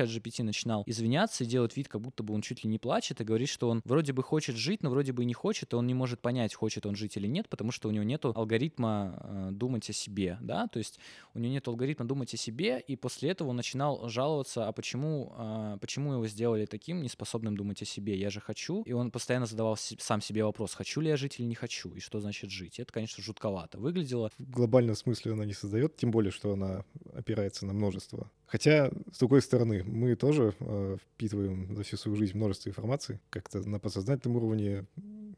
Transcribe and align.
чат 0.00 0.08
GPT 0.08 0.42
начинал 0.42 0.82
извиняться 0.86 1.44
и 1.44 1.46
делать 1.46 1.76
вид, 1.76 1.88
как 1.88 2.00
будто 2.00 2.22
бы 2.22 2.34
он 2.34 2.42
чуть 2.42 2.64
ли 2.64 2.70
не 2.70 2.78
плачет, 2.78 3.20
и 3.20 3.24
говорит, 3.24 3.48
что 3.48 3.68
он 3.68 3.82
вроде 3.84 4.12
бы 4.12 4.22
хочет 4.22 4.56
жить, 4.56 4.82
но 4.82 4.90
вроде 4.90 5.12
бы 5.12 5.22
и 5.22 5.26
не 5.26 5.34
хочет, 5.34 5.72
и 5.72 5.76
он 5.76 5.86
не 5.86 5.94
может 5.94 6.20
понять, 6.20 6.54
хочет 6.54 6.86
он 6.86 6.96
жить 6.96 7.16
или 7.16 7.26
нет, 7.26 7.48
потому 7.48 7.72
что 7.72 7.88
у 7.88 7.92
него 7.92 8.04
нету 8.04 8.32
алгоритма 8.34 9.18
э, 9.22 9.48
думать 9.52 9.88
о 9.90 9.92
себе, 9.92 10.38
да, 10.40 10.66
то 10.68 10.78
есть 10.78 10.98
у 11.34 11.38
него 11.38 11.52
нет 11.52 11.68
алгоритма 11.68 12.06
думать 12.06 12.32
о 12.34 12.36
себе, 12.36 12.80
и 12.80 12.96
после 12.96 13.30
этого 13.30 13.48
он 13.48 13.56
начинал 13.56 14.08
жаловаться, 14.08 14.68
а 14.68 14.72
почему, 14.72 15.34
э, 15.36 15.78
почему 15.80 16.14
его 16.14 16.26
сделали 16.26 16.66
таким, 16.66 17.02
неспособным 17.02 17.56
думать 17.56 17.82
о 17.82 17.84
себе, 17.84 18.16
я 18.16 18.30
же 18.30 18.40
хочу, 18.40 18.82
и 18.82 18.92
он 18.92 19.10
постоянно 19.10 19.46
задавал 19.46 19.76
сам 19.76 20.20
себе 20.20 20.44
вопрос, 20.44 20.74
хочу 20.74 21.00
ли 21.00 21.08
я 21.08 21.16
жить 21.16 21.38
или 21.38 21.46
не 21.46 21.54
хочу, 21.54 21.94
и 21.94 22.00
что 22.00 22.20
значит 22.20 22.50
жить. 22.50 22.80
Это, 22.80 22.92
конечно, 22.92 23.22
жутковато 23.22 23.78
выглядело. 23.78 24.30
В 24.38 24.50
глобальном 24.50 24.96
смысле 24.96 25.32
она 25.32 25.44
не 25.44 25.52
создает, 25.52 25.96
тем 25.96 26.10
более, 26.10 26.30
что 26.30 26.52
она 26.52 26.84
опирается 27.14 27.66
на 27.66 27.72
множество. 27.72 28.30
Хотя, 28.50 28.90
с 29.12 29.18
другой 29.18 29.42
стороны, 29.42 29.84
мы 29.90 30.14
тоже 30.16 30.54
э, 30.60 30.96
впитываем 31.00 31.74
за 31.74 31.82
всю 31.82 31.96
свою 31.96 32.16
жизнь 32.16 32.36
множество 32.36 32.68
информации. 32.68 33.20
Как-то 33.30 33.66
на 33.68 33.78
подсознательном 33.78 34.36
уровне 34.36 34.86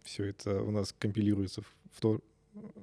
все 0.02 0.26
это 0.26 0.62
у 0.62 0.70
нас 0.70 0.94
компилируется 0.98 1.62
в 1.92 2.00
то, 2.00 2.20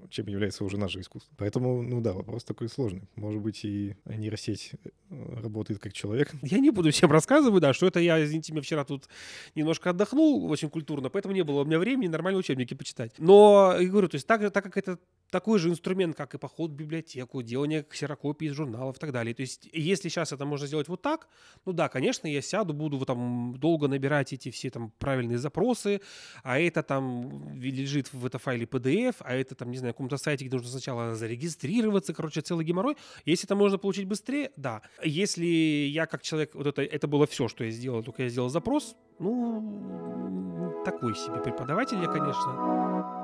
чем 0.09 0.27
является 0.27 0.63
уже 0.63 0.77
наше 0.77 0.99
искусство. 1.01 1.33
Поэтому, 1.37 1.83
ну 1.83 2.01
да, 2.01 2.13
вопрос 2.13 2.43
такой 2.43 2.69
сложный. 2.69 3.07
Может 3.15 3.41
быть, 3.41 3.63
и 3.63 3.95
нейросеть 4.05 4.71
э, 4.83 5.41
работает 5.41 5.79
как 5.79 5.93
человек. 5.93 6.31
Я 6.41 6.59
не 6.59 6.71
буду 6.71 6.91
всем 6.91 7.11
рассказывать, 7.11 7.61
да, 7.61 7.73
что 7.73 7.87
это 7.87 7.99
я, 7.99 8.23
извините 8.23 8.51
меня, 8.51 8.61
вчера 8.61 8.83
тут 8.83 9.07
немножко 9.55 9.91
отдохнул 9.91 10.49
очень 10.49 10.69
культурно, 10.69 11.09
поэтому 11.09 11.33
не 11.33 11.43
было 11.43 11.61
у 11.61 11.65
меня 11.65 11.79
времени 11.79 12.07
нормальные 12.07 12.39
учебники 12.39 12.73
почитать. 12.73 13.13
Но, 13.17 13.75
я 13.79 13.87
говорю, 13.87 14.07
то 14.07 14.15
есть 14.15 14.25
так, 14.25 14.51
так 14.51 14.63
как 14.63 14.77
это 14.77 14.97
такой 15.29 15.59
же 15.59 15.69
инструмент, 15.69 16.15
как 16.15 16.33
и 16.33 16.37
поход 16.37 16.71
в 16.71 16.73
библиотеку, 16.73 17.41
делание 17.41 17.83
ксерокопий 17.83 18.47
из 18.47 18.53
журналов 18.53 18.97
и 18.97 18.99
так 18.99 19.11
далее. 19.11 19.33
То 19.33 19.41
есть, 19.41 19.69
если 19.71 20.09
сейчас 20.09 20.31
это 20.31 20.45
можно 20.45 20.67
сделать 20.67 20.87
вот 20.87 21.01
так, 21.01 21.27
ну 21.65 21.73
да, 21.73 21.87
конечно, 21.89 22.27
я 22.27 22.41
сяду, 22.41 22.73
буду 22.73 22.97
вот 22.97 23.07
там 23.07 23.55
долго 23.57 23.87
набирать 23.87 24.33
эти 24.33 24.49
все 24.51 24.69
там 24.69 24.91
правильные 24.97 25.37
запросы, 25.37 26.01
а 26.43 26.59
это 26.59 26.83
там 26.83 27.53
лежит 27.59 28.11
в 28.13 28.25
это 28.25 28.39
файле 28.39 28.65
PDF, 28.65 29.17
а 29.19 29.35
это 29.35 29.55
там, 29.59 29.71
не 29.71 29.77
знаю, 29.77 29.89
на 29.89 29.93
каком-то 29.93 30.17
сайте, 30.17 30.45
где 30.45 30.55
нужно 30.55 30.71
сначала 30.71 31.15
зарегистрироваться, 31.15 32.13
короче, 32.13 32.41
целый 32.41 32.65
геморрой. 32.65 32.97
Если 33.25 33.45
это 33.45 33.55
можно 33.55 33.77
получить 33.77 34.07
быстрее, 34.07 34.51
да. 34.55 34.81
Если 35.03 35.45
я 35.45 36.05
как 36.05 36.21
человек, 36.21 36.55
вот 36.55 36.67
это, 36.67 36.81
это 36.81 37.07
было 37.07 37.27
все, 37.27 37.47
что 37.47 37.63
я 37.63 37.71
сделал, 37.71 38.03
только 38.03 38.23
я 38.23 38.29
сделал 38.29 38.49
запрос, 38.49 38.95
ну, 39.19 40.81
такой 40.85 41.15
себе 41.15 41.39
преподаватель 41.43 41.99
я, 41.99 42.07
конечно. 42.07 43.19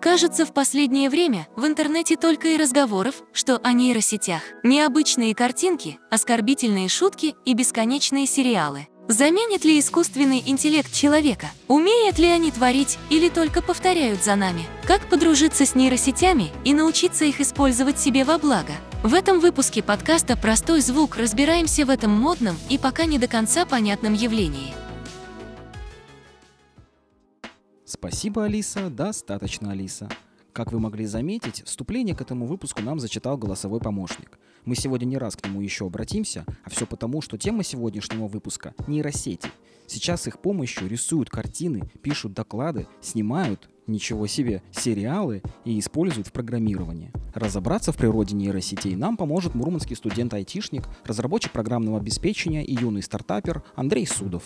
Кажется, 0.00 0.46
в 0.46 0.54
последнее 0.54 1.10
время 1.10 1.48
в 1.56 1.66
интернете 1.66 2.16
только 2.16 2.48
и 2.48 2.56
разговоров, 2.56 3.22
что 3.32 3.58
о 3.58 3.72
нейросетях. 3.72 4.42
Необычные 4.62 5.34
картинки, 5.34 5.98
оскорбительные 6.10 6.88
шутки 6.88 7.34
и 7.44 7.54
бесконечные 7.54 8.26
сериалы. 8.26 8.86
Заменит 9.08 9.64
ли 9.64 9.80
искусственный 9.80 10.42
интеллект 10.44 10.92
человека? 10.92 11.46
Умеют 11.66 12.18
ли 12.18 12.26
они 12.26 12.50
творить 12.50 12.98
или 13.08 13.30
только 13.30 13.62
повторяют 13.62 14.22
за 14.22 14.36
нами? 14.36 14.66
Как 14.86 15.08
подружиться 15.08 15.64
с 15.64 15.74
нейросетями 15.74 16.50
и 16.62 16.74
научиться 16.74 17.24
их 17.24 17.40
использовать 17.40 17.98
себе 17.98 18.24
во 18.24 18.36
благо? 18.36 18.74
В 19.02 19.14
этом 19.14 19.40
выпуске 19.40 19.82
подкаста 19.82 20.36
«Простой 20.36 20.82
звук» 20.82 21.16
разбираемся 21.16 21.86
в 21.86 21.90
этом 21.90 22.10
модном 22.10 22.58
и 22.68 22.76
пока 22.76 23.06
не 23.06 23.18
до 23.18 23.28
конца 23.28 23.64
понятном 23.64 24.12
явлении. 24.12 24.74
Спасибо, 27.86 28.44
Алиса, 28.44 28.90
достаточно, 28.90 29.70
Алиса. 29.72 30.10
Как 30.58 30.72
вы 30.72 30.80
могли 30.80 31.06
заметить, 31.06 31.62
вступление 31.64 32.16
к 32.16 32.20
этому 32.20 32.44
выпуску 32.44 32.82
нам 32.82 32.98
зачитал 32.98 33.38
голосовой 33.38 33.78
помощник. 33.78 34.40
Мы 34.64 34.74
сегодня 34.74 35.06
не 35.06 35.16
раз 35.16 35.36
к 35.36 35.46
нему 35.46 35.60
еще 35.60 35.86
обратимся, 35.86 36.44
а 36.64 36.70
все 36.70 36.84
потому, 36.84 37.20
что 37.22 37.38
тема 37.38 37.62
сегодняшнего 37.62 38.26
выпуска– 38.26 38.74
нейросети. 38.88 39.48
Сейчас 39.86 40.26
их 40.26 40.40
помощью 40.40 40.88
рисуют 40.88 41.30
картины, 41.30 41.88
пишут 42.02 42.32
доклады, 42.32 42.88
снимают, 43.00 43.70
ничего 43.86 44.26
себе, 44.26 44.64
сериалы 44.72 45.42
и 45.64 45.78
используют 45.78 46.26
в 46.26 46.32
программировании. 46.32 47.12
Разобраться 47.34 47.92
в 47.92 47.96
природе 47.96 48.34
нейросетей 48.34 48.96
нам 48.96 49.16
поможет 49.16 49.54
мурманский 49.54 49.94
студент-айтишник, 49.94 50.88
разработчик 51.04 51.52
программного 51.52 51.98
обеспечения 51.98 52.64
и 52.64 52.74
юный 52.74 53.04
стартапер 53.04 53.62
Андрей 53.76 54.08
Судов. 54.08 54.42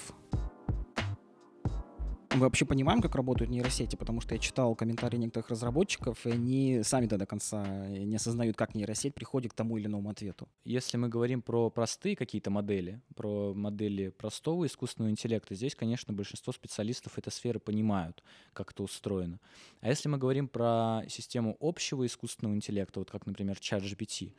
Мы 2.34 2.40
вообще 2.40 2.64
понимаем, 2.64 3.02
как 3.02 3.14
работают 3.14 3.50
нейросети, 3.50 3.94
потому 3.94 4.22
что 4.22 4.34
я 4.34 4.40
читал 4.40 4.74
комментарии 4.74 5.18
некоторых 5.18 5.50
разработчиков, 5.50 6.26
и 6.26 6.30
они 6.30 6.82
сами-то 6.82 7.18
до 7.18 7.26
конца 7.26 7.86
не 7.88 8.16
осознают, 8.16 8.56
как 8.56 8.74
нейросеть 8.74 9.14
приходит 9.14 9.52
к 9.52 9.54
тому 9.54 9.76
или 9.76 9.86
иному 9.86 10.08
ответу. 10.08 10.48
Если 10.64 10.96
мы 10.96 11.08
говорим 11.08 11.42
про 11.42 11.68
простые 11.68 12.16
какие-то 12.16 12.50
модели, 12.50 13.02
про 13.14 13.52
модели 13.52 14.08
простого 14.08 14.66
искусственного 14.66 15.10
интеллекта, 15.10 15.54
здесь, 15.54 15.74
конечно, 15.74 16.14
большинство 16.14 16.54
специалистов 16.54 17.18
этой 17.18 17.30
сферы 17.30 17.60
понимают, 17.60 18.22
как 18.54 18.70
это 18.70 18.82
устроено. 18.82 19.38
А 19.82 19.90
если 19.90 20.08
мы 20.08 20.16
говорим 20.16 20.48
про 20.48 21.02
систему 21.08 21.58
общего 21.60 22.06
искусственного 22.06 22.54
интеллекта, 22.54 23.00
вот 23.00 23.10
как, 23.10 23.26
например, 23.26 23.60
чат 23.60 23.82
GPT, 23.82 24.32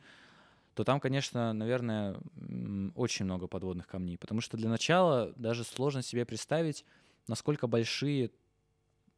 то 0.74 0.82
там, 0.82 0.98
конечно, 0.98 1.52
наверное, 1.52 2.16
очень 2.96 3.24
много 3.24 3.46
подводных 3.46 3.86
камней, 3.86 4.18
потому 4.18 4.40
что 4.40 4.56
для 4.56 4.68
начала 4.68 5.32
даже 5.36 5.62
сложно 5.62 6.02
себе 6.02 6.24
представить, 6.24 6.84
насколько 7.26 7.66
большие 7.66 8.30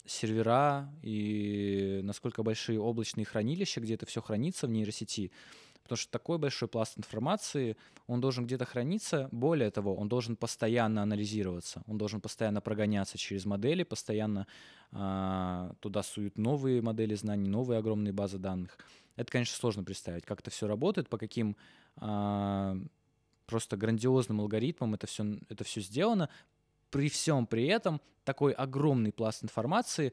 сервера 0.04 0.92
и 1.02 2.00
насколько 2.02 2.42
большие 2.42 2.80
облачные 2.80 3.24
хранилища, 3.24 3.80
где 3.80 3.94
это 3.94 4.06
все 4.06 4.22
хранится 4.22 4.66
в 4.66 4.70
нейросети. 4.70 5.32
Потому 5.82 5.98
что 5.98 6.10
такой 6.10 6.38
большой 6.38 6.66
пласт 6.66 6.98
информации, 6.98 7.76
он 8.08 8.20
должен 8.20 8.44
где-то 8.44 8.64
храниться. 8.64 9.28
Более 9.30 9.70
того, 9.70 9.94
он 9.94 10.08
должен 10.08 10.34
постоянно 10.34 11.02
анализироваться, 11.02 11.84
он 11.86 11.96
должен 11.96 12.20
постоянно 12.20 12.60
прогоняться 12.60 13.18
через 13.18 13.44
модели, 13.44 13.84
постоянно 13.84 14.48
э, 14.90 15.72
туда 15.78 16.02
суют 16.02 16.38
новые 16.38 16.82
модели 16.82 17.14
знаний, 17.14 17.48
новые 17.48 17.78
огромные 17.78 18.12
базы 18.12 18.38
данных. 18.38 18.78
Это, 19.14 19.30
конечно, 19.30 19.56
сложно 19.56 19.84
представить, 19.84 20.24
как 20.24 20.40
это 20.40 20.50
все 20.50 20.66
работает, 20.66 21.08
по 21.08 21.18
каким 21.18 21.56
э, 22.00 22.80
просто 23.46 23.76
грандиозным 23.76 24.40
алгоритмам 24.40 24.94
это 24.94 25.06
все, 25.06 25.38
это 25.48 25.62
все 25.62 25.80
сделано 25.80 26.28
при 26.90 27.08
всем 27.08 27.46
при 27.46 27.66
этом 27.66 28.00
такой 28.24 28.52
огромный 28.52 29.12
пласт 29.12 29.44
информации 29.44 30.12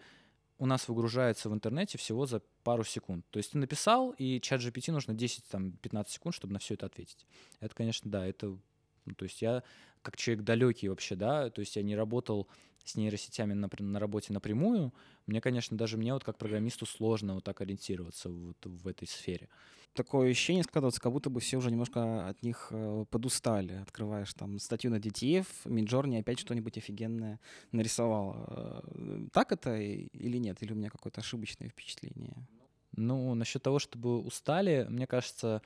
у 0.59 0.66
нас 0.66 0.88
выгружается 0.88 1.50
в 1.50 1.53
интернете 1.53 1.97
всего 1.97 2.25
за 2.25 2.41
пару 2.63 2.84
секунд. 2.84 3.25
То 3.31 3.38
есть 3.38 3.51
ты 3.51 3.57
написал, 3.57 4.11
и 4.11 4.39
чат 4.39 4.61
GPT 4.61 4.91
нужно 4.91 5.12
10-15 5.12 6.09
секунд, 6.09 6.35
чтобы 6.35 6.53
на 6.53 6.59
все 6.59 6.75
это 6.75 6.85
ответить. 6.85 7.25
Это, 7.59 7.75
конечно, 7.75 8.09
да, 8.09 8.25
это... 8.25 8.57
Ну, 9.06 9.16
то 9.16 9.23
есть 9.23 9.41
я 9.41 9.63
как 10.01 10.16
человек 10.16 10.45
далекий 10.45 10.89
вообще, 10.89 11.16
да, 11.16 11.50
то 11.50 11.59
есть 11.59 11.75
я 11.75 11.81
не 11.81 11.95
работал 11.95 12.47
с 12.85 12.95
нейросетями 12.95 13.53
на, 13.53 13.69
на 13.79 14.00
работе 14.00 14.33
напрямую, 14.33 14.94
мне, 15.25 15.41
конечно, 15.41 15.78
даже 15.78 15.97
мне 15.97 16.13
вот 16.13 16.23
как 16.23 16.38
программисту 16.38 16.85
сложно 16.85 17.35
вот 17.35 17.44
так 17.44 17.62
ориентироваться 17.62 18.29
вот 18.29 18.57
в 18.63 18.88
этой 18.88 19.07
сфере 19.07 19.50
такое 19.94 20.31
ощущение 20.31 20.64
складывается, 20.64 21.02
как 21.02 21.12
будто 21.12 21.30
бы 21.30 21.40
все 21.40 21.58
уже 21.58 21.72
немножко 21.72 22.28
от 22.28 22.42
них 22.44 22.68
э, 22.72 23.06
подустали. 23.09 23.74
Открываешь 23.76 24.34
там 24.34 24.59
статью 24.59 24.92
на 24.92 24.98
DTF, 24.98 25.46
Midjourney 25.66 26.20
опять 26.20 26.40
что-нибудь 26.40 26.78
офигенное 26.78 27.40
нарисовал. 27.72 28.46
Э, 28.48 29.28
так 29.31 29.52
это 29.52 29.76
или 29.78 30.38
нет? 30.38 30.62
Или 30.62 30.74
у 30.74 30.76
меня 30.76 30.90
какое-то 30.90 31.22
ошибочное 31.22 31.70
впечатление? 31.70 32.36
Ну, 32.96 33.34
насчет 33.34 33.64
того, 33.64 33.80
чтобы 33.80 34.20
устали, 34.20 34.86
мне 34.90 35.08
кажется, 35.08 35.62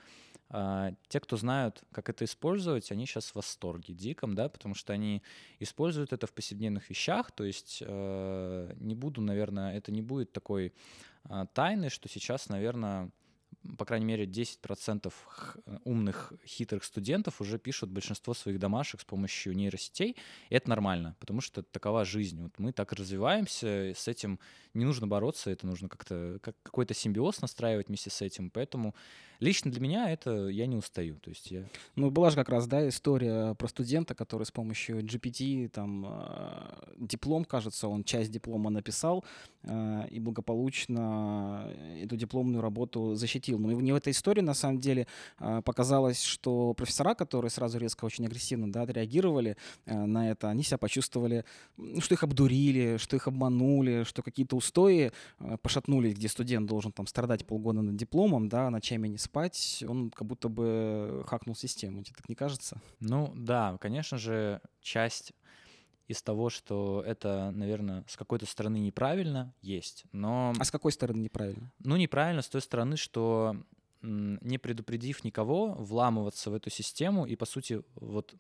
э, 0.50 0.92
те, 1.10 1.20
кто 1.20 1.36
знают, 1.38 1.84
как 1.92 2.10
это 2.10 2.26
использовать, 2.26 2.92
они 2.92 3.06
сейчас 3.06 3.32
в 3.32 3.36
восторге 3.36 3.94
диком, 3.94 4.34
да, 4.36 4.48
потому 4.50 4.76
что 4.76 4.94
они 4.94 5.22
используют 5.60 6.14
это 6.14 6.28
в 6.28 6.34
повседневных 6.34 6.90
вещах, 6.90 7.32
то 7.32 7.44
есть 7.44 7.84
э, 7.86 8.74
не 8.80 8.96
буду, 8.96 9.22
наверное, 9.22 9.76
это 9.76 9.92
не 9.92 10.02
будет 10.02 10.32
такой 10.32 10.74
э, 11.30 11.46
тайны, 11.54 11.90
что 11.90 12.08
сейчас, 12.08 12.48
наверное, 12.48 13.12
по 13.78 13.86
крайней 13.86 14.06
мере, 14.06 14.26
10% 14.26 15.14
умных, 15.84 16.34
хитрых 16.46 16.84
студентов 16.84 17.42
уже 17.42 17.60
пишут 17.60 17.90
большинство 17.90 18.34
своих 18.34 18.60
домашек 18.60 19.02
с 19.02 19.06
помощью 19.06 19.56
нейросетей. 19.56 20.16
И 20.50 20.56
это 20.56 20.70
нормально, 20.70 21.16
потому 21.20 21.42
что 21.42 21.64
такова 21.64 22.06
жизнь. 22.06 22.42
Вот 22.42 22.60
мы 22.60 22.72
так 22.72 22.94
развиваемся, 22.94 23.94
с 23.96 24.08
этим 24.08 24.40
не 24.74 24.86
нужно 24.86 25.08
бороться, 25.08 25.50
это 25.50 25.66
нужно 25.68 25.90
как-то 25.90 26.40
как 26.42 26.56
какой-то 26.64 26.94
симбиоз 26.94 27.42
настраивать 27.42 27.88
вместе 27.88 28.10
с 28.10 28.22
этим. 28.22 28.50
Поэтому 28.50 28.96
лично 29.40 29.72
для 29.72 29.82
меня 29.82 30.10
это 30.10 30.48
я 30.48 30.66
не 30.66 30.76
устаю. 30.76 31.18
То 31.20 31.30
есть 31.30 31.52
я... 31.52 31.64
Ну, 31.96 32.10
была 32.10 32.30
же 32.30 32.36
как 32.36 32.50
раз, 32.50 32.68
да, 32.68 32.88
история 32.88 33.54
про 33.56 33.68
студента, 33.68 34.16
который 34.16 34.44
с 34.44 34.52
помощью 34.52 35.02
GPT, 35.02 35.70
там, 35.70 36.06
э, 36.08 36.96
диплом, 36.98 37.46
кажется, 37.46 37.88
он 37.88 38.04
часть 38.04 38.32
диплома 38.32 38.70
написал 38.70 39.24
э, 39.64 40.08
и 40.10 40.20
благополучно 40.20 41.72
эту 42.02 42.16
дипломную 42.16 42.62
работу 42.62 43.16
защитил. 43.16 43.60
Но 43.60 43.72
не 43.72 43.92
в 43.92 43.96
этой 43.96 44.12
истории, 44.12 44.42
на 44.42 44.54
самом 44.54 44.80
деле, 44.80 45.08
э, 45.40 45.62
показалось, 45.64 46.22
что 46.22 46.74
профессора, 46.74 47.14
которые 47.16 47.52
сразу 47.52 47.78
резко 47.78 48.06
очень 48.06 48.26
агрессивно 48.26 48.72
да, 48.72 48.84
отреагировали 48.84 49.58
на 49.86 50.30
это, 50.30 50.50
они 50.50 50.64
себя 50.64 50.78
почувствовали, 50.78 51.46
что 52.00 52.14
их 52.14 52.24
обдурили, 52.24 52.98
что 52.98 53.16
их 53.16 53.28
обманули, 53.28 54.04
что 54.04 54.22
какие-то 54.22 54.56
устои 54.56 55.12
пошатнулись, 55.62 56.16
где 56.16 56.28
студент 56.28 56.68
должен 56.68 56.92
там 56.92 57.08
страдать 57.08 57.46
полгода 57.46 57.82
над 57.82 57.96
дипломом, 57.96 58.50
да, 58.50 58.70
ночами 58.70 59.08
не 59.08 59.18
спать, 59.28 59.84
он 59.88 60.10
как 60.10 60.26
будто 60.28 60.50
бы 60.50 61.24
хакнул 61.28 61.56
систему. 61.56 62.04
Тебе 62.04 62.16
так 62.16 62.30
не 62.30 62.36
кажется? 62.36 62.82
Ну 63.00 63.34
да, 63.36 63.78
конечно 63.80 64.18
же, 64.18 64.62
часть 64.82 65.34
из 66.08 66.22
того, 66.22 66.50
что 66.50 67.04
это, 67.06 67.52
наверное, 67.52 68.06
с 68.08 68.16
какой-то 68.16 68.46
стороны 68.46 68.78
неправильно, 68.80 69.54
есть. 69.62 70.06
Но, 70.14 70.54
А 70.58 70.64
с 70.64 70.72
какой 70.72 70.92
стороны 70.92 71.20
неправильно? 71.22 71.70
ну, 71.80 71.98
неправильно 71.98 72.42
с 72.42 72.48
той 72.48 72.62
стороны, 72.62 72.96
что 72.96 73.58
не 74.02 74.58
предупредив 74.58 75.24
никого, 75.26 75.74
вламываться 75.74 76.50
в 76.50 76.54
эту 76.54 76.70
систему 76.70 77.26
и, 77.26 77.36
по 77.36 77.46
сути, 77.46 77.82
вот, 77.96 78.36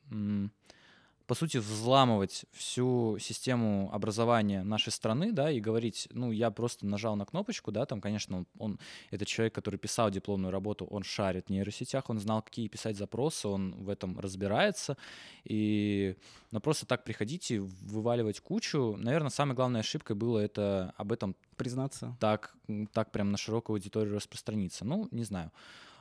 по 1.27 1.35
сути, 1.35 1.57
взламывать 1.57 2.45
всю 2.53 3.17
систему 3.19 3.89
образования 3.93 4.63
нашей 4.63 4.91
страны, 4.91 5.33
да, 5.33 5.51
и 5.51 5.59
говорить, 5.59 6.07
ну, 6.11 6.31
я 6.31 6.49
просто 6.51 6.85
нажал 6.85 7.17
на 7.17 7.25
кнопочку, 7.25 7.71
да, 7.71 7.85
там, 7.85 7.99
конечно, 7.99 8.37
он, 8.37 8.47
он 8.57 8.79
это 9.11 9.25
человек, 9.25 9.53
который 9.53 9.77
писал 9.77 10.09
дипломную 10.09 10.51
работу, 10.51 10.85
он 10.85 11.03
шарит 11.03 11.47
в 11.47 11.49
нейросетях, 11.49 12.09
он 12.09 12.19
знал, 12.19 12.41
какие 12.41 12.69
писать 12.69 12.95
запросы, 12.95 13.49
он 13.49 13.75
в 13.75 13.89
этом 13.89 14.17
разбирается, 14.19 14.97
и, 15.43 16.15
но 16.51 16.61
просто 16.61 16.85
так 16.85 17.03
приходить 17.03 17.51
и 17.51 17.59
вываливать 17.59 18.39
кучу, 18.39 18.95
наверное, 18.97 19.29
самой 19.29 19.55
главной 19.55 19.81
ошибкой 19.81 20.15
было 20.15 20.39
это 20.39 20.93
об 20.95 21.11
этом 21.11 21.35
Признаться? 21.57 22.15
так, 22.19 22.55
так 22.93 23.11
прям 23.11 23.31
на 23.31 23.37
широкую 23.37 23.75
аудиторию 23.75 24.15
распространиться. 24.15 24.85
Ну, 24.85 25.07
не 25.11 25.23
знаю. 25.23 25.51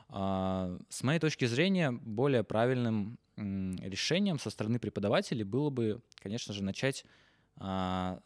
А, 0.09 0.77
С 0.89 1.03
моей 1.03 1.19
точки 1.19 1.45
зрения, 1.45 1.91
более 1.91 2.43
правильным 2.43 3.17
решением 3.35 4.39
со 4.39 4.49
стороны 4.49 4.79
преподавателей 4.79 5.43
было 5.43 5.69
бы, 5.69 6.01
конечно 6.15 6.53
же, 6.53 6.63
начать 6.63 7.05
а, 7.57 8.19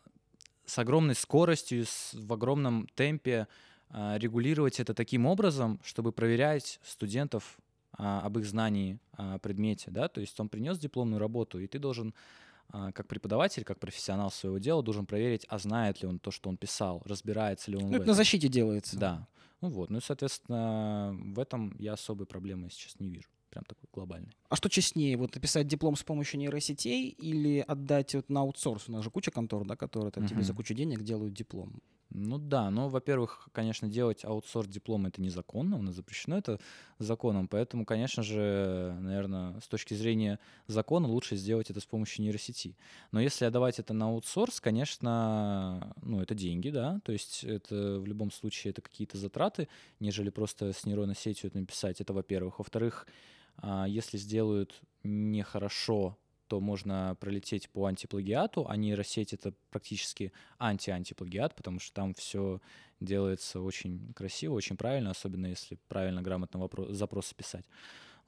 с 0.66 0.78
огромной 0.80 1.16
скоростью, 1.16 1.86
в 2.14 2.32
огромном 2.32 2.88
темпе 2.96 3.48
а, 3.90 4.18
регулировать 4.18 4.80
это 4.80 4.94
таким 4.94 5.26
образом, 5.26 5.82
чтобы 5.84 6.12
проверять 6.12 6.80
студентов 6.84 7.58
об 7.98 8.40
их 8.40 8.46
знании 8.46 9.00
о 9.18 9.38
предмете, 9.38 9.92
да, 9.92 10.08
то 10.08 10.22
есть 10.22 10.40
он 10.40 10.48
принес 10.48 10.80
дипломную 10.80 11.20
работу, 11.20 11.60
и 11.60 11.68
ты 11.68 11.78
должен 11.78 12.16
как 12.70 13.06
преподаватель, 13.06 13.66
как 13.66 13.80
профессионал 13.80 14.32
своего 14.32 14.60
дела, 14.60 14.82
должен 14.82 15.06
проверить, 15.06 15.46
а 15.50 15.60
знает 15.60 16.02
ли 16.02 16.08
он 16.08 16.18
то, 16.18 16.32
что 16.32 16.50
он 16.50 16.56
писал, 16.56 17.02
разбирается 17.04 17.70
ли 17.70 17.76
он 17.76 17.90
Ну, 17.92 17.98
это 17.98 18.08
на 18.08 18.14
защите 18.14 18.48
делается. 18.48 18.98
Да. 18.98 19.28
Ну 19.62 19.70
вот, 19.70 19.92
ну 19.92 20.00
и, 20.00 20.02
соответственно, 20.02 21.16
в 21.16 21.40
этом 21.40 21.76
я 21.78 21.94
особой 21.94 22.26
проблемы 22.26 22.70
сейчас 22.72 23.00
не 23.00 23.10
вижу, 23.10 23.30
прям 23.52 23.64
такой 23.66 23.88
глобальной. 23.94 24.36
А 24.50 24.56
что 24.56 24.70
честнее, 24.70 25.18
вот 25.18 25.36
написать 25.36 25.68
диплом 25.68 25.96
с 25.96 26.04
помощью 26.04 26.40
нейросетей 26.40 27.10
или 27.10 27.60
отдать 27.60 28.16
вот 28.16 28.30
на 28.30 28.42
аутсорс? 28.42 28.90
У 28.90 28.92
нас 28.92 29.04
же 29.04 29.12
куча 29.12 29.30
контор, 29.30 29.66
да, 29.66 29.76
которые 29.76 30.12
там 30.12 30.26
тебе 30.26 30.44
за 30.44 30.54
кучу 30.54 30.74
денег 30.74 31.04
делают 31.04 31.34
диплом. 31.34 31.80
Ну 32.14 32.38
да, 32.38 32.70
ну, 32.70 32.90
во-первых, 32.90 33.48
конечно, 33.54 33.88
делать 33.88 34.26
аутсорс 34.26 34.68
диплом 34.68 35.06
это 35.06 35.22
незаконно, 35.22 35.78
у 35.78 35.82
нас 35.82 35.96
запрещено 35.96 36.38
это 36.38 36.60
законом, 37.00 37.48
поэтому, 37.48 37.86
конечно 37.86 38.22
же, 38.22 38.98
наверное, 39.00 39.58
с 39.62 39.68
точки 39.70 39.94
зрения 39.94 40.38
закона 40.68 41.08
лучше 41.08 41.38
сделать 41.38 41.70
это 41.70 41.80
с 41.80 41.86
помощью 41.86 42.24
нейросети. 42.24 42.76
Но 43.14 43.22
если 43.22 43.46
отдавать 43.46 43.80
это 43.80 43.94
на 43.94 44.08
аутсорс, 44.08 44.60
конечно, 44.60 45.94
ну, 46.02 46.22
это 46.22 46.36
деньги, 46.36 46.70
да, 46.70 47.00
то 47.06 47.14
есть 47.14 47.46
это 47.46 47.98
в 48.00 48.06
любом 48.06 48.30
случае 48.32 48.72
это 48.72 48.82
какие-то 48.82 49.18
затраты, 49.18 49.70
нежели 50.02 50.30
просто 50.30 50.74
с 50.74 50.86
нейронной 50.86 51.16
сетью 51.16 51.48
это 51.50 51.60
написать, 51.60 52.02
это 52.02 52.12
во-первых. 52.12 52.60
Во-вторых, 52.60 53.08
а, 53.58 53.86
если 53.88 54.18
сделают 54.18 54.82
нехорошо, 55.04 56.18
то 56.52 56.60
можно 56.60 57.16
пролететь 57.22 57.70
по 57.70 57.86
антиплагиату, 57.86 58.66
а 58.68 58.76
нейросеть— 58.76 59.32
это 59.36 59.54
практически 59.70 60.34
анти-антиплагиат, 60.60 61.56
потому 61.56 61.80
что 61.80 61.94
там 61.94 62.14
все 62.14 62.60
делается 63.00 63.62
очень 63.62 64.12
красиво, 64.14 64.56
очень 64.56 64.76
правильно, 64.76 65.12
особенно 65.12 65.46
если 65.46 65.78
правильно, 65.88 66.22
грамотно 66.22 66.58
вопро- 66.58 66.92
запросы 66.92 67.34
писать. 67.36 67.64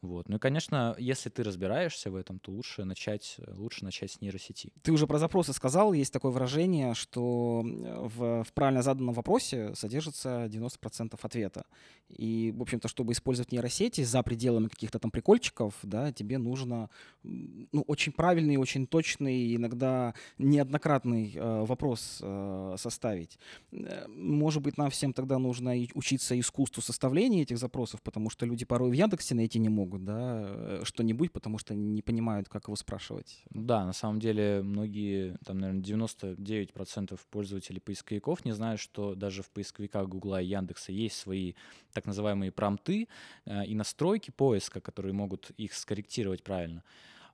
Вот. 0.03 0.27
Ну 0.27 0.35
и, 0.35 0.39
конечно, 0.39 0.95
если 0.99 1.29
ты 1.29 1.43
разбираешься 1.43 2.11
в 2.11 2.17
этом, 2.17 2.37
то 2.37 2.51
лучше 2.51 2.83
начать, 2.83 3.37
лучше 3.47 3.85
начать 3.85 4.11
с 4.11 4.19
нейросети. 4.19 4.69
Ты 4.81 4.91
уже 4.91 5.07
про 5.07 5.17
запросы 5.17 5.53
сказал, 5.53 5.93
есть 5.93 6.11
такое 6.11 6.29
выражение, 6.33 6.93
что 6.93 7.63
э, 7.63 8.07
в, 8.13 8.43
в 8.43 8.53
правильно 8.53 8.81
заданном 8.81 9.13
вопросе 9.13 9.73
содержится 9.75 10.47
90% 10.47 11.17
ответа. 11.21 11.65
И, 12.09 12.53
в 12.55 12.61
общем-то, 12.61 12.89
чтобы 12.89 13.13
использовать 13.13 13.53
нейросети 13.53 14.03
за 14.03 14.21
пределами 14.23 14.67
каких-то 14.67 14.99
там 14.99 15.09
прикольчиков, 15.09 15.73
да, 15.83 16.11
тебе 16.11 16.37
нужно 16.37 16.89
ну, 17.23 17.83
очень 17.87 18.11
правильный, 18.11 18.57
очень 18.57 18.85
точный, 18.85 19.55
иногда 19.55 20.13
неоднократный 20.37 21.33
э, 21.33 21.65
вопрос 21.65 22.19
э, 22.21 22.75
составить. 22.77 23.39
Э, 23.71 24.05
Может 24.07 24.61
быть, 24.61 24.77
нам 24.77 24.89
всем 24.89 25.13
тогда 25.13 25.39
нужно 25.39 25.73
учиться 25.93 26.37
искусству 26.39 26.81
составления 26.81 27.43
этих 27.43 27.57
запросов, 27.57 28.01
потому 28.01 28.29
что 28.29 28.45
люди 28.45 28.65
порой 28.65 28.89
в 28.89 28.93
Яндексе 28.93 29.35
найти 29.35 29.59
не 29.59 29.69
могут, 29.69 29.92
да, 29.99 30.43
э, 30.45 30.81
что-нибудь, 30.83 31.31
потому 31.31 31.57
что 31.57 31.73
не 31.73 32.01
понимают, 32.01 32.49
как 32.49 32.65
его 32.67 32.75
спрашивать. 32.75 33.43
Да, 33.49 33.85
на 33.85 33.93
самом 33.93 34.19
деле 34.19 34.61
многие, 34.63 35.37
там, 35.45 35.59
наверное, 35.59 35.81
99% 35.81 37.19
пользователей 37.29 37.79
поисковиков 37.79 38.45
не 38.45 38.51
знают, 38.51 38.79
что 38.79 39.15
даже 39.15 39.43
в 39.43 39.49
поисковиках 39.49 40.07
Гугла 40.07 40.41
и 40.41 40.45
Яндекса 40.45 40.91
есть 40.91 41.17
свои 41.17 41.53
так 41.93 42.05
называемые 42.05 42.51
промты 42.51 43.07
э, 43.45 43.65
и 43.65 43.75
настройки 43.75 44.31
поиска, 44.31 44.81
которые 44.81 45.13
могут 45.13 45.51
их 45.51 45.73
скорректировать 45.73 46.43
правильно. 46.43 46.83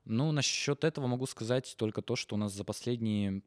Ну, 0.04 0.32
насчет 0.32 0.84
этого 0.84 1.06
могу 1.06 1.26
сказать 1.26 1.74
только 1.76 2.02
то, 2.02 2.16
что 2.16 2.34
у 2.34 2.38
нас 2.38 2.52
за 2.52 2.64
последние 2.64 3.42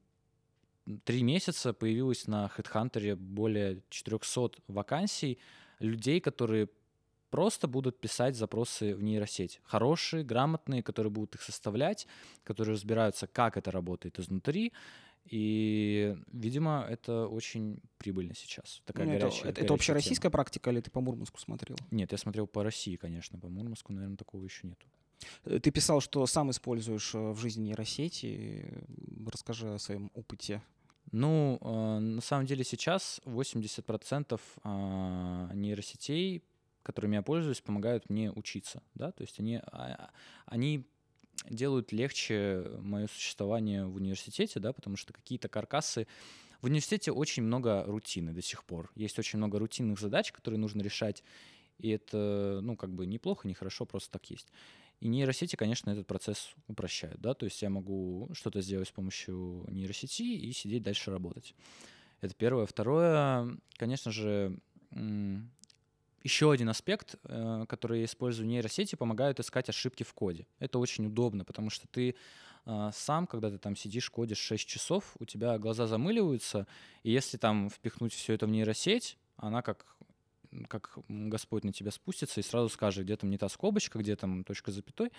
три 1.04 1.24
месяца 1.24 1.74
появилось 1.74 2.27
на 2.27 2.51
HeadHunter 2.56 3.15
более 3.15 3.81
400 3.89 4.62
вакансий 4.68 5.39
людей, 5.80 6.19
которые 6.19 6.69
просто 7.34 7.68
будут 7.68 8.00
писать 8.00 8.36
запросы 8.36 8.96
в 8.96 9.02
нейросеть. 9.02 9.60
Хорошие, 9.64 10.24
грамотные, 10.24 10.84
которые 10.84 11.10
будут 11.10 11.34
их 11.34 11.42
составлять, 11.42 12.08
которые 12.44 12.74
разбираются, 12.74 13.26
как 13.26 13.58
это 13.58 13.72
работает 13.72 14.20
изнутри. 14.20 14.72
И, 15.32 16.16
видимо, 16.32 16.86
это 16.88 17.28
очень 17.28 17.80
прибыльно 17.98 18.36
сейчас. 18.36 18.84
Такая 18.86 19.08
Ну, 19.08 19.14
это, 19.14 19.22
горячая, 19.22 19.42
это, 19.42 19.50
это 19.50 19.60
горячая 19.62 19.76
общероссийская 19.76 20.30
тема. 20.30 20.32
практика 20.32 20.70
или 20.70 20.82
ты 20.82 20.92
по 20.92 21.02
Мурманску 21.02 21.40
смотрел? 21.40 21.78
Нет, 21.90 22.12
я 22.12 22.20
смотрел 22.20 22.46
по 22.46 22.64
России, 22.64 22.98
конечно. 22.98 23.40
По 23.40 23.50
Мурманску, 23.50 23.94
наверное, 23.94 24.18
такого 24.18 24.44
еще 24.44 24.68
нету. 24.68 24.86
Э, 25.46 25.60
Ты 25.60 25.72
писал, 25.72 26.02
что 26.02 26.28
сам 26.28 26.52
используешь 26.52 27.16
э, 27.16 27.32
в 27.32 27.40
жизни 27.40 27.64
нейросети. 27.64 28.64
Расскажи 29.26 29.74
о 29.74 29.80
своем 29.80 30.12
опыте. 30.14 30.62
Ну, 31.12 31.58
э, 31.62 32.00
на 32.00 32.22
самом 32.22 32.46
деле 32.46 32.64
сейчас 32.64 33.22
80% 33.26 34.40
а, 34.64 35.50
нейросетей, 35.54 36.44
которыми 36.84 37.16
я 37.16 37.22
пользуюсь, 37.22 37.62
помогают 37.62 38.10
мне 38.10 38.32
учиться, 38.32 38.84
да, 38.96 39.12
то 39.12 39.22
есть 39.22 39.40
они, 39.40 39.60
а, 39.72 40.12
они 40.46 40.86
делают 41.50 41.92
легче 41.92 42.63
мое 42.80 43.08
существование 43.08 43.86
в 43.86 43.96
университете, 43.96 44.60
да, 44.60 44.74
потому 44.74 44.98
что 44.98 45.13
какие-то 45.13 45.48
каркасы 45.48 46.08
в 46.62 46.66
университете 46.66 47.12
очень 47.12 47.44
много 47.44 47.84
рутины 47.86 48.32
до 48.32 48.42
сих 48.42 48.63
пор. 48.63 48.92
Есть 48.96 49.20
очень 49.20 49.38
много 49.38 49.60
рутинных 49.60 50.00
задач, 50.00 50.32
которые 50.32 50.60
нужно 50.60 50.82
решать, 50.82 51.24
и 51.80 51.90
это, 51.90 52.60
ну, 52.62 52.78
как 52.78 52.94
бы 52.94 53.06
неплохо, 53.06 53.48
не 53.48 53.54
хорошо, 53.54 53.86
просто 53.86 54.12
так 54.12 54.30
есть. 54.30 54.52
И 55.00 55.08
нейросети, 55.08 55.58
конечно, 55.58 55.90
этот 55.90 56.08
процесс 56.08 56.54
упрощают, 56.68 57.20
да, 57.20 57.34
то 57.34 57.46
есть 57.46 57.62
я 57.62 57.70
могу 57.70 58.30
что-то 58.34 58.62
сделать 58.62 58.88
с 58.88 58.92
помощью 58.92 59.66
нейросети 59.70 60.24
и 60.24 60.52
сидеть 60.54 60.84
дальше 60.84 61.12
работать. 61.12 61.56
Это 62.22 62.34
первое. 62.36 62.66
Второе, 62.66 63.58
конечно 63.75 64.12
же, 64.12 64.58
еще 66.24 66.51
один 66.51 66.70
аспект, 66.70 67.15
э, 67.24 67.65
который 67.68 68.00
я 68.00 68.06
использую 68.06 68.48
нейросети, 68.48 68.96
помогают 68.96 69.39
искать 69.39 69.70
ошибки 69.70 70.03
в 70.03 70.13
коде. 70.13 70.48
Это 70.60 70.80
очень 70.80 71.06
удобно, 71.06 71.44
потому 71.44 71.70
что 71.70 71.88
ты 71.88 72.15
а, 72.65 72.92
сам, 72.94 73.27
когда 73.27 73.50
ты 73.50 73.58
там 73.58 73.75
сидишь, 73.75 74.10
кодишь 74.10 74.38
6 74.38 74.68
часов, 74.68 75.15
у 75.20 75.25
тебя 75.25 75.58
глаза 75.58 75.86
замыливаются, 75.86 76.65
и 77.03 77.12
если 77.12 77.38
там 77.38 77.70
впихнуть 77.70 78.13
все 78.13 78.34
это 78.34 78.46
в 78.46 78.50
нейросеть, 78.50 79.18
она 79.36 79.62
как 79.62 79.86
как 80.70 81.00
Господь 81.08 81.63
на 81.63 81.74
тебя 81.74 81.89
спустится 81.89 82.39
и 82.39 82.44
сразу 82.44 82.70
скажет, 82.70 83.06
где 83.06 83.18
там 83.18 83.32
не 83.32 83.39
та 83.39 83.50
скобочка, 83.50 83.98
где 83.98 84.15
там 84.15 84.44
точка 84.44 84.72
запятой. 84.72 85.12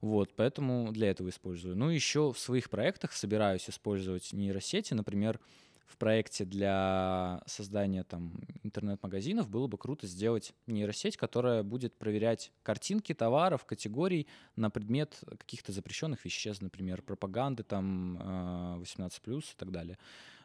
Вот, 0.00 0.36
поэтому 0.36 0.92
для 0.92 1.10
этого 1.10 1.30
использую. 1.30 1.76
Ну, 1.76 1.90
еще 1.90 2.32
в 2.32 2.38
своих 2.38 2.70
проектах 2.70 3.12
собираюсь 3.12 3.68
использовать 3.68 4.32
нейросети. 4.32 4.94
Например, 4.94 5.40
в 5.88 5.96
проекте 5.96 6.44
для 6.44 7.42
создания 7.46 8.04
там 8.04 8.32
интернет-магазинов 8.62 9.48
было 9.48 9.66
бы 9.66 9.78
круто 9.78 10.06
сделать 10.06 10.52
нейросеть, 10.66 11.16
которая 11.16 11.62
будет 11.62 11.96
проверять 11.96 12.52
картинки 12.62 13.14
товаров, 13.14 13.64
категорий 13.64 14.28
на 14.54 14.70
предмет 14.70 15.18
каких-то 15.38 15.72
запрещенных 15.72 16.24
веществ, 16.24 16.62
например, 16.62 17.02
пропаганды 17.02 17.62
там 17.62 18.18
э, 18.20 18.82
18+, 18.82 19.38
и 19.40 19.42
так 19.56 19.70
далее. 19.70 19.98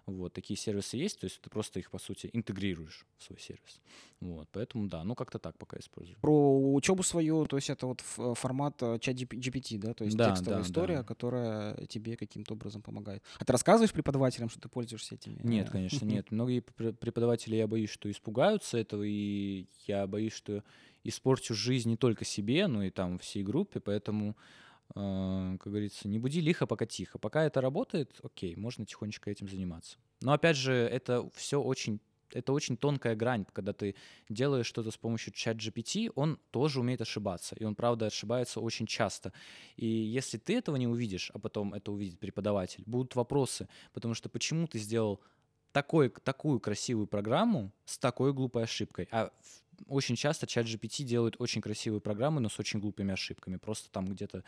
Вот, 0.06 0.34
такие 0.34 0.58
сервисы 0.58 0.98
есть, 0.98 1.20
то 1.22 1.26
есть 1.26 1.40
ты 1.42 1.50
просто 1.50 1.80
их, 1.80 1.90
по 1.90 1.98
сути, 1.98 2.30
интегрируешь 2.34 3.06
в 3.18 3.24
свой 3.24 3.40
сервис. 3.40 3.82
Вот, 4.20 4.50
поэтому, 4.52 4.88
да, 4.90 5.04
ну 5.06 5.16
как-то 5.16 5.40
так 5.40 5.58
пока 5.58 5.78
использую. 5.78 6.18
Про 6.20 6.74
учебу 6.74 7.04
свою, 7.04 7.46
то 7.46 7.56
есть 7.56 7.70
это 7.70 7.88
вот 7.88 8.02
ф- 8.02 8.38
формат 8.38 8.84
э, 8.84 9.00
чат 9.00 9.16
GPT, 9.16 9.78
да, 9.78 9.94
то 9.94 10.04
есть 10.04 10.18
Да, 10.18 10.32
текстовая 10.32 10.60
да, 10.60 10.66
история, 10.66 10.98
да. 10.98 11.04
которая 11.04 11.86
тебе 11.88 12.18
каким-то 12.18 12.54
образом 12.54 12.82
помогает. 12.82 13.24
А 13.40 13.46
ты 13.46 13.54
рассказываешь 13.54 13.94
преподавателям, 13.94 14.50
что 14.50 14.60
ты 14.60 14.68
пользуешься 14.68 15.16
этими? 15.16 15.40
Нет, 15.42 15.70
э, 15.70 15.72
конечно, 15.72 16.06
нет. 16.06 16.32
Многие 16.32 16.60
пр- 16.60 16.94
преподаватели, 16.94 17.56
я 17.56 17.68
боюсь, 17.68 17.90
что 17.90 18.12
испугаются 18.12 18.78
этого, 18.78 19.04
и 19.04 19.68
я 19.88 20.06
боюсь, 20.06 20.34
что 20.34 20.64
испорчу 21.06 21.54
жизнь 21.54 21.90
не 21.90 21.98
только 21.98 22.26
себе, 22.26 22.68
но 22.68 22.84
и 22.84 22.90
там 22.90 23.20
всей 23.20 23.44
группе, 23.44 23.80
поэтому, 23.80 24.32
э, 24.32 24.34
как 24.94 25.68
говорится, 25.68 26.08
не 26.08 26.20
буди 26.20 26.42
лихо, 26.42 26.68
пока 26.68 26.86
тихо. 26.86 27.18
Пока 27.18 27.44
это 27.44 27.62
работает, 27.62 28.20
окей, 28.22 28.56
можно 28.56 28.86
тихонечко 28.86 29.32
этим 29.32 29.48
заниматься. 29.48 29.98
Но 30.22 30.34
опять 30.34 30.56
же, 30.56 30.74
это 30.74 31.30
все 31.36 31.62
очень 31.62 32.00
это 32.34 32.54
очень 32.54 32.78
тонкая 32.78 33.16
грань, 33.16 33.46
когда 33.54 33.74
ты 33.74 33.96
делаешь 34.30 34.66
что-то 34.66 34.92
с 34.92 34.98
помощью 34.98 35.34
чат 35.34 35.58
GPT, 35.58 36.12
он 36.16 36.40
тоже 36.52 36.80
умеет 36.80 37.02
ошибаться, 37.02 37.56
и 37.60 37.64
он, 37.64 37.76
правда, 37.76 38.08
ошибается 38.08 38.60
очень 38.60 38.88
часто. 38.88 39.34
И 39.76 39.86
если 39.86 40.38
ты 40.38 40.58
этого 40.58 40.76
не 40.78 40.88
увидишь, 40.88 41.32
а 41.34 41.40
потом 41.40 41.74
это 41.74 41.92
увидит 41.92 42.20
преподаватель, 42.20 42.84
будут 42.86 43.16
вопросы, 43.16 43.68
потому 43.94 44.14
что 44.14 44.30
почему 44.30 44.68
ты 44.68 44.80
сделал 44.80 45.22
такой, 45.74 46.10
такую 46.10 46.62
красивую 46.62 47.08
программу 47.08 47.72
с 47.86 47.98
такой 47.98 48.32
глупой 48.32 48.64
ошибкой? 48.64 49.10
А 49.12 49.32
очень 49.88 50.16
часто 50.16 50.48
чат 50.48 50.66
GPT 50.66 51.04
делает 51.04 51.36
очень 51.40 51.62
красивые 51.62 52.00
программы, 52.00 52.40
но 52.40 52.48
с 52.48 52.60
очень 52.60 52.80
глупыми 52.80 53.12
ошибками. 53.12 53.58
Просто 53.58 53.90
там 53.92 54.06
где-то 54.06 54.44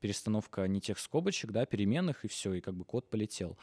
перестановка 0.00 0.66
не 0.68 0.80
тех 0.80 0.98
скобочек, 0.98 1.52
да, 1.52 1.64
переменных, 1.64 2.24
и 2.24 2.28
все, 2.28 2.52
и 2.52 2.60
как 2.60 2.74
бы 2.74 2.84
код 2.84 3.08
полетел. 3.08 3.56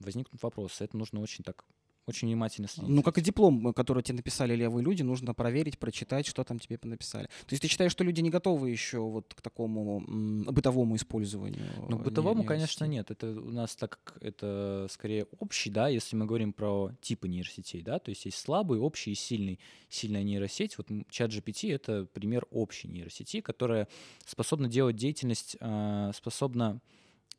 Возникнут 0.00 0.42
вопросы. 0.42 0.82
Это 0.82 0.96
нужно 0.96 1.20
очень 1.20 1.44
так 1.44 1.64
очень 2.06 2.28
внимательно 2.28 2.68
следить. 2.68 2.90
Ну, 2.90 3.02
как 3.02 3.18
и 3.18 3.20
диплом, 3.20 3.72
который 3.72 4.02
тебе 4.02 4.16
написали 4.16 4.54
левые 4.54 4.84
люди, 4.84 5.02
нужно 5.02 5.34
проверить, 5.34 5.78
прочитать, 5.78 6.26
что 6.26 6.44
там 6.44 6.58
тебе 6.58 6.78
написали. 6.82 7.26
То 7.26 7.52
есть 7.52 7.62
ты 7.62 7.68
считаешь, 7.68 7.92
что 7.92 8.04
люди 8.04 8.20
не 8.20 8.30
готовы 8.30 8.70
еще 8.70 9.00
вот 9.00 9.34
к 9.34 9.40
такому 9.42 10.04
бытовому 10.50 10.96
использованию? 10.96 11.66
Ну, 11.88 11.98
бытовому, 11.98 12.44
конечно, 12.44 12.84
нет. 12.84 13.10
Это 13.10 13.28
у 13.30 13.50
нас 13.50 13.74
так 13.74 13.98
как 14.04 14.22
это 14.22 14.86
скорее 14.90 15.26
общий, 15.38 15.70
да, 15.70 15.88
если 15.88 16.16
мы 16.16 16.26
говорим 16.26 16.52
про 16.52 16.92
типы 17.00 17.28
нейросетей, 17.28 17.82
да, 17.82 17.98
то 17.98 18.10
есть 18.10 18.24
есть 18.24 18.38
слабый, 18.38 18.78
общий 18.78 19.12
и 19.12 19.14
сильный. 19.14 19.58
Сильная 19.88 20.22
нейросеть, 20.22 20.78
вот 20.78 20.88
чат 21.10 21.30
GPT— 21.30 21.72
это 21.74 22.06
пример 22.12 22.46
общей 22.50 22.88
нейросети, 22.88 23.40
которая 23.40 23.88
способна 24.24 24.68
делать 24.68 24.96
деятельность, 24.96 25.56
а, 25.60 26.12
способна 26.12 26.80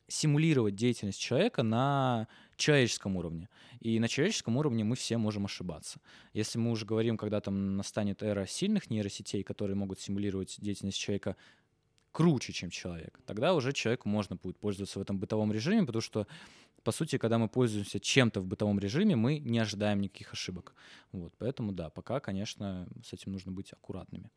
симулировать 0.08 0.76
деятельность 0.76 1.20
человека 1.20 1.64
на 1.64 2.28
человеческом 2.56 3.18
уровне. 3.18 3.50
И 3.80 4.00
на 4.00 4.08
человеческом 4.08 4.58
уровне 4.58 4.84
мы 4.84 4.96
все 4.96 5.18
можем 5.18 5.46
ошибаться. 5.46 6.00
Если 6.34 6.58
мы 6.58 6.72
уже 6.72 6.86
говорим, 6.86 7.18
когда 7.18 7.42
там 7.42 7.76
настанет 7.76 8.24
эра 8.24 8.46
сильных 8.46 8.90
нейросетей, 8.90 9.44
которые 9.44 9.76
могут 9.76 10.00
симулировать 10.00 10.56
деятельность 10.60 10.98
человека 10.98 11.36
круче, 12.12 12.54
чем 12.54 12.70
человек, 12.70 13.20
тогда 13.26 13.54
уже 13.54 13.74
человеку 13.74 14.10
можно 14.10 14.36
будет 14.36 14.58
пользоваться 14.58 14.98
в 14.98 15.02
этом 15.02 15.20
бытовом 15.20 15.52
режиме, 15.52 15.86
потому 15.86 16.02
что, 16.02 16.26
по 16.84 16.92
сути, 16.92 17.18
когда 17.18 17.38
мы 17.38 17.48
пользуемся 17.48 18.00
чем-то 18.00 18.40
в 18.42 18.46
бытовом 18.48 18.80
режиме, 18.80 19.16
мы 19.16 19.40
не 19.40 19.60
ожидаем 19.60 20.02
никаких 20.02 20.34
ошибок. 20.34 20.74
Вот, 21.12 21.34
поэтому 21.38 21.74
да, 21.74 21.90
пока, 21.90 22.20
конечно, 22.20 22.88
с 23.04 23.14
этим 23.14 23.34
нужно 23.34 23.52
быть 23.52 23.72
аккуратными. 23.74 24.32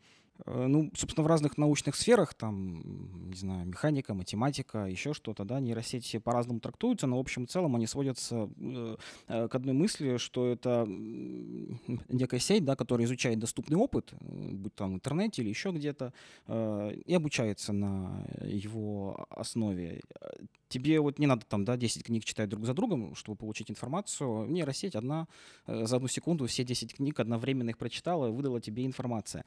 Э, 0.46 0.66
ну, 0.66 0.90
собственно, 0.94 1.24
в 1.24 1.26
разных 1.26 1.58
научных 1.58 1.96
сферах, 1.96 2.34
там, 2.34 2.82
не 3.28 3.36
знаю, 3.36 3.66
механика, 3.66 4.14
математика, 4.14 4.86
еще 4.86 5.12
что-то, 5.14 5.44
да, 5.44 5.60
нейросети 5.60 6.18
по-разному 6.18 6.60
трактуются, 6.60 7.06
но 7.06 7.16
в 7.16 7.20
общем 7.20 7.44
и 7.44 7.46
целом 7.46 7.76
они 7.76 7.86
сводятся 7.86 8.48
э, 8.58 8.96
э, 9.28 9.48
к 9.48 9.54
одной 9.54 9.74
мысли, 9.74 10.16
что 10.16 10.46
это 10.46 10.86
некая 12.08 12.40
сеть, 12.40 12.64
да, 12.64 12.76
которая 12.76 13.06
изучает 13.06 13.38
доступный 13.38 13.76
опыт, 13.76 14.12
будь 14.20 14.74
там 14.74 14.92
в 14.92 14.94
интернете 14.94 15.42
или 15.42 15.48
еще 15.48 15.70
где-то, 15.70 16.12
и 16.48 17.14
обучается 17.14 17.72
на 17.72 18.24
его 18.42 19.26
основе. 19.30 20.02
Тебе 20.70 21.00
вот 21.00 21.18
не 21.18 21.26
надо 21.26 21.44
там, 21.44 21.64
да, 21.64 21.76
10 21.76 22.04
книг 22.04 22.24
читать 22.24 22.48
друг 22.48 22.64
за 22.64 22.74
другом, 22.74 23.16
чтобы 23.16 23.36
получить 23.36 23.70
информацию. 23.70 24.46
Нейросеть 24.46 24.94
одна 24.94 25.26
за 25.66 25.96
одну 25.96 26.06
секунду 26.06 26.46
все 26.46 26.64
10 26.64 26.94
книг 26.94 27.18
одновременно 27.18 27.70
их 27.70 27.76
прочитала 27.76 28.28
и 28.28 28.30
выдала 28.30 28.60
тебе 28.60 28.86
информация. 28.86 29.44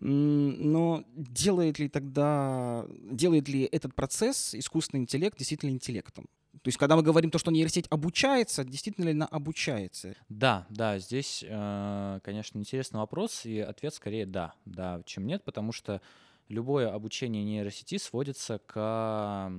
Но 0.00 1.02
делает 1.16 1.78
ли 1.78 1.88
тогда, 1.88 2.86
делает 3.10 3.48
ли 3.48 3.62
этот 3.64 3.94
процесс 3.94 4.54
искусственный 4.54 5.02
интеллект 5.02 5.38
действительно 5.38 5.70
интеллектом? 5.70 6.26
То 6.62 6.68
есть, 6.68 6.78
когда 6.78 6.96
мы 6.96 7.02
говорим 7.02 7.30
то, 7.30 7.38
что 7.38 7.50
нейросеть 7.50 7.86
обучается, 7.90 8.64
действительно 8.64 9.06
ли 9.06 9.12
она 9.12 9.26
обучается? 9.26 10.14
Да, 10.28 10.66
да, 10.68 10.98
здесь, 10.98 11.44
э, 11.46 12.20
конечно, 12.22 12.58
интересный 12.58 12.98
вопрос, 12.98 13.46
и 13.46 13.60
ответ 13.60 13.94
скорее 13.94 14.26
да, 14.26 14.52
да, 14.64 15.02
чем 15.06 15.26
нет, 15.26 15.42
потому 15.44 15.72
что 15.72 16.02
любое 16.48 16.92
обучение 16.92 17.44
нейросети 17.44 17.98
сводится 17.98 18.60
к 18.66 19.52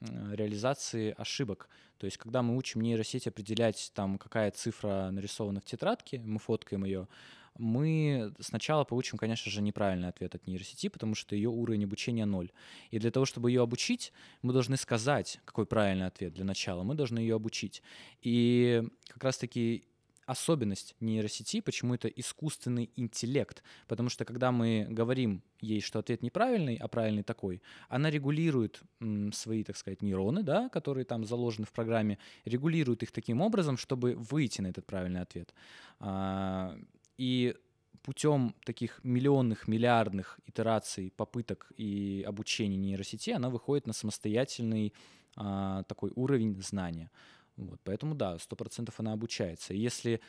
реализации 0.00 1.14
ошибок. 1.16 1.68
То 1.98 2.06
есть, 2.06 2.16
когда 2.16 2.42
мы 2.42 2.56
учим 2.56 2.80
нейросеть 2.80 3.26
определять, 3.26 3.92
там, 3.94 4.18
какая 4.18 4.50
цифра 4.50 5.10
нарисована 5.10 5.60
в 5.60 5.64
тетрадке, 5.64 6.20
мы 6.20 6.38
фоткаем 6.38 6.84
ее, 6.84 7.08
мы 7.58 8.32
сначала 8.40 8.84
получим, 8.84 9.18
конечно 9.18 9.50
же, 9.50 9.60
неправильный 9.60 10.08
ответ 10.08 10.34
от 10.34 10.46
нейросети, 10.46 10.88
потому 10.88 11.14
что 11.14 11.34
ее 11.36 11.50
уровень 11.50 11.84
обучения 11.84 12.24
ноль. 12.24 12.50
И 12.90 12.98
для 12.98 13.10
того, 13.10 13.26
чтобы 13.26 13.50
ее 13.50 13.62
обучить, 13.62 14.12
мы 14.40 14.52
должны 14.52 14.76
сказать, 14.76 15.40
какой 15.44 15.66
правильный 15.66 16.06
ответ 16.06 16.32
для 16.32 16.44
начала. 16.44 16.82
Мы 16.84 16.94
должны 16.94 17.18
ее 17.18 17.34
обучить. 17.36 17.82
И 18.22 18.82
как 19.08 19.24
раз-таки 19.24 19.84
особенность 20.30 20.94
нейросети, 21.00 21.60
почему 21.60 21.94
это 21.94 22.06
искусственный 22.06 22.90
интеллект. 22.94 23.62
Потому 23.88 24.08
что 24.08 24.24
когда 24.24 24.52
мы 24.52 24.86
говорим 24.88 25.42
ей, 25.60 25.80
что 25.80 25.98
ответ 25.98 26.22
неправильный, 26.22 26.76
а 26.76 26.86
правильный 26.86 27.24
такой, 27.24 27.62
она 27.88 28.10
регулирует 28.10 28.80
м, 29.00 29.32
свои, 29.32 29.64
так 29.64 29.76
сказать, 29.76 30.02
нейроны, 30.02 30.42
да, 30.42 30.68
которые 30.68 31.04
там 31.04 31.24
заложены 31.24 31.66
в 31.66 31.72
программе, 31.72 32.18
регулирует 32.44 33.02
их 33.02 33.10
таким 33.10 33.40
образом, 33.40 33.76
чтобы 33.76 34.14
выйти 34.14 34.60
на 34.60 34.68
этот 34.68 34.86
правильный 34.86 35.20
ответ. 35.20 35.52
А, 35.98 36.78
и 37.18 37.56
путем 38.02 38.54
таких 38.64 39.00
миллионных, 39.02 39.66
миллиардных 39.66 40.38
итераций, 40.46 41.12
попыток 41.16 41.72
и 41.76 42.24
обучения 42.26 42.76
нейросети 42.76 43.30
она 43.30 43.50
выходит 43.50 43.86
на 43.88 43.92
самостоятельный 43.92 44.94
а, 45.36 45.82
такой 45.84 46.12
уровень 46.14 46.60
знания. 46.62 47.10
Вот, 47.60 47.80
поэтому 47.84 48.14
да, 48.14 48.38
сто 48.38 48.56
процентов 48.56 48.98
она 48.98 49.12
обучается. 49.12 49.74
если 49.74 50.20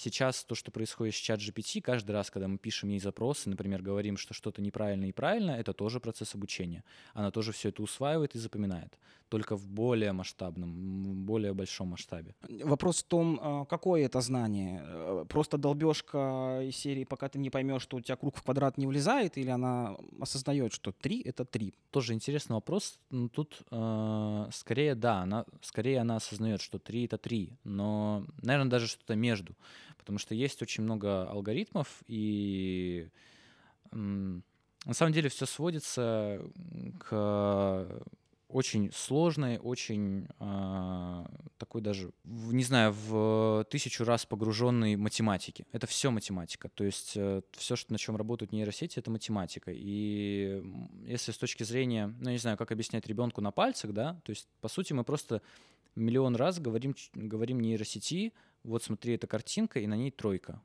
Сейчас 0.00 0.44
то, 0.44 0.54
что 0.54 0.70
происходит 0.70 1.16
с 1.16 1.18
чат 1.18 1.40
GPT, 1.40 1.80
каждый 1.80 2.12
раз, 2.12 2.30
когда 2.30 2.46
мы 2.46 2.56
пишем 2.56 2.88
ей 2.88 3.00
запросы, 3.00 3.50
например, 3.50 3.82
говорим, 3.82 4.16
что 4.16 4.32
что-то 4.32 4.62
неправильно 4.62 5.06
и 5.06 5.12
правильно, 5.12 5.50
это 5.50 5.72
тоже 5.72 5.98
процесс 5.98 6.36
обучения. 6.36 6.84
Она 7.14 7.32
тоже 7.32 7.50
все 7.50 7.70
это 7.70 7.82
усваивает 7.82 8.36
и 8.36 8.38
запоминает, 8.38 8.96
только 9.28 9.56
в 9.56 9.66
более 9.66 10.12
масштабном, 10.12 11.26
более 11.26 11.52
большом 11.52 11.88
масштабе. 11.88 12.36
Вопрос 12.64 13.02
в 13.02 13.06
том, 13.08 13.40
а, 13.42 13.64
какое 13.64 14.04
это 14.06 14.20
знание? 14.20 14.82
Э, 14.84 15.24
просто 15.28 15.58
долбежка 15.58 16.60
из 16.62 16.76
серии, 16.76 17.02
пока 17.02 17.28
ты 17.28 17.40
не 17.40 17.50
поймешь, 17.50 17.82
что 17.82 17.96
у 17.96 18.00
тебя 18.00 18.14
круг 18.14 18.36
в 18.36 18.42
квадрат 18.42 18.78
не 18.78 18.86
влезает, 18.86 19.36
или 19.36 19.50
она 19.50 19.96
осознает, 20.20 20.72
что 20.72 20.92
3— 20.92 21.22
это 21.26 21.44
3? 21.44 21.74
Тоже 21.90 22.14
интересный 22.14 22.54
вопрос. 22.54 23.00
Ну, 23.10 23.28
тут 23.28 23.62
э, 23.72 24.48
скорее 24.52 24.94
да, 24.94 25.22
она, 25.22 25.44
скорее 25.60 25.98
она 26.02 26.16
осознает, 26.16 26.60
что 26.60 26.78
3— 26.78 27.04
это 27.06 27.18
3, 27.18 27.58
но, 27.64 28.24
наверное, 28.42 28.70
даже 28.70 28.86
что-то 28.86 29.16
между 29.16 29.56
потому 30.08 30.18
что 30.20 30.34
есть 30.34 30.62
очень 30.62 30.84
много 30.84 31.28
алгоритмов, 31.28 32.02
и 32.06 33.10
на 33.92 34.42
самом 34.92 35.12
деле 35.12 35.28
все 35.28 35.44
сводится 35.44 36.40
к 36.98 37.86
очень 38.48 38.90
сложной, 38.94 39.58
очень 39.58 40.26
э, 40.40 41.26
такой 41.58 41.82
даже, 41.82 42.10
не 42.24 42.64
знаю, 42.64 42.94
в 42.94 43.66
тысячу 43.68 44.04
раз 44.04 44.24
погруженной 44.24 44.96
математике. 44.96 45.66
Это 45.72 45.86
все 45.86 46.10
математика. 46.10 46.70
То 46.70 46.84
есть 46.84 47.12
э, 47.14 47.42
все, 47.52 47.76
что, 47.76 47.92
на 47.92 47.98
чем 47.98 48.16
работают 48.16 48.52
нейросети, 48.52 48.98
это 48.98 49.10
математика. 49.10 49.70
И 49.74 50.64
если 51.04 51.32
с 51.32 51.36
точки 51.36 51.64
зрения, 51.64 52.14
ну, 52.18 52.30
не 52.30 52.38
знаю, 52.38 52.56
как 52.56 52.72
объяснять 52.72 53.06
ребенку 53.06 53.42
на 53.42 53.50
пальцах, 53.50 53.92
да, 53.92 54.18
то 54.24 54.30
есть, 54.30 54.48
по 54.62 54.68
сути, 54.68 54.94
мы 54.94 55.04
просто 55.04 55.42
миллион 55.94 56.34
раз 56.34 56.58
говорим, 56.58 56.94
говорим 57.12 57.60
нейросети, 57.60 58.32
вот 58.64 58.82
смотри, 58.82 59.14
эта 59.14 59.26
картинка, 59.26 59.80
и 59.80 59.86
на 59.86 59.94
ней 59.94 60.10
тройка. 60.10 60.60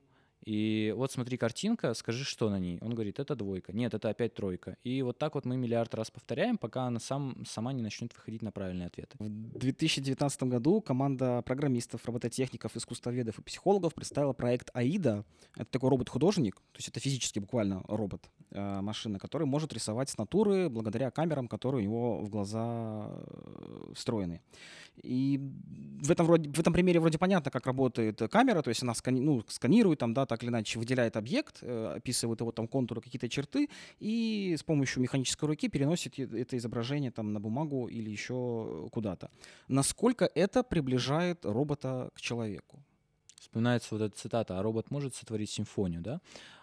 И 0.45 0.93
вот 0.95 1.11
смотри, 1.11 1.37
картинка, 1.37 1.93
скажи, 1.93 2.25
что 2.25 2.49
на 2.49 2.59
ней. 2.59 2.77
Он 2.81 2.93
говорит, 2.93 3.19
это 3.19 3.35
двойка. 3.35 3.71
Нет, 3.71 3.93
это 3.93 4.09
опять 4.09 4.33
тройка. 4.33 4.77
И 4.83 5.01
вот 5.01 5.17
так 5.17 5.35
вот 5.35 5.45
мы 5.45 5.55
миллиард 5.57 5.93
раз 5.95 6.11
повторяем, 6.11 6.57
пока 6.57 6.83
она 6.83 6.99
сам, 6.99 7.43
сама 7.45 7.71
не 7.73 7.81
начнет 7.81 8.13
выходить 8.13 8.41
на 8.41 8.51
правильные 8.51 8.87
ответы. 8.87 9.15
В 9.19 9.57
2019 9.57 10.43
году 10.43 10.81
команда 10.81 11.41
программистов, 11.43 12.05
робототехников, 12.05 12.75
искусствоведов 12.75 13.39
и 13.39 13.41
психологов 13.41 13.93
представила 13.93 14.33
проект 14.33 14.69
«Аида». 14.73 15.25
Это 15.55 15.71
такой 15.71 15.89
робот-художник, 15.89 16.55
то 16.55 16.77
есть 16.77 16.89
это 16.89 16.99
физически 16.99 17.39
буквально 17.39 17.83
робот, 17.87 18.29
э, 18.51 18.81
машина, 18.81 19.19
который 19.19 19.45
может 19.45 19.71
рисовать 19.71 20.09
с 20.09 20.17
натуры 20.17 20.69
благодаря 20.69 21.11
камерам, 21.11 21.47
которые 21.47 21.81
у 21.81 21.83
него 21.83 22.19
в 22.19 22.29
глаза 22.29 23.07
э, 23.09 23.93
встроены. 23.95 24.41
И 25.01 25.39
в 26.01 26.11
этом, 26.11 26.25
вроде, 26.25 26.49
в 26.49 26.59
этом 26.59 26.73
примере 26.73 26.99
вроде 26.99 27.17
понятно, 27.17 27.49
как 27.51 27.65
работает 27.65 28.21
камера, 28.31 28.61
то 28.61 28.69
есть 28.69 28.83
она 28.83 28.93
скани, 28.93 29.21
ну, 29.21 29.43
сканирует, 29.47 29.99
там, 29.99 30.13
да, 30.13 30.25
так 30.33 30.41
или 30.41 30.49
иначе 30.49 30.79
выделяет 30.79 31.15
объект, 31.15 31.59
э, 31.61 31.93
описывает 31.97 32.41
его 32.41 32.51
там 32.51 32.67
контуры, 32.67 33.01
какие-то 33.01 33.29
черты, 33.29 33.69
и 33.99 34.55
с 34.57 34.63
помощью 34.63 35.03
механической 35.03 35.45
руки 35.45 35.69
переносит 35.69 36.17
это 36.17 36.57
изображение 36.57 37.11
там 37.11 37.33
на 37.33 37.39
бумагу 37.39 37.87
или 37.87 38.09
еще 38.09 38.89
куда-то. 38.91 39.29
Насколько 39.67 40.27
это 40.33 40.63
приближает 40.63 41.45
робота 41.45 42.09
к 42.15 42.21
человеку? 42.21 42.83
Вспоминается 43.39 43.89
вот 43.91 44.01
эта 44.01 44.17
цитата, 44.17 44.57
а 44.57 44.63
робот 44.63 44.89
может 44.89 45.13
сотворить 45.13 45.51
симфонию, 45.51 46.01
да? 46.01 46.19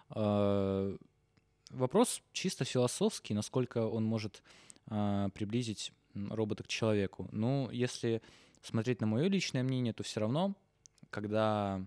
А, 0.09 0.93
вопрос 1.69 2.21
чисто 2.33 2.65
философский, 2.65 3.33
насколько 3.33 3.87
он 3.87 4.03
может 4.03 4.43
а, 4.87 5.29
приблизить 5.29 5.93
робота 6.13 6.63
к 6.63 6.67
человеку. 6.67 7.29
Ну, 7.31 7.69
если 7.71 8.21
смотреть 8.61 8.99
на 8.99 9.07
мое 9.07 9.29
личное 9.29 9.63
мнение, 9.63 9.93
то 9.93 10.03
все 10.03 10.19
равно, 10.19 10.55
когда 11.09 11.79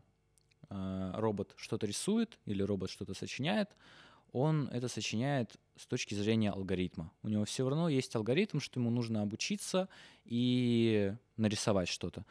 робот 1.14 1.54
что-то 1.56 1.86
рисует 1.86 2.38
или 2.46 2.62
робот 2.62 2.90
что-то 2.90 3.14
сочиняет, 3.14 3.70
он 4.32 4.68
это 4.72 4.88
сочиняет 4.88 5.56
с 5.76 5.86
точки 5.86 6.14
зрения 6.14 6.50
алгоритма. 6.50 7.12
У 7.22 7.28
него 7.28 7.44
все 7.44 7.68
равно 7.68 7.88
есть 7.88 8.14
алгоритм, 8.16 8.58
что 8.58 8.80
ему 8.80 8.90
нужно 8.90 9.22
обучиться 9.22 9.88
и 10.24 11.14
нарисовать 11.36 11.88
что-то. 11.88 12.24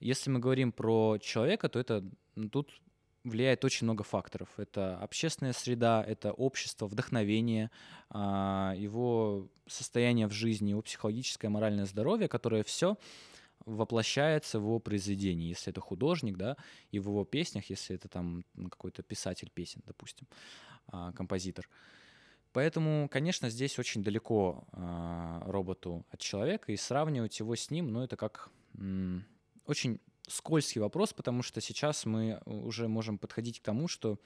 Если 0.00 0.28
мы 0.28 0.40
говорим 0.40 0.72
про 0.72 1.18
человека, 1.18 1.68
то 1.68 1.78
это 1.78 2.04
тут 2.50 2.80
влияет 3.22 3.64
очень 3.64 3.84
много 3.84 4.02
факторов. 4.02 4.48
Это 4.56 4.98
общественная 4.98 5.52
среда, 5.52 6.04
это 6.06 6.32
общество, 6.32 6.86
вдохновение, 6.86 7.70
а, 8.10 8.74
его 8.76 9.48
состояние 9.66 10.26
в 10.26 10.32
жизни, 10.32 10.70
его 10.70 10.82
психологическое, 10.82 11.48
моральное 11.48 11.86
здоровье, 11.86 12.28
которое 12.28 12.62
все 12.62 12.96
воплощается 13.64 14.60
в 14.60 14.62
его 14.62 14.78
произведении. 14.78 15.48
Если 15.48 15.70
это 15.70 15.80
художник, 15.80 16.36
да, 16.36 16.56
и 16.90 16.98
в 16.98 17.08
его 17.08 17.24
песнях, 17.24 17.70
если 17.70 17.96
это 17.96 18.08
там 18.08 18.44
ну, 18.54 18.68
какой-то 18.68 19.02
писатель 19.02 19.50
песен, 19.50 19.82
допустим, 19.86 20.26
а, 20.88 21.12
композитор. 21.12 21.68
Поэтому, 22.52 23.08
конечно, 23.10 23.50
здесь 23.50 23.78
очень 23.78 24.02
далеко 24.02 24.64
а, 24.72 25.42
роботу 25.46 26.06
от 26.10 26.20
человека, 26.20 26.72
и 26.72 26.76
сравнивать 26.76 27.38
его 27.38 27.54
с 27.54 27.70
ним, 27.70 27.92
ну, 27.92 28.02
это 28.02 28.16
как 28.16 28.50
очень 29.66 30.00
скользкий 30.28 30.80
вопрос, 30.80 31.12
потому 31.12 31.42
что 31.42 31.60
сейчас 31.60 32.04
мы 32.04 32.40
уже 32.44 32.88
можем 32.88 33.18
подходить 33.18 33.60
к 33.60 33.62
тому, 33.62 33.88
что 33.88 34.18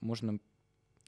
можно 0.00 0.38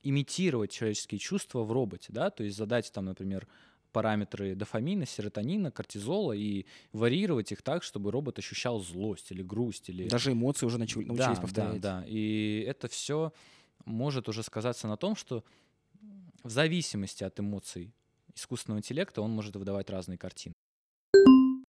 имитировать 0.03 0.71
человеческие 0.71 1.19
чувства 1.19 1.63
в 1.63 1.73
роботе, 1.73 2.13
да, 2.13 2.31
то 2.31 2.45
есть 2.45 2.57
задать 2.57 2.91
там, 2.93 3.07
например, 3.07 3.47
параметры 3.97 4.55
дофамина, 4.55 5.07
серотонина, 5.07 5.71
кортизола 5.71 6.35
и 6.35 6.67
варьировать 6.93 7.51
их 7.51 7.63
так, 7.63 7.83
чтобы 7.83 8.11
робот 8.11 8.39
ощущал 8.39 8.81
злость 8.81 9.31
или 9.31 9.43
грусть. 9.43 9.89
Или... 9.89 10.07
Даже 10.07 10.33
эмоции 10.33 10.67
уже 10.67 10.77
начали, 10.77 11.05
научились 11.05 11.37
да, 11.37 11.41
повторять. 11.41 11.81
Да, 11.81 12.01
да. 12.01 12.07
И 12.07 12.63
это 12.69 12.89
все 12.89 13.33
может 13.87 14.29
уже 14.29 14.43
сказаться 14.43 14.87
на 14.87 14.99
том, 14.99 15.17
что 15.17 15.45
в 16.45 16.51
зависимости 16.51 17.25
от 17.25 17.41
эмоций 17.41 17.95
искусственного 18.35 18.81
интеллекта 18.81 19.23
он 19.23 19.31
может 19.31 19.57
выдавать 19.57 19.89
разные 19.89 20.19
картины. 20.19 20.53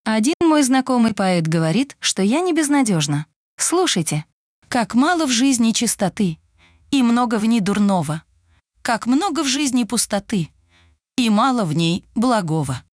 Один 0.04 0.36
мой 0.42 0.64
знакомый 0.64 1.14
поэт 1.14 1.48
говорит, 1.48 1.96
что 2.02 2.22
я 2.22 2.42
не 2.42 2.54
безнадежна. 2.54 3.26
Слушайте, 3.56 4.26
как 4.68 4.96
мало 4.96 5.28
в 5.28 5.32
жизни 5.32 5.72
чистоты, 5.72 6.40
и 6.92 7.04
много 7.04 7.40
в 7.40 7.46
ней 7.46 7.62
дурного, 7.62 8.24
как 8.82 9.06
много 9.06 9.44
в 9.44 9.48
жизни 9.48 9.86
пустоты, 9.86 10.50
и 11.18 11.32
мало 11.32 11.66
в 11.66 11.74
ней 11.74 12.06
благого. 12.14 12.84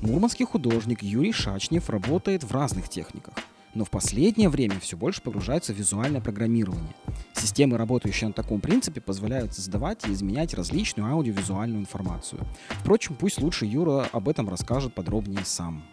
Мурманский 0.00 0.44
художник 0.44 1.02
Юрий 1.02 1.32
Шачнев 1.32 1.88
работает 1.88 2.42
в 2.42 2.52
разных 2.52 2.88
техниках, 2.88 3.34
но 3.74 3.84
в 3.84 3.90
последнее 3.90 4.48
время 4.48 4.80
все 4.80 4.96
больше 4.96 5.22
погружается 5.22 5.72
в 5.72 5.76
визуальное 5.76 6.20
программирование. 6.20 6.94
Системы, 7.34 7.78
работающие 7.78 8.26
на 8.26 8.34
таком 8.34 8.60
принципе, 8.60 9.00
позволяют 9.00 9.54
создавать 9.54 10.08
и 10.08 10.12
изменять 10.12 10.54
различную 10.54 11.12
аудиовизуальную 11.12 11.80
информацию. 11.80 12.40
Впрочем, 12.80 13.14
пусть 13.14 13.40
лучше 13.40 13.66
Юра 13.66 14.08
об 14.10 14.28
этом 14.28 14.48
расскажет 14.48 14.94
подробнее 14.94 15.44
сам. 15.44 15.84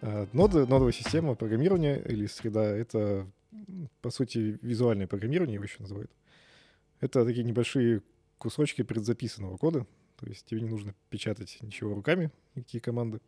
Э, 0.00 0.26
ноды, 0.32 0.60
нодовая 0.60 0.92
система 0.92 1.34
программирования 1.34 1.96
или 1.96 2.26
среда— 2.26 2.64
это, 2.64 3.26
по 4.00 4.10
сути, 4.10 4.58
визуальное 4.62 5.06
программирование 5.06 5.54
его 5.54 5.64
еще 5.64 5.76
называют. 5.80 6.10
Это 7.00 7.24
такие 7.24 7.44
небольшие 7.44 8.02
кусочки 8.40 8.82
предзаписанного 8.82 9.58
кода, 9.58 9.86
то 10.16 10.26
есть 10.26 10.46
тебе 10.46 10.62
не 10.62 10.68
нужно 10.68 10.94
печатать 11.10 11.58
ничего 11.60 11.94
руками, 11.94 12.32
никакие 12.54 12.80
команды. 12.80 13.20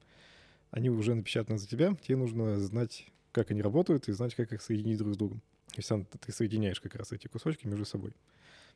Они 0.71 0.89
уже 0.89 1.15
напечатаны 1.15 1.59
за 1.59 1.69
тебя, 1.69 1.95
тебе 1.97 2.17
нужно 2.17 2.59
знать, 2.59 3.07
как 3.31 3.51
они 3.51 3.61
работают, 3.61 4.09
и 4.09 4.13
знать, 4.13 4.35
как 4.35 4.53
их 4.53 4.63
соединить 4.63 4.99
друг 4.99 5.15
с 5.15 5.17
другом. 5.19 5.43
То 5.69 5.77
есть 5.77 5.91
ты 6.21 6.33
соединяешь 6.33 6.81
как 6.81 6.95
раз 6.95 7.13
эти 7.13 7.29
кусочки 7.29 7.67
между 7.67 7.85
собой. 7.85 8.15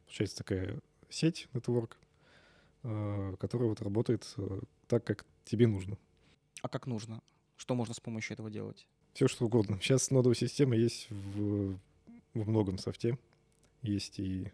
Получается 0.04 0.36
такая 0.36 0.78
сеть, 1.08 1.48
network, 1.54 1.92
э, 2.82 3.36
которая 3.40 3.70
вот 3.70 3.80
работает 3.80 4.26
э, 4.36 4.60
так, 4.88 5.04
как 5.04 5.24
тебе 5.46 5.66
нужно. 5.66 5.96
А 6.60 6.68
как 6.68 6.86
нужно? 6.86 7.22
Что 7.56 7.74
можно 7.74 7.94
с 7.94 8.00
помощью 8.00 8.34
этого 8.34 8.50
делать? 8.50 8.86
Все 9.14 9.26
что 9.26 9.46
угодно. 9.46 9.78
Сейчас 9.80 10.10
нодовая 10.10 10.36
система 10.36 10.76
есть 10.76 11.08
в, 11.10 11.78
в 12.34 12.48
многом 12.48 12.76
софте. 12.76 13.18
Есть 13.80 14.18
и 14.18 14.52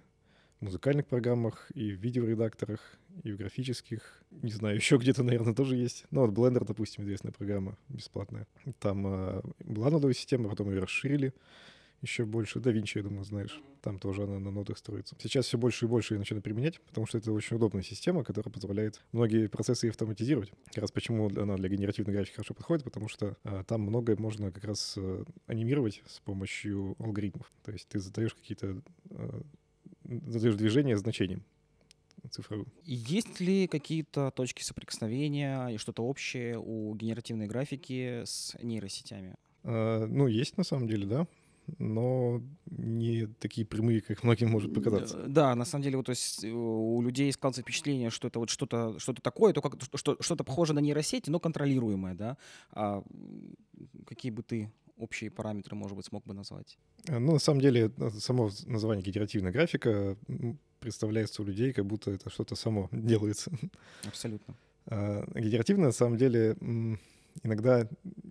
музыкальных 0.62 1.06
программах, 1.06 1.70
и 1.74 1.92
в 1.92 2.00
видеоредакторах, 2.00 2.80
и 3.22 3.32
в 3.32 3.36
графических. 3.36 4.22
Не 4.30 4.52
знаю, 4.52 4.76
еще 4.76 4.96
где-то, 4.96 5.22
наверное, 5.22 5.54
тоже 5.54 5.76
есть. 5.76 6.04
Ну, 6.10 6.26
вот 6.26 6.30
Blender, 6.30 6.64
допустим, 6.64 7.04
известная 7.04 7.32
программа 7.32 7.76
бесплатная. 7.88 8.46
Там 8.78 9.06
э, 9.06 9.42
была 9.60 9.90
нодовая 9.90 10.14
система, 10.14 10.48
потом 10.48 10.70
ее 10.70 10.80
расширили 10.80 11.32
еще 12.02 12.24
больше. 12.24 12.60
Да 12.60 12.70
Винчи, 12.70 12.98
я 12.98 13.04
думаю, 13.04 13.24
знаешь. 13.24 13.60
Там 13.80 13.98
тоже 13.98 14.24
она 14.24 14.38
на 14.38 14.50
нодах 14.50 14.78
строится. 14.78 15.16
Сейчас 15.20 15.46
все 15.46 15.56
больше 15.56 15.86
и 15.86 15.88
больше 15.88 16.14
ее 16.14 16.18
начинают 16.18 16.44
применять, 16.44 16.80
потому 16.80 17.06
что 17.06 17.18
это 17.18 17.32
очень 17.32 17.56
удобная 17.56 17.82
система, 17.82 18.22
которая 18.22 18.52
позволяет 18.52 19.02
многие 19.12 19.48
процессы 19.48 19.88
автоматизировать. 19.88 20.52
Как 20.66 20.82
раз 20.82 20.92
почему 20.92 21.28
она 21.28 21.56
для 21.56 21.68
генеративной 21.68 22.12
графики 22.12 22.34
хорошо 22.34 22.54
подходит, 22.54 22.84
потому 22.84 23.08
что 23.08 23.36
а, 23.44 23.64
там 23.64 23.82
многое 23.82 24.16
можно 24.16 24.52
как 24.52 24.64
раз 24.64 24.94
а, 24.98 25.24
анимировать 25.46 26.02
с 26.06 26.20
помощью 26.20 26.96
алгоритмов. 26.98 27.50
То 27.64 27.72
есть 27.72 27.88
ты 27.88 27.98
задаешь 27.98 28.34
какие-то 28.34 28.82
а, 29.10 29.42
задаешь 30.04 30.56
движение 30.56 30.96
значением 30.96 31.42
цифровым. 32.30 32.68
Есть 32.84 33.40
ли 33.40 33.66
какие-то 33.66 34.30
точки 34.30 34.62
соприкосновения 34.62 35.68
и 35.68 35.76
что-то 35.76 36.04
общее 36.04 36.58
у 36.58 36.94
генеративной 36.94 37.46
графики 37.46 38.22
с 38.24 38.56
нейросетями? 38.62 39.34
А, 39.64 40.06
ну, 40.06 40.26
есть 40.26 40.56
на 40.56 40.64
самом 40.64 40.86
деле, 40.86 41.06
да 41.06 41.26
но 41.78 42.42
не 42.66 43.26
такие 43.26 43.66
прямые, 43.66 44.00
как 44.00 44.24
многим 44.24 44.50
может 44.50 44.74
показаться. 44.74 45.24
Да, 45.26 45.54
на 45.54 45.64
самом 45.64 45.84
деле, 45.84 45.96
вот, 45.96 46.06
то 46.06 46.10
есть 46.10 46.44
у 46.44 47.00
людей 47.02 47.32
складывается 47.32 47.62
впечатление, 47.62 48.10
что 48.10 48.28
это 48.28 48.38
вот 48.38 48.50
что-то 48.50 48.98
что 48.98 49.12
такое, 49.12 49.52
то 49.52 49.62
как, 49.62 49.76
что, 49.94 50.16
что-то 50.20 50.44
похоже 50.44 50.74
на 50.74 50.80
нейросети, 50.80 51.30
но 51.30 51.38
контролируемое, 51.38 52.14
да. 52.14 52.36
А 52.72 53.02
какие 54.06 54.32
бы 54.32 54.42
ты 54.42 54.72
общие 54.96 55.30
параметры, 55.30 55.76
может 55.76 55.96
быть, 55.96 56.06
смог 56.06 56.24
бы 56.24 56.34
назвать? 56.34 56.78
Э, 57.08 57.18
ну, 57.18 57.32
на 57.32 57.38
самом 57.38 57.60
деле, 57.60 57.92
э, 57.96 58.10
само 58.10 58.50
название 58.66 59.04
генеративная 59.04 59.52
графика 59.52 60.16
представляется 60.80 61.42
у 61.42 61.44
людей, 61.44 61.72
как 61.72 61.86
будто 61.86 62.10
это 62.10 62.30
что-то 62.30 62.54
само 62.54 62.88
делается. 62.92 63.50
Абсолютно. 64.04 64.54
А 64.86 65.24
генеративная, 65.34 65.86
на 65.86 65.92
самом 65.92 66.16
деле, 66.16 66.56
иногда 67.42 67.88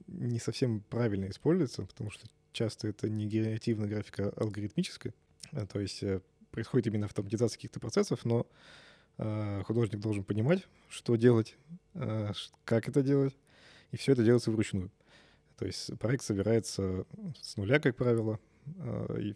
не 0.08 0.40
совсем 0.40 0.82
правильно 0.82 1.30
используется, 1.30 1.84
потому 1.84 2.12
что 2.12 2.28
часто 2.52 2.90
это 2.90 3.10
не 3.10 3.26
генеративная 3.26 3.88
графика, 3.88 4.30
а 4.30 4.42
алгоритмическая. 4.42 5.14
То 5.72 5.80
есть 5.80 6.04
э, 6.04 6.22
происходит 6.52 6.88
именно 6.88 7.06
автоматизация 7.06 7.58
каких-то 7.58 7.80
процессов, 7.80 8.26
но 8.26 8.48
художник 9.66 10.00
должен 10.00 10.24
понимать, 10.24 10.68
что 10.90 11.16
делать, 11.16 11.56
как 11.94 12.88
это 12.88 13.04
делать, 13.04 13.36
и 13.92 13.98
все 13.98 14.14
это 14.14 14.24
делается 14.24 14.50
вручную. 14.50 14.90
То 15.62 15.68
есть 15.68 15.96
проект 16.00 16.24
собирается 16.24 17.06
с 17.40 17.56
нуля, 17.56 17.80
как 17.80 17.96
правило, 17.96 18.40
а, 18.80 19.16
и 19.20 19.36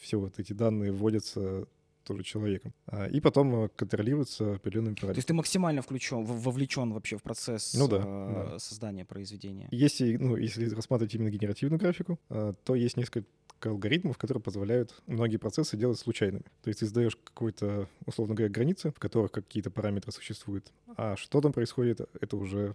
все 0.00 0.18
вот 0.18 0.40
эти 0.40 0.52
данные 0.52 0.90
вводятся 0.90 1.68
тоже 2.02 2.24
человеком. 2.24 2.74
А, 2.88 3.06
и 3.06 3.20
потом 3.20 3.70
контролируются 3.76 4.56
определенными 4.56 4.94
параметрами. 4.94 5.14
То 5.14 5.18
есть 5.18 5.28
ты 5.28 5.34
максимально 5.34 5.82
включен, 5.82 6.24
вовлечен 6.24 6.92
вообще 6.92 7.18
в 7.18 7.22
процесс 7.22 7.74
ну, 7.74 7.86
да, 7.86 7.98
э, 7.98 8.48
да. 8.50 8.58
создания 8.58 9.04
произведения. 9.04 9.68
Если, 9.70 10.16
ну, 10.16 10.36
если 10.36 10.68
рассматривать 10.74 11.14
именно 11.14 11.30
генеративную 11.30 11.78
графику, 11.78 12.18
то 12.28 12.74
есть 12.74 12.96
несколько 12.96 13.28
алгоритмов, 13.60 14.18
которые 14.18 14.42
позволяют 14.42 14.92
многие 15.06 15.36
процессы 15.36 15.76
делать 15.76 16.00
случайными. 16.00 16.46
То 16.62 16.68
есть 16.68 16.80
ты 16.80 16.86
задаешь 16.86 17.14
какой-то, 17.14 17.88
условно 18.06 18.34
говоря, 18.34 18.52
границы, 18.52 18.90
в 18.90 18.98
которых 18.98 19.30
какие-то 19.30 19.70
параметры 19.70 20.10
существуют. 20.10 20.72
А 20.96 21.14
что 21.14 21.40
там 21.40 21.52
происходит, 21.52 22.00
это 22.20 22.36
уже 22.36 22.74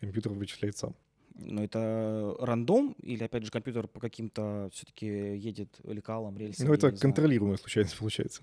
компьютер 0.00 0.32
вычисляет 0.32 0.76
сам. 0.76 0.96
Но 1.42 1.64
это 1.64 2.36
рандом 2.38 2.94
или, 3.02 3.24
опять 3.24 3.44
же, 3.44 3.50
компьютер 3.50 3.88
по 3.88 4.00
каким-то 4.00 4.68
все-таки 4.72 5.06
едет 5.06 5.80
лекалам, 5.84 6.36
рельсам? 6.36 6.66
Ну, 6.66 6.74
это 6.74 6.92
контролируемая 6.92 7.56
случайность 7.56 7.96
получается. 7.98 8.42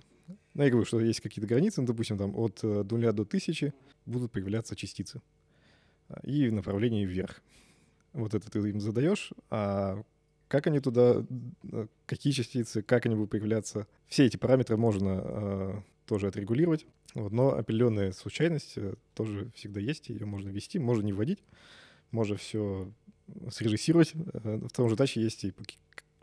Ну, 0.53 0.63
я 0.63 0.69
говорю, 0.69 0.86
что 0.86 0.99
есть 0.99 1.21
какие-то 1.21 1.47
границы, 1.47 1.81
ну, 1.81 1.88
допустим, 1.88 2.17
там 2.17 2.36
от 2.36 2.60
э, 2.63 2.83
нуля 2.89 3.12
до 3.12 3.23
тысячи 3.23 3.73
будут 4.05 4.31
появляться 4.31 4.75
частицы 4.75 5.21
а, 6.10 6.19
и 6.23 6.49
в 6.49 6.53
направлении 6.53 7.05
вверх. 7.05 7.41
Вот 8.13 8.33
это 8.33 8.49
ты 8.49 8.60
им 8.60 8.79
задаешь, 8.79 9.31
а 9.49 10.03
как 10.47 10.67
они 10.67 10.79
туда, 10.79 11.25
э, 11.71 11.88
какие 12.05 12.33
частицы, 12.33 12.81
как 12.81 13.05
они 13.05 13.15
будут 13.15 13.31
появляться, 13.31 13.88
все 14.07 14.25
эти 14.25 14.38
параметры 14.38 14.77
можно 14.77 15.21
э, 15.23 15.81
тоже 16.05 16.27
отрегулировать. 16.27 16.86
Вот, 17.13 17.31
но 17.31 17.53
определенная 17.53 18.12
случайность 18.12 18.73
э, 18.77 18.95
тоже 19.13 19.51
всегда 19.55 19.79
есть, 19.79 20.10
ее 20.10 20.25
можно 20.25 20.49
ввести, 20.49 20.79
можно 20.79 21.05
не 21.05 21.13
вводить 21.13 21.39
можно 22.12 22.36
все 22.36 22.91
срежиссировать. 23.50 24.13
Э, 24.15 24.58
в 24.58 24.70
том 24.72 24.89
же 24.89 24.96
таче 24.96 25.22
есть 25.22 25.43
и 25.43 25.52
по, 25.52 25.63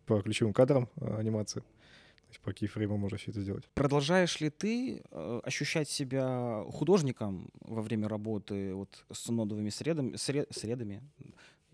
по 0.06 0.22
ключевым 0.22 0.52
кадрам 0.52 0.88
э, 0.96 1.16
анимации. 1.18 1.60
То 1.60 2.28
есть 2.30 2.40
по 2.40 2.52
кейфрейму 2.52 2.96
можно 2.96 3.18
все 3.18 3.30
это 3.30 3.40
сделать. 3.42 3.68
Продолжаешь 3.74 4.40
ли 4.40 4.50
ты 4.50 5.02
э, 5.10 5.40
ощущать 5.44 5.88
себя 5.88 6.64
художником 6.70 7.48
во 7.60 7.82
время 7.82 8.08
работы 8.08 8.74
вот 8.74 9.04
с 9.12 9.28
нодовыми 9.28 9.68
средами, 9.70 10.12
сре- 10.16 10.46
средами? 10.52 11.02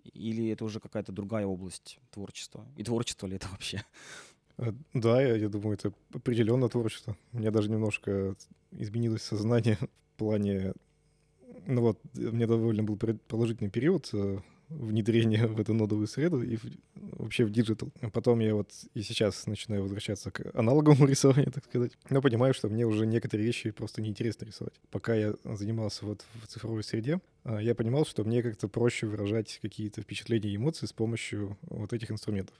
Или 0.02 0.48
это 0.48 0.64
уже 0.64 0.80
какая-то 0.80 1.12
другая 1.12 1.46
область 1.46 1.98
творчества? 2.10 2.66
И 2.76 2.82
творчество 2.84 3.26
ли 3.26 3.36
это 3.36 3.48
вообще? 3.48 3.82
Э, 4.58 4.72
Да, 4.94 5.22
я, 5.22 5.36
я 5.36 5.48
думаю, 5.48 5.74
это 5.74 5.92
определенно 6.12 6.68
творчество. 6.68 7.16
У 7.32 7.38
меня 7.38 7.50
даже 7.50 7.70
немножко 7.70 8.34
изменилось 8.72 9.22
сознание 9.22 9.78
в 10.14 10.18
плане... 10.18 10.74
Ну 11.66 11.82
вот, 11.82 11.98
э, 12.16 12.30
мне 12.30 12.46
довольно 12.46 12.82
был 12.82 12.96
продолжительный 12.96 13.70
период 13.70 14.08
э, 14.12 14.38
внедрения 14.68 15.46
в 15.46 15.60
эту 15.60 15.74
нодовую 15.74 16.06
среду 16.06 16.42
и 16.42 16.56
в- 16.56 16.64
вообще 17.18 17.44
в 17.44 17.50
диджитал. 17.50 17.90
А 18.00 18.10
Потом 18.10 18.40
я 18.40 18.54
вот 18.54 18.70
и 18.94 19.02
сейчас 19.02 19.46
начинаю 19.46 19.82
возвращаться 19.82 20.30
к 20.30 20.50
аналоговому 20.54 21.06
рисованию, 21.08 21.52
так 21.52 21.64
сказать. 21.64 21.92
Но 22.08 22.22
понимаю, 22.22 22.54
что 22.54 22.68
мне 22.68 22.86
уже 22.86 23.06
некоторые 23.06 23.46
вещи 23.46 23.70
просто 23.70 24.02
неинтересно 24.02 24.44
рисовать. 24.46 24.74
Пока 24.90 25.14
я 25.14 25.34
занимался 25.44 26.06
вот 26.06 26.24
в 26.42 26.46
цифровой 26.46 26.82
среде, 26.84 27.20
а, 27.44 27.60
я 27.60 27.74
понимал, 27.74 28.04
что 28.04 28.24
мне 28.24 28.42
как-то 28.42 28.68
проще 28.68 29.06
выражать 29.06 29.58
какие-то 29.62 30.02
впечатления 30.02 30.50
и 30.50 30.56
эмоции 30.56 30.86
с 30.86 30.92
помощью 30.92 31.56
вот 31.62 31.92
этих 31.92 32.10
инструментов. 32.10 32.54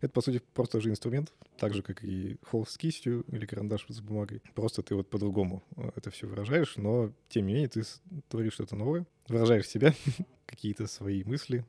Это, 0.00 0.12
по 0.12 0.22
сути, 0.22 0.40
просто 0.54 0.80
же 0.80 0.88
инструмент, 0.88 1.32
так 1.58 1.74
же, 1.74 1.82
как 1.82 2.02
и 2.02 2.38
холст 2.42 2.72
с 2.72 2.78
кистью 2.78 3.24
или 3.28 3.44
карандаш 3.44 3.84
с 3.88 4.00
бумагой. 4.00 4.42
Просто 4.54 4.82
ты 4.82 4.94
вот 4.94 5.10
по-другому 5.10 5.62
э, 5.76 5.90
это 5.94 6.10
все 6.10 6.26
выражаешь, 6.26 6.76
но, 6.76 7.12
тем 7.28 7.46
не 7.46 7.52
менее, 7.52 7.68
ты 7.68 7.82
творишь 8.28 8.54
что-то 8.54 8.76
новое, 8.76 9.06
выражаешь 9.28 9.68
себя, 9.68 9.94
какие-то 10.46 10.86
свои 10.86 11.22
мысли, 11.24 11.66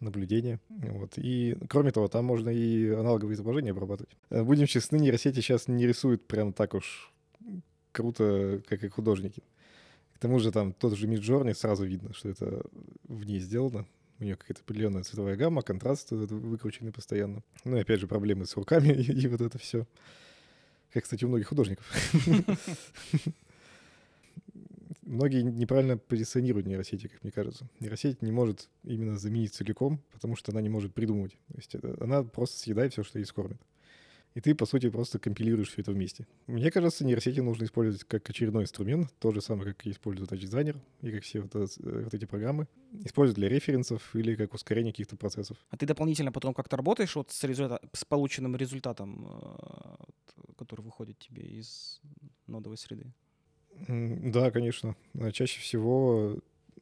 наблюдения. 0.00 0.60
Вот. 0.68 1.14
И, 1.16 1.56
кроме 1.68 1.90
того, 1.90 2.08
там 2.08 2.26
можно 2.26 2.50
и 2.50 2.90
аналоговые 2.90 3.34
изображения 3.34 3.70
обрабатывать. 3.70 4.14
Э, 4.30 4.42
Будем 4.42 4.66
честны, 4.66 4.98
нейросети 4.98 5.36
сейчас 5.36 5.66
не 5.66 5.86
рисуют 5.86 6.26
прям 6.26 6.52
так 6.52 6.74
уж 6.74 7.12
круто, 7.92 8.62
как 8.68 8.84
и 8.84 8.88
художники. 8.88 9.42
К 10.14 10.18
тому 10.18 10.38
же 10.38 10.52
там 10.52 10.72
тот 10.72 10.96
же 10.96 11.06
Midjourney 11.06 11.54
сразу 11.54 11.84
видно, 11.84 12.12
что 12.12 12.28
это 12.28 12.62
в 13.08 13.24
ней 13.24 13.40
сделано. 13.40 13.86
У 14.20 14.24
нее 14.24 14.36
какая-то 14.36 14.62
определенная 14.62 15.02
цветовая 15.02 15.36
гамма, 15.36 15.62
контраст 15.62 16.10
выкрученный 16.10 16.92
постоянно. 16.92 17.42
Ну 17.64 17.76
и 17.76 17.80
опять 17.80 18.00
же 18.00 18.06
проблемы 18.06 18.46
с 18.46 18.56
руками 18.56 18.92
и, 18.92 19.26
вот 19.28 19.40
это 19.40 19.58
все. 19.58 19.86
Как, 20.92 21.04
кстати, 21.04 21.24
у 21.24 21.28
многих 21.28 21.48
художников. 21.48 21.84
Многие 25.02 25.42
неправильно 25.42 25.98
позиционируют 25.98 26.66
нейросети, 26.66 27.08
как 27.08 27.22
мне 27.22 27.30
кажется. 27.30 27.68
Нейросеть 27.78 28.22
не 28.22 28.32
может 28.32 28.70
именно 28.84 29.18
заменить 29.18 29.52
целиком, 29.52 30.00
потому 30.12 30.34
что 30.34 30.52
она 30.52 30.62
не 30.62 30.70
может 30.70 30.94
придумывать. 30.94 31.32
То 31.48 31.56
есть 31.56 31.74
она 32.00 32.22
просто 32.22 32.58
съедает 32.58 32.92
все, 32.92 33.02
что 33.02 33.18
ей 33.18 33.26
скормит. 33.26 33.60
И 34.34 34.40
ты, 34.40 34.54
по 34.54 34.66
сути, 34.66 34.90
просто 34.90 35.20
компилируешь 35.20 35.70
все 35.70 35.82
это 35.82 35.92
вместе. 35.92 36.26
Мне 36.48 36.72
кажется, 36.72 37.04
нейросети 37.04 37.38
нужно 37.38 37.64
использовать 37.64 38.02
как 38.02 38.28
очередной 38.28 38.64
инструмент, 38.64 39.12
то 39.20 39.30
же 39.30 39.40
самое, 39.40 39.72
как 39.72 39.86
и 39.86 39.92
использует 39.92 40.32
Touch 40.32 40.76
и 41.02 41.10
как 41.12 41.22
все 41.22 41.40
вот, 41.40 41.54
э, 41.54 41.66
вот 42.04 42.14
эти 42.14 42.24
программы. 42.24 42.66
Использовать 43.04 43.36
для 43.36 43.48
референсов 43.48 44.14
или 44.16 44.34
как 44.34 44.52
ускорение 44.52 44.92
каких-то 44.92 45.16
процессов. 45.16 45.56
А 45.70 45.76
ты 45.76 45.86
дополнительно 45.86 46.32
потом 46.32 46.52
как-то 46.52 46.76
работаешь 46.76 47.14
вот 47.14 47.30
с, 47.30 47.44
результа- 47.44 47.80
с 47.92 48.04
полученным 48.04 48.56
результатом, 48.56 49.24
э, 49.24 50.52
который 50.58 50.82
выходит 50.82 51.16
тебе 51.20 51.44
из 51.44 52.00
нодовой 52.48 52.76
среды? 52.76 53.12
Да, 53.88 54.50
конечно. 54.50 54.96
А 55.20 55.30
Чаще 55.30 55.60
всего, 55.60 56.40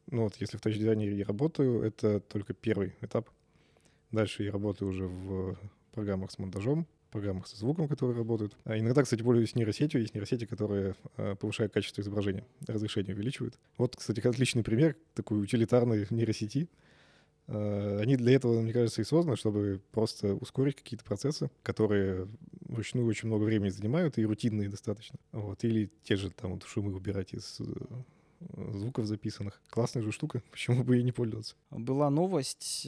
ну 0.09 0.23
вот 0.23 0.37
если 0.37 0.57
в 0.57 0.61
тач-дизайнере 0.61 1.17
я 1.17 1.25
работаю, 1.25 1.83
это 1.83 2.19
только 2.19 2.55
первый 2.55 2.95
этап. 3.01 3.29
Дальше 4.11 4.43
я 4.43 4.51
работаю 4.51 4.89
уже 4.89 5.05
в 5.05 5.57
программах 5.91 6.31
с 6.31 6.39
монтажом, 6.39 6.87
программах 7.13 7.47
со 7.47 7.55
звуком, 7.57 7.87
которые 7.87 8.17
работают. 8.17 8.57
А 8.65 8.77
иногда, 8.77 9.03
кстати, 9.03 9.21
пользуюсь 9.21 9.55
нейросетью. 9.55 10.01
Есть 10.01 10.13
нейросети, 10.13 10.45
которые 10.45 10.95
э, 11.17 11.35
повышают 11.39 11.71
качество 11.73 12.01
изображения, 12.01 12.45
разрешение 12.67 13.15
увеличивают. 13.15 13.57
Вот, 13.77 13.95
кстати, 13.95 14.19
отличный 14.19 14.63
пример 14.63 14.95
такой 15.13 15.41
утилитарной 15.41 16.05
нейросети. 16.09 16.67
Э, 17.47 17.99
Они 18.01 18.15
для 18.17 18.33
этого, 18.35 18.61
мне 18.61 18.73
кажется, 18.73 19.01
и 19.01 19.05
созданы, 19.05 19.37
чтобы 19.37 19.81
просто 19.91 20.33
ускорить 20.35 20.75
какие-то 20.75 21.05
процессы, 21.05 21.49
которые 21.61 22.27
вручную 22.67 23.07
очень 23.07 23.27
много 23.27 23.43
времени 23.43 23.69
занимают 23.69 24.17
и 24.17 24.25
рутинные 24.25 24.69
достаточно. 24.69 25.19
Вот. 25.31 25.63
Или 25.63 25.89
те 26.03 26.15
же 26.15 26.29
там 26.31 26.53
вот 26.53 26.63
шумы 26.63 26.93
убирать 26.93 27.33
из 27.33 27.59
э, 27.59 27.63
звуков 28.73 29.05
записанных. 29.05 29.61
Классная 29.69 30.03
же 30.03 30.11
штука, 30.11 30.41
почему 30.51 30.83
бы 30.83 30.95
ей 30.95 31.03
не 31.03 31.11
пользоваться? 31.11 31.55
Была 31.69 32.09
новость 32.09 32.87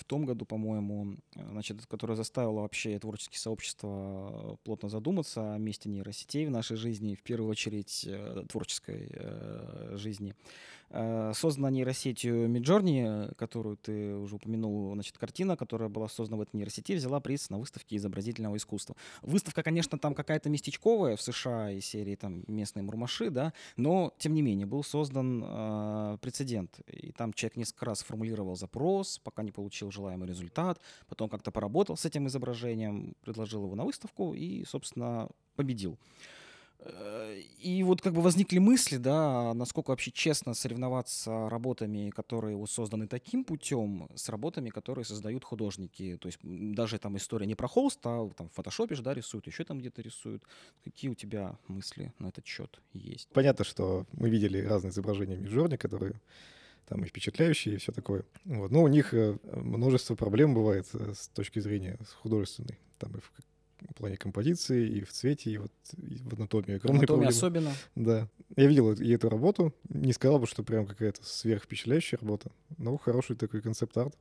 в 0.00 0.04
том 0.04 0.24
году, 0.24 0.46
по-моему, 0.46 1.16
э, 1.36 1.46
значит, 1.50 1.84
которая 1.86 2.16
заставила 2.16 2.62
вообще 2.62 2.98
творческие 2.98 3.38
сообщества 3.38 4.58
плотно 4.64 4.88
задуматься 4.88 5.54
о 5.54 5.58
месте 5.58 5.90
нейросетей 5.90 6.46
в 6.46 6.50
нашей 6.50 6.76
жизни, 6.76 7.14
в 7.14 7.22
первую 7.22 7.50
очередь 7.50 8.04
э, 8.08 8.44
творческой 8.48 9.08
э, 9.10 9.96
жизни. 9.96 10.34
Э, 10.90 11.32
Создана 11.34 11.70
нейросетью 11.70 12.48
Midjourney, 12.48 13.34
которую 13.36 13.76
ты 13.76 14.14
уже 14.16 14.36
упомянул, 14.36 14.92
значит, 14.94 15.16
картина, 15.18 15.56
которая 15.56 15.88
была 15.88 16.08
создана 16.08 16.38
в 16.38 16.42
этой 16.42 16.56
нейросети, 16.56 16.92
взяла 16.92 17.20
приз 17.20 17.48
на 17.48 17.58
выставке 17.58 17.96
изобразительного 17.96 18.56
искусства. 18.56 18.96
Выставка, 19.22 19.62
конечно, 19.62 19.98
там 19.98 20.14
какая-то 20.14 20.50
местечковая 20.50 21.16
в 21.16 21.22
США 21.22 21.70
из 21.70 21.86
серии 21.86 22.16
там 22.16 22.42
местные 22.48 22.82
мурмаши, 22.82 23.30
да, 23.30 23.52
но, 23.76 24.12
тем 24.18 24.34
не 24.34 24.42
менее, 24.42 24.66
был 24.66 24.82
создан 24.82 25.44
э, 25.44 26.18
прецедент. 26.20 26.80
И 26.88 27.12
там 27.12 27.32
человек 27.32 27.56
несколько 27.56 27.86
раз 27.86 28.02
формулировал 28.02 28.56
запрос, 28.56 29.20
пока 29.20 29.42
не 29.44 29.52
получил 29.52 29.92
желаемый 29.92 30.28
результат, 30.28 30.80
потом 31.08 31.28
как-то 31.28 31.52
поработал 31.52 31.96
с 31.96 32.04
этим 32.04 32.26
изображением, 32.26 33.14
предложил 33.22 33.64
его 33.64 33.76
на 33.76 33.84
выставку 33.84 34.34
и, 34.34 34.64
собственно, 34.64 35.28
победил. 35.54 35.98
Э, 36.82 37.40
И 37.58 37.82
вот 37.82 38.00
как 38.00 38.14
бы 38.14 38.22
возникли 38.22 38.58
мысли, 38.58 38.96
да, 38.96 39.52
насколько 39.54 39.90
вообще 39.90 40.10
честно 40.10 40.54
соревноваться 40.54 41.48
работами, 41.50 42.10
которые 42.10 42.56
вот 42.56 42.70
созданы 42.70 43.06
таким 43.06 43.44
путем, 43.44 44.08
с 44.14 44.28
работами, 44.28 44.70
которые 44.70 45.04
создают 45.04 45.44
художники. 45.44 46.16
То 46.20 46.28
есть 46.28 46.38
даже 46.42 46.98
там 46.98 47.16
история 47.16 47.46
не 47.46 47.54
про 47.54 47.68
холст, 47.68 48.00
а 48.04 48.28
там 48.36 48.48
в 48.48 48.52
фотошопе 48.52 48.94
же, 48.94 49.02
да, 49.02 49.14
рисуют, 49.14 49.46
еще 49.46 49.64
там 49.64 49.78
где-то 49.78 50.02
рисуют. 50.02 50.42
Какие 50.84 51.10
у 51.10 51.14
тебя 51.14 51.58
мысли 51.68 52.12
на 52.18 52.28
этот 52.28 52.46
счет 52.46 52.80
есть? 52.94 53.28
Понятно, 53.32 53.64
что 53.64 54.06
мы 54.12 54.30
видели 54.30 54.60
разные 54.64 54.90
изображения 54.90 55.36
Midjourney, 55.36 55.76
которые 55.76 56.14
там 56.88 57.04
и 57.04 57.06
впечатляющие, 57.06 57.74
и 57.74 57.78
все 57.78 57.92
такое. 57.92 58.24
Вот. 58.44 58.70
Но 58.70 58.82
у 58.82 58.88
них 58.88 59.14
э, 59.14 59.38
множество 59.44 60.16
проблем 60.16 60.54
бывает 60.54 60.88
э, 60.94 61.12
с 61.14 61.28
точки 61.28 61.60
зрения 61.60 61.98
художественной. 62.22 62.78
Там 62.98 63.14
и 63.16 63.20
в 63.20 63.30
к- 63.88 63.94
плане 63.96 64.16
композиции, 64.16 64.88
и 64.88 65.04
в 65.04 65.12
цвете, 65.12 65.50
и 65.50 65.58
вот 65.58 65.72
и 65.96 66.16
в 66.22 66.34
анатомии 66.34 66.76
огромные 66.76 67.00
Анатомия 67.00 67.28
проблемы. 67.28 67.28
особенно. 67.28 67.72
Да. 67.96 68.28
Я 68.56 68.66
видел 68.66 68.92
и 68.92 69.10
эту 69.10 69.28
работу. 69.28 69.74
Не 69.88 70.12
сказал 70.12 70.38
бы, 70.38 70.46
что 70.46 70.62
прям 70.62 70.86
какая-то 70.86 71.24
сверхвпечатляющая 71.24 72.18
работа, 72.20 72.50
но 72.78 72.96
хороший 72.96 73.36
такой 73.36 73.60
концепт-арт. 73.62 74.16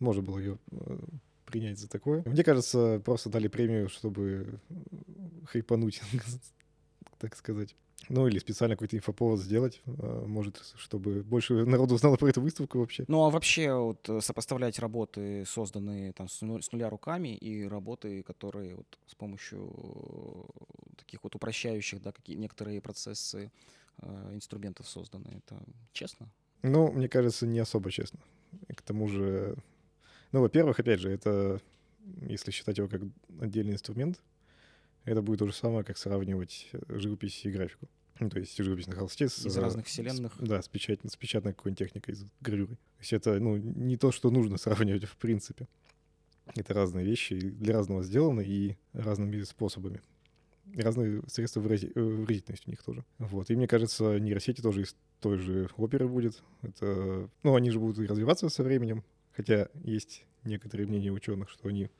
Можно 0.00 0.22
было 0.22 0.38
ее 0.38 0.58
э, 0.72 0.98
принять 1.46 1.78
за 1.78 1.88
такое. 1.88 2.22
Мне 2.26 2.42
кажется, 2.44 3.00
просто 3.04 3.30
дали 3.30 3.48
премию, 3.48 3.88
чтобы 3.88 4.60
хайпануть, 5.46 6.02
так 7.18 7.36
сказать. 7.36 7.74
Ну, 8.08 8.26
или 8.28 8.38
специально 8.38 8.76
какой-то 8.76 8.96
инфоповод 8.96 9.40
сделать, 9.40 9.80
э, 9.86 10.24
может, 10.26 10.62
чтобы 10.76 11.22
больше 11.22 11.54
народу 11.66 11.94
узнало 11.94 12.16
про 12.16 12.28
эту 12.28 12.40
выставку 12.40 12.78
вообще. 12.78 13.04
Ну 13.08 13.24
а 13.24 13.30
вообще 13.30 13.74
вот 13.74 14.08
э, 14.08 14.20
сопоставлять 14.20 14.78
работы, 14.78 15.44
созданные 15.46 16.12
там 16.12 16.28
с 16.28 16.40
нуля, 16.42 16.62
с 16.62 16.72
нуля 16.72 16.90
руками, 16.90 17.34
и 17.34 17.64
работы, 17.66 18.22
которые 18.22 18.76
вот 18.76 18.98
с 19.06 19.14
помощью 19.14 19.72
э, 19.76 20.96
таких 20.96 21.22
вот 21.22 21.34
упрощающих, 21.34 22.02
да, 22.02 22.12
какие 22.12 22.36
некоторые 22.36 22.80
процессы 22.80 23.50
э, 23.98 24.30
инструментов 24.34 24.88
созданы, 24.88 25.28
это 25.36 25.60
честно? 25.92 26.28
Ну, 26.62 26.90
мне 26.90 27.08
кажется, 27.08 27.46
не 27.46 27.58
особо 27.58 27.90
честно. 27.90 28.20
И 28.68 28.72
к 28.72 28.82
тому 28.82 29.08
же, 29.08 29.56
ну, 30.32 30.40
во-первых, 30.40 30.80
опять 30.80 31.00
же, 31.00 31.10
это, 31.10 31.60
если 32.22 32.50
считать 32.50 32.78
его 32.78 32.88
как 32.88 33.02
отдельный 33.40 33.74
инструмент, 33.74 34.20
это 35.04 35.22
будет 35.22 35.38
то 35.40 35.46
же 35.46 35.52
самое, 35.52 35.84
как 35.84 35.98
сравнивать 35.98 36.68
э, 36.72 36.98
живопись 36.98 37.44
и 37.44 37.50
графику. 37.50 37.88
Ну, 38.20 38.30
то 38.30 38.38
есть 38.38 38.56
живопись 38.56 38.86
на 38.86 38.94
холсте 38.94 39.28
с... 39.28 39.44
Из 39.44 39.56
э, 39.56 39.60
разных 39.60 39.86
с- 39.88 39.90
вселенных. 39.90 40.32
да, 40.40 40.62
с, 40.62 40.68
печать, 40.68 41.00
с 41.04 41.16
печатной 41.16 41.52
какой-нибудь 41.52 41.78
техникой, 41.78 42.14
из 42.14 42.24
гравюры. 42.40 42.76
То 42.76 43.00
есть 43.00 43.12
это, 43.12 43.40
ну, 43.40 43.56
не 43.56 43.96
то, 43.96 44.12
что 44.12 44.30
нужно 44.30 44.56
сравнивать 44.58 45.04
в 45.04 45.16
принципе. 45.16 45.66
Это 46.54 46.74
разные 46.74 47.04
вещи, 47.06 47.38
для 47.38 47.74
разного 47.74 48.02
сделаны 48.02 48.42
и 48.42 48.76
разными 48.92 49.42
способами. 49.42 50.00
И 50.72 50.80
разные 50.80 51.22
средства 51.26 51.60
вырази- 51.60 51.92
э, 51.94 52.00
выразительности 52.00 52.68
у 52.68 52.70
них 52.70 52.82
тоже. 52.82 53.04
Вот. 53.18 53.50
И 53.50 53.56
мне 53.56 53.66
кажется, 53.66 54.18
нейросети 54.18 54.60
тоже 54.60 54.82
из 54.82 54.96
той 55.20 55.38
же 55.38 55.68
оперы 55.76 56.06
будет. 56.08 56.42
Это, 56.62 57.28
ну, 57.42 57.54
они 57.56 57.70
же 57.70 57.78
будут 57.80 57.98
развиваться 58.08 58.48
со 58.48 58.62
временем, 58.62 59.02
хотя 59.32 59.68
есть 59.82 60.24
некоторые 60.44 60.86
мнения 60.86 61.10
ученых, 61.10 61.50
что 61.50 61.68
они 61.68 61.90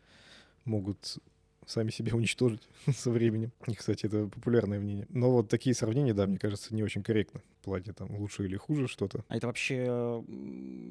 могут 0.64 1.18
сами 1.66 1.90
себя 1.90 2.14
уничтожить 2.14 2.62
со 2.94 3.10
временем. 3.10 3.52
И, 3.66 3.74
кстати, 3.74 4.06
это 4.06 4.26
популярное 4.26 4.80
мнение. 4.80 5.06
Но 5.10 5.30
вот 5.30 5.48
такие 5.48 5.74
сравнения, 5.74 6.14
да, 6.14 6.26
мне 6.26 6.38
кажется, 6.38 6.74
не 6.74 6.82
очень 6.82 7.02
корректно. 7.02 7.40
В 7.60 7.64
плане 7.64 7.92
там 7.92 8.14
лучше 8.16 8.44
или 8.44 8.56
хуже 8.56 8.88
что-то. 8.88 9.24
А 9.28 9.36
это 9.36 9.46
вообще 9.46 10.22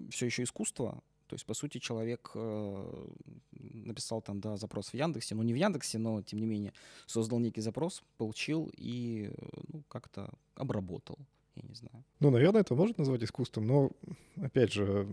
все 0.10 0.26
еще 0.26 0.44
искусство? 0.44 1.02
То 1.28 1.36
есть, 1.36 1.46
по 1.46 1.54
сути, 1.54 1.80
человек 1.80 2.32
э, 2.36 3.08
написал 3.52 4.22
там, 4.22 4.40
да, 4.40 4.58
запрос 4.58 4.90
в 4.90 4.94
Яндексе, 4.94 5.36
ну 5.36 5.44
не 5.44 5.54
в 5.54 5.56
Яндексе, 5.56 5.98
но, 5.98 6.22
тем 6.22 6.40
не 6.40 6.46
менее, 6.46 6.74
создал 7.08 7.40
некий 7.40 7.62
запрос, 7.62 8.04
получил 8.18 8.72
и 8.78 9.32
ну, 9.72 9.84
как-то 9.88 10.30
обработал, 10.56 11.18
я 11.56 11.64
не 11.68 11.74
знаю. 11.74 12.04
Ну, 12.20 12.30
наверное, 12.30 12.62
это 12.62 12.76
можно 12.76 12.96
назвать 12.98 13.24
искусством, 13.24 13.66
но, 13.66 13.92
опять 14.36 14.74
же, 14.74 15.08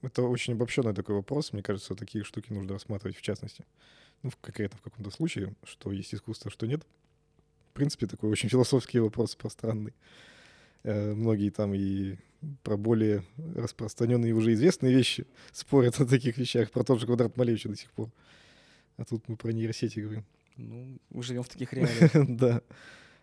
это 0.00 0.22
очень 0.22 0.54
обобщенный 0.54 0.94
такой 0.94 1.14
вопрос. 1.14 1.52
Мне 1.52 1.62
кажется, 1.62 1.94
такие 1.94 2.24
штуки 2.24 2.52
нужно 2.52 2.72
рассматривать 2.72 3.16
в 3.16 3.22
частности. 3.22 3.64
Ну, 4.22 4.30
в 4.30 4.36
конкретно 4.36 4.78
в 4.78 4.82
каком-то 4.82 5.10
случае, 5.10 5.54
что 5.64 5.92
есть 5.92 6.14
искусство, 6.14 6.50
что 6.50 6.66
нет. 6.66 6.82
В 7.70 7.74
принципе, 7.74 8.06
такой 8.06 8.30
очень 8.30 8.48
философский 8.48 9.00
вопрос, 9.00 9.34
пространный. 9.34 9.94
Э, 10.84 11.12
многие 11.12 11.50
там 11.50 11.74
и 11.74 12.16
про 12.62 12.76
более 12.76 13.24
распространенные 13.54 14.34
уже 14.34 14.52
известные 14.52 14.94
вещи 14.94 15.26
спорят 15.52 16.00
о 16.00 16.06
таких 16.06 16.38
вещах, 16.38 16.70
про 16.70 16.84
тот 16.84 17.00
же 17.00 17.06
квадрат 17.06 17.36
Малевича 17.36 17.68
до 17.68 17.76
сих 17.76 17.90
пор. 17.92 18.10
А 18.96 19.04
тут 19.04 19.28
мы 19.28 19.36
про 19.36 19.52
нейросети 19.52 20.00
говорим. 20.00 20.24
Ну, 20.56 20.98
мы 21.10 21.22
живем 21.22 21.42
в 21.42 21.48
таких 21.48 21.72
реалиях. 21.72 22.12
Да. 22.28 22.62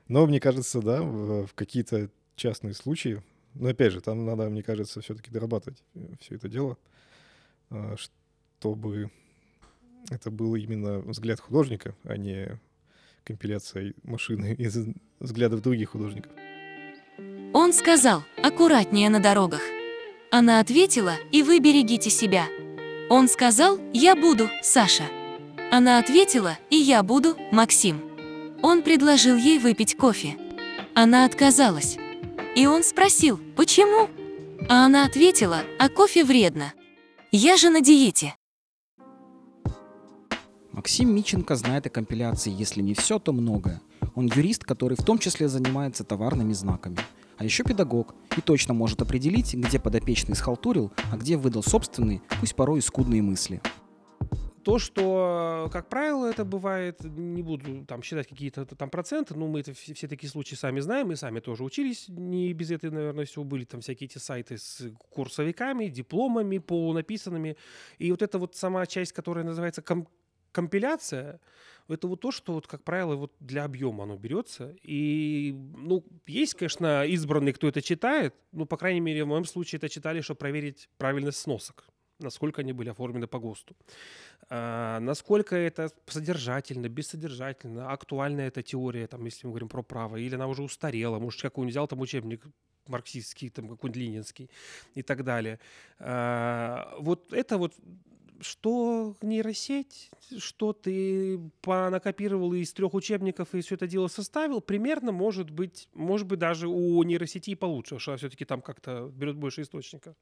Но 0.07 0.25
мне 0.25 0.39
кажется, 0.39 0.81
да, 0.81 1.01
в, 1.01 1.49
какие-то 1.53 2.09
частные 2.35 2.73
случаи, 2.73 3.21
но 3.53 3.69
опять 3.69 3.93
же, 3.93 4.01
там 4.01 4.25
надо, 4.25 4.49
мне 4.49 4.63
кажется, 4.63 5.01
все-таки 5.01 5.31
дорабатывать 5.31 5.83
э, 5.95 5.99
все 6.19 6.35
это 6.35 6.49
дело, 6.49 6.77
а, 7.69 7.95
чтобы 7.97 9.11
это 10.09 10.31
был 10.31 10.55
именно 10.55 10.99
взгляд 10.99 11.39
художника, 11.39 11.95
а 12.03 12.17
не 12.17 12.59
компиляция 13.23 13.93
машины 14.03 14.55
из 14.57 14.77
взглядов 15.19 15.61
других 15.61 15.89
художников. 15.89 16.31
Он 17.53 17.73
сказал, 17.73 18.23
аккуратнее 18.43 19.09
на 19.09 19.19
дорогах. 19.19 19.61
Она 20.31 20.59
ответила, 20.59 21.15
и 21.31 21.41
вы 21.41 21.59
берегите 21.59 22.09
себя. 22.09 22.47
Он 23.09 23.27
сказал, 23.27 23.79
я 23.91 24.15
буду, 24.15 24.49
Саша. 24.61 25.05
Она 25.71 25.97
ответила, 25.97 26.57
и 26.69 26.75
я 26.75 27.01
буду, 27.01 27.35
Максим. 27.51 28.01
Он 28.61 28.83
предложил 28.83 29.35
ей 29.35 29.57
выпить 29.57 29.97
кофе. 29.97 30.37
Она 30.93 31.25
отказалась. 31.25 31.97
И 32.55 32.67
он 32.67 32.83
спросил, 32.83 33.39
почему? 33.55 34.09
А 34.69 34.85
она 34.85 35.05
ответила, 35.05 35.63
а 35.79 35.89
кофе 35.89 36.23
вредно. 36.23 36.73
Я 37.31 37.57
же 37.57 37.69
на 37.69 37.81
диете. 37.81 38.35
Максим 40.71 41.13
Миченко 41.13 41.55
знает 41.55 41.87
о 41.87 41.89
компиляции, 41.89 42.51
если 42.51 42.81
не 42.81 42.93
все, 42.93 43.19
то 43.19 43.33
многое. 43.33 43.81
Он 44.15 44.27
юрист, 44.27 44.63
который 44.63 44.95
в 44.95 45.03
том 45.03 45.19
числе 45.19 45.47
занимается 45.47 46.03
товарными 46.03 46.53
знаками– 46.53 46.97
а 47.39 47.45
еще 47.45 47.63
педагог 47.63 48.13
и 48.37 48.41
точно 48.41 48.73
может 48.73 49.01
определить, 49.01 49.53
где 49.55 49.79
подопечный 49.79 50.35
схалтурил, 50.35 50.91
а 51.09 51.15
где 51.15 51.37
выдал 51.37 51.63
собственные, 51.63 52.21
пусть 52.41 52.53
порой 52.53 52.79
и 52.79 52.81
скудные 52.81 53.21
мысли. 53.21 53.61
То, 54.63 54.77
что, 54.77 55.69
как 55.71 55.87
правило, 55.87 56.25
это 56.25 56.43
бывает, 56.43 57.01
не 57.01 57.41
буду 57.41 57.85
там 57.85 58.03
считать 58.03 58.27
какие-то 58.27 58.65
там 58.65 58.89
проценты, 58.89 59.35
но 59.35 59.47
мы 59.47 59.61
это 59.61 59.73
все, 59.73 59.93
все 59.93 60.09
такие 60.09 60.29
случаи 60.29 60.55
сами 60.55 60.81
знаем, 60.81 61.07
мы 61.07 61.15
сами 61.15 61.39
тоже 61.39 61.63
учились, 61.63 62.09
не 62.09 62.51
без 62.51 62.71
этой, 62.71 62.91
наверное, 62.91 63.23
всего 63.23 63.45
были 63.45 63.63
там 63.63 63.79
всякие 63.79 64.09
эти 64.09 64.17
сайты 64.17 64.57
с 64.57 64.91
курсовиками, 65.09 65.87
дипломами 65.87 66.57
полунаписанными, 66.57 67.55
и 67.99 68.11
вот 68.11 68.21
эта 68.21 68.37
вот 68.37 68.57
сама 68.57 68.85
часть, 68.85 69.13
которая 69.13 69.45
называется 69.45 69.81
ком- 69.81 70.09
компиляция, 70.51 71.39
это 71.87 72.07
вот 72.07 72.21
то, 72.21 72.31
что, 72.31 72.53
вот, 72.53 72.67
как 72.67 72.83
правило, 72.83 73.15
вот 73.15 73.33
для 73.39 73.63
объема 73.63 74.03
оно 74.03 74.15
берется. 74.15 74.75
И, 74.83 75.55
ну, 75.75 76.05
есть, 76.27 76.53
конечно, 76.53 77.05
избранный, 77.05 77.53
кто 77.53 77.67
это 77.67 77.81
читает. 77.81 78.35
Ну, 78.51 78.65
по 78.65 78.77
крайней 78.77 78.99
мере, 78.99 79.23
в 79.23 79.27
моем 79.27 79.45
случае 79.45 79.77
это 79.77 79.89
читали, 79.89 80.21
чтобы 80.21 80.37
проверить 80.37 80.89
правильность 80.97 81.39
сносок 81.39 81.85
насколько 82.19 82.61
они 82.61 82.73
были 82.73 82.89
оформлены 82.89 83.27
по 83.27 83.39
ГОСТу. 83.39 83.75
А, 84.49 84.99
насколько 84.99 85.55
это 85.55 85.89
содержательно, 86.07 86.89
бессодержательно, 86.89 87.91
актуальна 87.91 88.41
эта 88.41 88.61
теория, 88.61 89.07
там, 89.07 89.25
если 89.25 89.47
мы 89.47 89.51
говорим 89.51 89.69
про 89.69 89.81
право, 89.83 90.17
или 90.17 90.35
она 90.35 90.47
уже 90.47 90.61
устарела, 90.63 91.19
может, 91.19 91.41
какой-нибудь 91.41 91.71
взял 91.71 91.87
там 91.87 91.99
учебник 92.01 92.45
марксистский, 92.87 93.49
там 93.49 93.69
какой-нибудь 93.69 94.01
ленинский 94.01 94.49
и 94.95 95.01
так 95.01 95.23
далее. 95.23 95.59
А, 95.99 96.93
вот 96.99 97.31
это 97.33 97.57
вот 97.57 97.73
что 98.41 99.15
нейросеть, 99.21 100.09
что 100.37 100.73
ты 100.73 101.39
понакопировал 101.61 102.53
из 102.53 102.73
трех 102.73 102.93
учебников 102.93 103.53
и 103.53 103.61
все 103.61 103.75
это 103.75 103.87
дело 103.87 104.07
составил, 104.07 104.61
примерно 104.61 105.11
может 105.11 105.49
быть, 105.49 105.87
может 105.93 106.27
быть 106.27 106.39
даже 106.39 106.67
у 106.67 107.01
нейросети 107.03 107.55
получше, 107.55 107.99
что 107.99 108.15
все-таки 108.17 108.45
там 108.45 108.61
как-то 108.61 109.11
берет 109.13 109.35
больше 109.35 109.61
источников. 109.61 110.15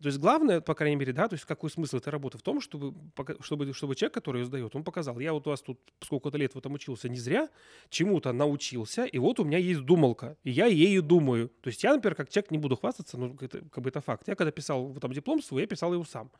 То 0.00 0.06
есть 0.06 0.18
главное, 0.18 0.60
по 0.60 0.74
крайней 0.74 0.96
мере, 0.96 1.12
да, 1.12 1.28
то 1.28 1.34
есть 1.34 1.44
какой 1.44 1.70
смысл 1.70 1.98
этой 1.98 2.10
работы 2.10 2.38
в 2.38 2.42
том, 2.42 2.60
чтобы, 2.60 2.94
чтобы, 3.40 3.72
чтобы 3.72 3.94
человек, 3.94 4.14
который 4.14 4.42
ее 4.42 4.46
сдает, 4.46 4.74
он 4.74 4.84
показал, 4.84 5.18
я 5.18 5.32
вот 5.32 5.46
у 5.46 5.50
вас 5.50 5.62
тут 5.62 5.78
сколько-то 6.00 6.38
лет 6.38 6.54
в 6.54 6.58
этом 6.58 6.72
учился 6.74 7.08
не 7.08 7.18
зря, 7.18 7.48
чему-то 7.88 8.32
научился, 8.32 9.04
и 9.04 9.18
вот 9.18 9.40
у 9.40 9.44
меня 9.44 9.58
есть 9.58 9.80
думалка, 9.80 10.36
и 10.44 10.50
я 10.50 10.66
ею 10.66 11.02
думаю. 11.02 11.50
То 11.60 11.68
есть 11.68 11.82
я, 11.84 11.94
например, 11.94 12.14
как 12.14 12.30
человек 12.30 12.50
не 12.50 12.58
буду 12.58 12.76
хвастаться, 12.76 13.16
но 13.18 13.36
это, 13.40 13.60
как 13.70 13.84
бы 13.84 13.90
это 13.90 14.00
факт. 14.00 14.28
Я 14.28 14.34
когда 14.34 14.50
писал 14.50 14.94
там 14.94 15.12
диплом 15.12 15.42
свой, 15.42 15.62
я 15.62 15.66
писал 15.66 15.92
его 15.92 16.04
сам. 16.04 16.30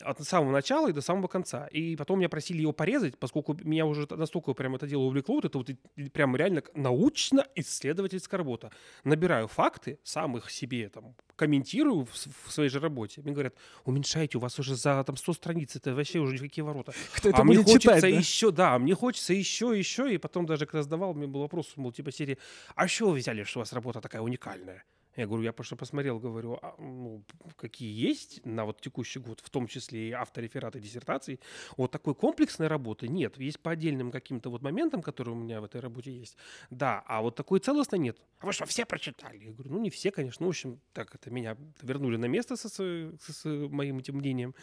От 0.00 0.20
самого 0.42 0.52
начала 0.52 0.88
и 0.88 0.92
до 0.92 1.00
самого 1.00 1.28
конца. 1.28 1.66
И 1.66 1.96
потом 1.96 2.18
меня 2.18 2.28
просили 2.28 2.62
его 2.62 2.72
порезать, 2.72 3.18
поскольку 3.18 3.56
меня 3.62 3.86
уже 3.86 4.06
настолько 4.10 4.54
прям 4.54 4.74
это 4.74 4.86
дело 4.86 5.02
увлекло, 5.02 5.36
вот 5.36 5.44
это 5.44 5.58
вот 5.58 5.70
прям 6.12 6.36
реально 6.36 6.62
научно-исследовательская 6.74 8.38
работа. 8.38 8.70
Набираю 9.04 9.48
факты, 9.48 9.98
сам 10.02 10.36
их 10.36 10.50
себе 10.50 10.88
там 10.88 11.14
комментирую 11.36 12.04
в, 12.04 12.12
в 12.46 12.52
своей 12.52 12.70
же 12.70 12.80
работе. 12.80 13.20
Мне 13.22 13.32
говорят, 13.32 13.54
уменьшайте, 13.84 14.38
у 14.38 14.40
вас 14.40 14.58
уже 14.58 14.74
за 14.74 15.02
там 15.04 15.16
100 15.16 15.32
страниц, 15.32 15.76
это 15.76 15.94
вообще 15.94 16.18
уже 16.18 16.34
никакие 16.34 16.64
ворота. 16.64 16.92
Кто 17.16 17.28
это 17.28 17.38
а 17.40 17.44
мне 17.44 17.56
хочется 17.56 17.80
читать, 17.80 18.02
да? 18.02 18.08
еще, 18.08 18.50
да, 18.50 18.78
мне 18.78 18.94
хочется 18.94 19.32
еще, 19.32 19.76
еще, 19.76 20.12
и 20.12 20.18
потом 20.18 20.46
даже 20.46 20.66
когда 20.66 20.82
сдавал, 20.82 21.14
мне 21.14 21.26
был 21.26 21.40
вопрос, 21.40 21.72
мол, 21.76 21.92
типа 21.92 22.12
серии, 22.12 22.38
а 22.74 22.88
что 22.88 23.10
вы 23.10 23.18
взяли, 23.18 23.44
что 23.44 23.60
у 23.60 23.62
вас 23.62 23.72
работа 23.72 24.00
такая 24.00 24.22
уникальная? 24.22 24.84
Я 25.16 25.26
говорю, 25.26 25.42
я 25.42 25.52
просто 25.52 25.76
посмотрел, 25.76 26.18
говорю, 26.18 26.58
а, 26.62 26.74
ну, 26.78 27.22
какие 27.56 27.92
есть 27.92 28.44
на 28.46 28.64
вот 28.64 28.80
текущий 28.80 29.20
год, 29.20 29.40
в 29.40 29.50
том 29.50 29.66
числе 29.66 30.08
и 30.08 30.12
авторефераты 30.12 30.80
диссертаций. 30.80 31.38
Вот 31.76 31.90
такой 31.90 32.14
комплексной 32.14 32.66
работы 32.66 33.08
нет. 33.08 33.36
Есть 33.36 33.60
по 33.60 33.72
отдельным 33.72 34.10
каким-то 34.10 34.50
вот 34.50 34.62
моментам, 34.62 35.02
которые 35.02 35.34
у 35.34 35.38
меня 35.38 35.60
в 35.60 35.64
этой 35.64 35.80
работе 35.80 36.12
есть. 36.12 36.36
Да, 36.70 37.04
а 37.06 37.20
вот 37.20 37.36
такой 37.36 37.60
целостной 37.60 37.98
нет. 38.00 38.18
А 38.38 38.46
вы 38.46 38.52
что, 38.52 38.64
все 38.64 38.86
прочитали? 38.86 39.36
Я 39.36 39.52
говорю, 39.52 39.72
ну 39.72 39.80
не 39.80 39.90
все, 39.90 40.10
конечно. 40.10 40.44
Ну, 40.44 40.46
в 40.46 40.50
общем, 40.50 40.80
так 40.94 41.14
это 41.14 41.30
меня 41.30 41.58
вернули 41.82 42.16
на 42.16 42.26
место 42.26 42.56
со, 42.56 42.70
со, 42.70 43.12
со 43.20 43.48
моим 43.48 43.98
этим 43.98 44.16
мнением 44.16 44.54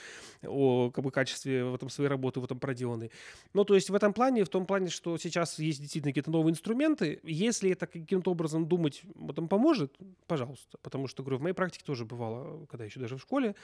о 0.44 0.90
как 0.90 1.04
бы, 1.04 1.12
качестве 1.12 1.64
в 1.64 1.76
этом 1.76 1.90
своей 1.90 2.10
работы, 2.10 2.40
в 2.40 2.44
этом 2.44 2.60
проделанной. 2.60 3.12
Ну, 3.54 3.66
то 3.66 3.76
есть 3.76 3.92
в 3.92 3.96
этом 3.96 4.14
плане, 4.14 4.44
в 4.44 4.50
том 4.50 4.66
плане, 4.66 4.90
что 4.90 5.18
сейчас 5.20 5.60
есть 5.60 5.80
действительно 5.80 6.12
какие-то 6.12 6.32
новые 6.32 6.54
инструменты. 6.54 7.20
Если 7.24 7.70
это 7.70 7.86
каким-то 7.86 8.32
образом 8.32 8.68
думать, 8.68 9.04
этом 9.30 9.48
поможет, 9.48 9.96
пожалуйста 10.26 10.39
пожалуйста. 10.40 10.78
Потому 10.82 11.08
что, 11.08 11.24
говорю, 11.24 11.40
в 11.40 11.42
моей 11.42 11.56
практике 11.56 11.84
тоже 11.86 12.06
бывало, 12.06 12.66
когда 12.68 12.86
еще 12.86 13.00
даже 13.00 13.18
в 13.18 13.22
школе, 13.22 13.56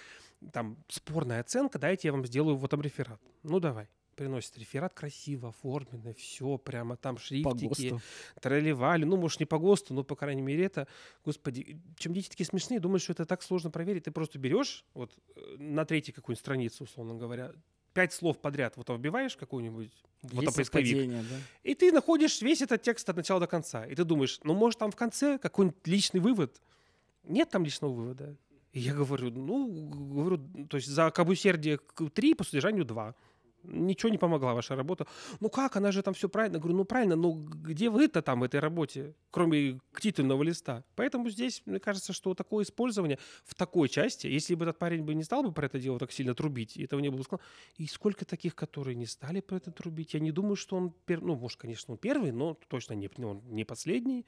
там 0.51 0.77
спорная 0.89 1.41
оценка, 1.41 1.79
дайте 1.79 2.07
я 2.07 2.11
вам 2.11 2.25
сделаю 2.25 2.55
вот 2.55 2.71
там 2.71 2.81
реферат. 2.81 3.21
Ну, 3.43 3.59
давай 3.59 3.87
приносит 4.15 4.57
реферат 4.57 4.93
красиво 4.93 5.49
оформленный, 5.49 6.13
все 6.13 6.57
прямо 6.57 6.95
там 6.95 7.17
шрифтики, 7.17 7.99
тролливали, 8.41 9.03
ну, 9.03 9.17
может, 9.17 9.41
не 9.41 9.45
по 9.45 9.59
ГОСТу, 9.59 9.93
но, 9.93 10.05
по 10.05 10.15
крайней 10.15 10.41
мере, 10.41 10.63
это, 10.63 10.87
господи, 11.25 11.81
чем 11.97 12.13
дети 12.13 12.29
такие 12.29 12.47
смешные, 12.47 12.79
думают, 12.79 13.03
что 13.03 13.11
это 13.11 13.25
так 13.25 13.43
сложно 13.43 13.71
проверить, 13.71 14.05
ты 14.05 14.11
просто 14.11 14.39
берешь 14.39 14.85
вот 14.93 15.11
э, 15.35 15.57
на 15.57 15.83
третьей 15.83 16.13
какую-нибудь 16.13 16.39
страницу, 16.39 16.85
условно 16.85 17.15
говоря, 17.15 17.51
пять 17.95 18.13
слов 18.13 18.37
подряд 18.39 18.75
вот 18.75 18.89
вбиваешь 18.89 19.35
какую-нибудь 19.37 19.91
вот 20.21 20.53
поисковик, 20.53 21.09
да? 21.09 21.37
и 21.63 21.73
ты 21.73 21.91
находишь 21.91 22.41
весь 22.41 22.61
этот 22.61 22.81
текст 22.81 23.09
от 23.09 23.15
начала 23.15 23.39
до 23.39 23.47
конца. 23.47 23.85
И 23.85 23.95
ты 23.95 24.03
думаешь, 24.03 24.39
ну, 24.43 24.53
может, 24.53 24.79
там 24.79 24.91
в 24.91 24.95
конце 24.95 25.39
какой-нибудь 25.39 25.87
личный 25.87 26.19
вывод. 26.19 26.61
Нет 27.23 27.49
там 27.49 27.63
личного 27.63 27.93
вывода. 27.93 28.35
И 28.73 28.81
я 28.81 28.93
говорю, 28.93 29.31
ну, 29.31 29.87
говорю, 30.13 30.67
то 30.67 30.77
есть 30.77 30.89
за 30.89 31.09
кабусердие 31.09 31.79
3, 32.13 32.33
по 32.35 32.43
содержанию 32.43 32.83
2 32.83 33.15
ничего 33.67 34.09
не 34.09 34.17
помогла 34.17 34.53
ваша 34.53 34.75
работа. 34.75 35.07
Ну 35.39 35.49
как, 35.49 35.75
она 35.75 35.91
же 35.91 36.01
там 36.01 36.13
все 36.13 36.29
правильно. 36.29 36.59
говорю, 36.59 36.77
ну 36.77 36.85
правильно, 36.85 37.15
но 37.15 37.31
где 37.33 37.89
вы-то 37.89 38.21
там 38.21 38.39
в 38.39 38.43
этой 38.43 38.59
работе, 38.59 39.15
кроме 39.31 39.79
титульного 39.99 40.43
листа? 40.43 40.83
Поэтому 40.95 41.29
здесь, 41.29 41.61
мне 41.65 41.79
кажется, 41.79 42.13
что 42.13 42.33
такое 42.33 42.63
использование 42.63 43.19
в 43.43 43.55
такой 43.55 43.89
части, 43.89 44.27
если 44.27 44.55
бы 44.55 44.65
этот 44.65 44.77
парень 44.77 45.03
бы 45.03 45.13
не 45.13 45.23
стал 45.23 45.43
бы 45.43 45.51
про 45.51 45.65
это 45.65 45.79
дело 45.79 45.99
так 45.99 46.11
сильно 46.11 46.33
трубить, 46.35 46.77
и 46.77 46.83
этого 46.83 46.99
не 46.99 47.09
было 47.09 47.23
сказано, 47.23 47.45
и 47.77 47.87
сколько 47.87 48.25
таких, 48.25 48.55
которые 48.55 48.95
не 48.95 49.05
стали 49.05 49.41
про 49.41 49.57
это 49.57 49.71
трубить, 49.71 50.13
я 50.13 50.19
не 50.19 50.31
думаю, 50.31 50.55
что 50.55 50.75
он, 50.77 50.93
пер... 51.05 51.21
ну, 51.21 51.35
может, 51.35 51.59
конечно, 51.59 51.93
он 51.93 51.97
первый, 51.97 52.31
но 52.31 52.57
точно 52.67 52.93
не, 52.93 53.09
он 53.17 53.41
не 53.47 53.63
последний. 53.63 54.25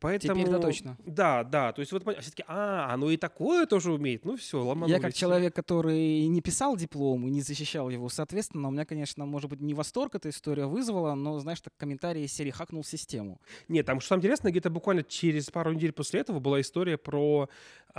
Поэтому... 0.00 0.40
Теперь-то 0.40 0.60
точно. 0.60 0.96
Да, 1.04 1.44
да, 1.44 1.72
то 1.72 1.80
есть 1.80 1.92
вот 1.92 2.02
все-таки, 2.02 2.44
а, 2.46 2.92
оно 2.92 3.10
и 3.10 3.16
такое 3.16 3.66
тоже 3.66 3.92
умеет, 3.92 4.24
ну 4.24 4.36
все, 4.36 4.62
ломанулись. 4.62 4.94
Я 4.94 5.00
как 5.00 5.14
человек, 5.14 5.54
который 5.54 6.26
не 6.26 6.40
писал 6.40 6.76
диплом 6.76 7.26
и 7.26 7.30
не 7.30 7.40
защищал 7.40 7.88
его, 7.88 8.08
соответственно, 8.08 8.68
у 8.68 8.70
меня 8.78 8.84
конечно, 8.86 9.26
может 9.26 9.50
быть, 9.50 9.60
не 9.60 9.74
восторг 9.74 10.14
эта 10.14 10.30
история 10.30 10.66
вызвала, 10.66 11.14
но, 11.14 11.38
знаешь, 11.40 11.60
так 11.60 11.76
комментарии 11.76 12.22
из 12.22 12.32
серии 12.32 12.50
«Хакнул 12.50 12.84
систему». 12.84 13.40
Нет, 13.68 13.86
там, 13.86 14.00
что 14.00 14.10
самое 14.10 14.20
интересное, 14.20 14.52
где-то 14.52 14.70
буквально 14.70 15.02
через 15.02 15.50
пару 15.50 15.72
недель 15.72 15.92
после 15.92 16.20
этого 16.20 16.38
была 16.38 16.60
история 16.60 16.96
про 16.96 17.48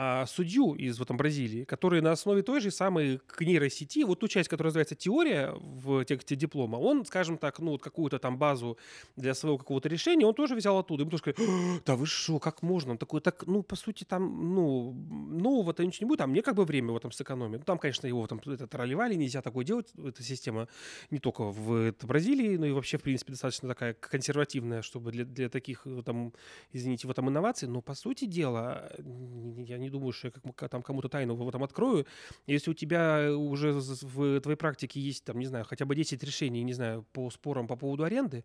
а, 0.02 0.26
судью 0.28 0.76
из 0.76 0.98
вот, 0.98 1.10
там, 1.10 1.18
Бразилии, 1.18 1.65
который 1.65 2.00
на 2.00 2.13
основе 2.13 2.42
той 2.42 2.62
же 2.62 2.72
самой 2.72 3.20
к 3.28 3.42
нейросети, 3.42 4.04
вот 4.04 4.22
ту 4.22 4.30
часть, 4.30 4.48
которая 4.48 4.70
называется 4.70 4.96
теория 4.96 5.54
в 5.60 6.06
тексте 6.06 6.38
диплома, 6.38 6.78
он, 6.78 7.06
скажем 7.06 7.38
так, 7.38 7.60
ну, 7.60 7.72
вот 7.72 7.82
какую-то 7.82 8.18
там 8.18 8.38
базу 8.38 8.78
для 9.18 9.34
своего 9.34 9.58
какого-то 9.58 9.89
решения, 9.89 10.26
он 10.26 10.34
тоже 10.34 10.56
взял 10.56 10.78
оттуда. 10.78 11.04
И 11.04 11.06
мы 11.06 11.12
тоже 11.12 11.24
сказали, 11.24 11.50
«А, 11.50 11.82
да 11.86 11.98
вы 11.98 12.06
что, 12.06 12.39
как 12.39 12.62
можно? 12.62 12.92
Он 12.92 12.98
такой, 12.98 13.20
так, 13.20 13.46
ну, 13.46 13.62
по 13.62 13.76
сути, 13.76 14.06
там, 14.06 14.56
ну, 14.56 14.94
нового-то 14.94 15.86
ничего 15.86 16.06
не 16.06 16.08
будет, 16.08 16.22
а 16.22 16.28
мне 16.28 16.42
как 16.42 16.56
бы 16.56 16.63
время 16.63 16.94
в 16.94 16.98
этом 16.98 17.12
сэкономит. 17.12 17.60
Ну, 17.60 17.65
там, 17.65 17.78
конечно, 17.78 18.08
его 18.08 18.26
там 18.26 18.39
это 18.46 18.68
тролливали, 18.68 19.15
нельзя 19.15 19.42
такое 19.42 19.65
делать, 19.65 19.88
эта 19.98 20.24
система 20.24 20.68
не 21.10 21.19
только 21.19 21.43
в 21.43 21.93
Бразилии, 22.03 22.58
но 22.58 22.65
и 22.65 22.71
вообще, 22.71 22.97
в 22.97 23.01
принципе, 23.03 23.34
достаточно 23.34 23.69
такая 23.69 23.93
консервативная, 23.93 24.82
чтобы 24.82 25.12
для, 25.12 25.25
для 25.25 25.49
таких, 25.49 25.86
там, 26.05 26.34
извините, 26.71 27.08
вот 27.08 27.15
там 27.15 27.29
инноваций, 27.29 27.67
но, 27.67 27.82
по 27.82 27.95
сути 27.95 28.25
дела, 28.25 28.91
я 28.97 29.77
не 29.77 29.89
думаю, 29.89 30.12
что 30.12 30.27
я 30.27 30.32
как, 30.32 30.69
там 30.69 30.82
кому-то 30.82 31.10
тайну 31.10 31.36
в 31.36 31.47
этом 31.47 31.63
открою. 31.63 32.05
Если 32.47 32.71
у 32.71 32.73
тебя 32.73 33.32
уже 33.36 33.71
в 33.73 34.41
твоей 34.41 34.58
практике 34.58 34.99
есть, 34.99 35.23
там, 35.23 35.39
не 35.39 35.45
знаю, 35.45 35.65
хотя 35.65 35.86
бы 35.86 35.95
10 35.95 36.23
решений, 36.23 36.63
не 36.63 36.73
знаю, 36.73 37.05
по 37.13 37.29
спорам 37.29 37.67
по 37.67 37.75
поводу 37.75 38.03
аренды, 38.03 38.43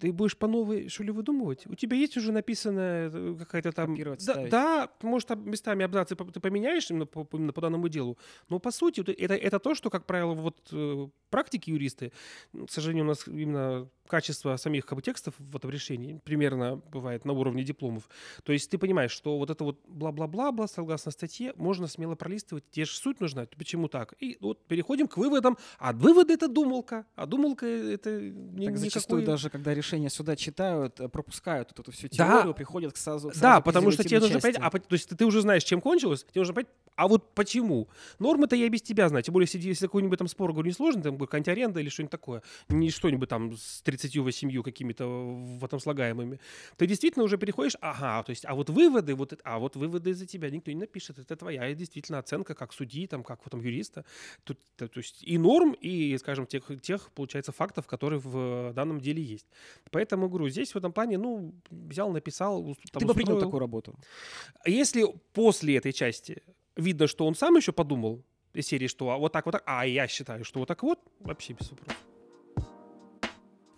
ты 0.00 0.12
будешь 0.12 0.36
по 0.36 0.46
новой, 0.46 0.88
что 0.88 1.04
ли, 1.04 1.10
выдумывать? 1.10 1.66
У 1.66 1.74
тебя 1.74 1.96
есть 1.96 2.16
уже 2.16 2.32
написанная 2.32 3.10
э, 3.12 3.36
какая-то 3.38 3.72
там... 3.72 3.94
да, 4.26 4.34
да, 4.50 4.90
может, 5.02 5.28
там 5.28 5.48
местами 5.48 5.84
абзацы 5.84 6.16
ты 6.16 6.40
поменяешь 6.40 6.90
именно 6.90 7.06
по, 7.06 7.28
именно 7.32 7.52
по 7.52 7.60
данному 7.60 7.88
делу, 7.88 8.18
но 8.48 8.58
по 8.58 8.70
сути 8.70 9.00
это, 9.00 9.34
это 9.34 9.58
то, 9.58 9.74
что, 9.74 9.90
как 9.90 10.06
правило, 10.06 10.34
вот 10.34 10.56
э, 10.72 11.08
практики 11.30 11.70
юристы, 11.70 12.12
к 12.52 12.70
сожалению, 12.70 13.04
у 13.04 13.08
нас 13.08 13.26
именно 13.28 13.88
качество 14.06 14.56
самих 14.56 14.86
как 14.86 14.96
бы, 14.96 15.02
текстов 15.02 15.34
в 15.38 15.56
этом 15.56 15.70
решении 15.70 16.20
примерно 16.24 16.76
бывает 16.76 17.24
на 17.24 17.32
уровне 17.32 17.64
дипломов. 17.64 18.08
То 18.42 18.52
есть 18.52 18.70
ты 18.70 18.78
понимаешь, 18.78 19.10
что 19.10 19.38
вот 19.38 19.50
это 19.50 19.64
вот 19.64 19.80
бла-бла-бла, 19.86 20.66
согласно 20.68 21.10
статье, 21.10 21.52
можно 21.56 21.86
смело 21.86 22.14
пролистывать, 22.14 22.64
тебе 22.70 22.86
же 22.86 22.92
суть 22.92 23.20
нужна, 23.20 23.46
почему 23.56 23.88
так? 23.88 24.14
И 24.20 24.36
вот 24.40 24.66
переходим 24.66 25.08
к 25.08 25.16
выводам, 25.16 25.56
а 25.78 25.92
выводы 25.92 26.34
это 26.34 26.48
думалка, 26.48 27.06
а 27.14 27.26
думалка 27.26 27.66
это 27.66 28.20
не, 28.20 28.66
так 28.66 28.78
зачастую 28.78 29.22
никакой... 29.22 29.34
даже, 29.34 29.50
когда 29.50 29.74
решения 29.74 30.10
суда 30.10 30.36
читают, 30.36 31.00
э, 31.00 31.08
пропускают 31.08 31.70
вот 31.70 31.80
эту 31.80 31.92
всю 31.92 32.08
теорию, 32.08 32.48
да. 32.48 32.52
приходят 32.52 32.92
к 32.92 32.96
сразу, 32.96 33.28
сразу 33.28 33.40
Да, 33.40 33.60
потому 33.60 33.90
что 33.90 34.04
тебе 34.04 34.20
нужно 34.20 34.40
понять, 34.40 34.58
а, 34.60 34.70
то 34.70 34.80
есть 34.90 35.08
ты, 35.08 35.16
ты 35.16 35.24
уже 35.24 35.40
знаешь, 35.40 35.64
чем 35.64 35.80
кончилось, 35.80 36.24
тебе 36.24 36.40
нужно 36.40 36.54
понять, 36.54 36.68
а 36.96 37.08
вот 37.08 37.34
почему? 37.34 37.88
Нормы-то 38.18 38.54
я 38.54 38.68
без 38.68 38.82
тебя 38.82 39.08
знаю. 39.08 39.22
Тем 39.22 39.32
более, 39.32 39.48
если, 39.52 39.68
если 39.68 39.86
какой-нибудь 39.86 40.18
там 40.18 40.28
спор, 40.28 40.52
говорю, 40.52 40.68
несложный, 40.68 41.02
там 41.02 41.18
какая-нибудь 41.18 41.48
аренда 41.48 41.80
или 41.80 41.88
что-нибудь 41.88 42.12
такое, 42.12 42.42
не 42.68 42.90
что-нибудь 42.90 43.28
там 43.28 43.56
с 43.56 43.82
38 43.96 44.62
какими-то 44.62 45.06
в 45.06 45.64
этом 45.64 45.80
слагаемыми, 45.80 46.38
ты 46.76 46.86
действительно 46.86 47.24
уже 47.24 47.38
переходишь, 47.38 47.76
ага, 47.80 48.22
то 48.22 48.30
есть, 48.30 48.44
а 48.44 48.54
вот 48.54 48.70
выводы, 48.70 49.14
вот, 49.14 49.40
а 49.44 49.58
вот 49.58 49.76
выводы 49.76 50.14
за 50.14 50.26
тебя 50.26 50.50
никто 50.50 50.70
не 50.70 50.78
напишет, 50.78 51.18
это 51.18 51.36
твоя 51.36 51.74
действительно 51.74 52.18
оценка 52.18 52.54
как 52.54 52.72
судьи, 52.72 53.06
там, 53.06 53.22
как 53.22 53.40
там 53.48 53.60
юриста. 53.60 54.04
Тут, 54.44 54.58
то, 54.76 54.88
то 54.88 55.00
есть 55.00 55.22
и 55.22 55.38
норм, 55.38 55.72
и, 55.72 56.16
скажем, 56.18 56.46
тех, 56.46 56.70
тех, 56.82 57.10
получается, 57.12 57.52
фактов, 57.52 57.86
которые 57.86 58.18
в 58.18 58.72
данном 58.72 59.00
деле 59.00 59.22
есть. 59.22 59.46
Поэтому, 59.90 60.28
говорю, 60.28 60.48
здесь 60.48 60.74
в 60.74 60.76
этом 60.76 60.92
плане, 60.92 61.18
ну, 61.18 61.54
взял, 61.70 62.10
написал. 62.10 62.76
Там, 62.92 63.00
Ты 63.00 63.06
бы 63.06 63.14
принял 63.14 63.38
такую 63.38 63.60
работу? 63.60 63.94
Если 64.66 65.04
после 65.32 65.76
этой 65.76 65.92
части 65.92 66.42
видно, 66.76 67.06
что 67.06 67.26
он 67.26 67.34
сам 67.34 67.56
еще 67.56 67.72
подумал 67.72 68.24
из 68.52 68.66
серии, 68.66 68.88
что 68.88 69.18
вот 69.18 69.32
так, 69.32 69.46
вот 69.46 69.52
так, 69.52 69.62
а 69.66 69.86
я 69.86 70.08
считаю, 70.08 70.44
что 70.44 70.60
вот 70.60 70.68
так 70.68 70.82
вот, 70.82 70.98
вообще 71.20 71.52
без 71.52 71.70
вопросов. 71.70 72.13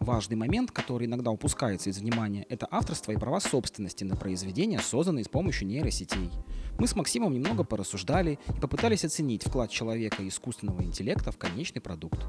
Важный 0.00 0.36
момент, 0.36 0.70
который 0.70 1.06
иногда 1.06 1.30
упускается 1.30 1.90
из 1.90 1.98
внимания, 1.98 2.46
это 2.48 2.68
авторство 2.70 3.12
и 3.12 3.16
права 3.16 3.40
собственности 3.40 4.04
на 4.04 4.14
произведения, 4.14 4.78
созданные 4.78 5.24
с 5.24 5.28
помощью 5.28 5.66
нейросетей. 5.66 6.30
Мы 6.78 6.86
с 6.86 6.94
Максимом 6.94 7.32
немного 7.32 7.64
порассуждали 7.64 8.38
и 8.54 8.60
попытались 8.60 9.04
оценить 9.04 9.46
вклад 9.46 9.70
человека 9.70 10.22
и 10.22 10.28
искусственного 10.28 10.82
интеллекта 10.82 11.32
в 11.32 11.38
конечный 11.38 11.80
продукт. 11.80 12.26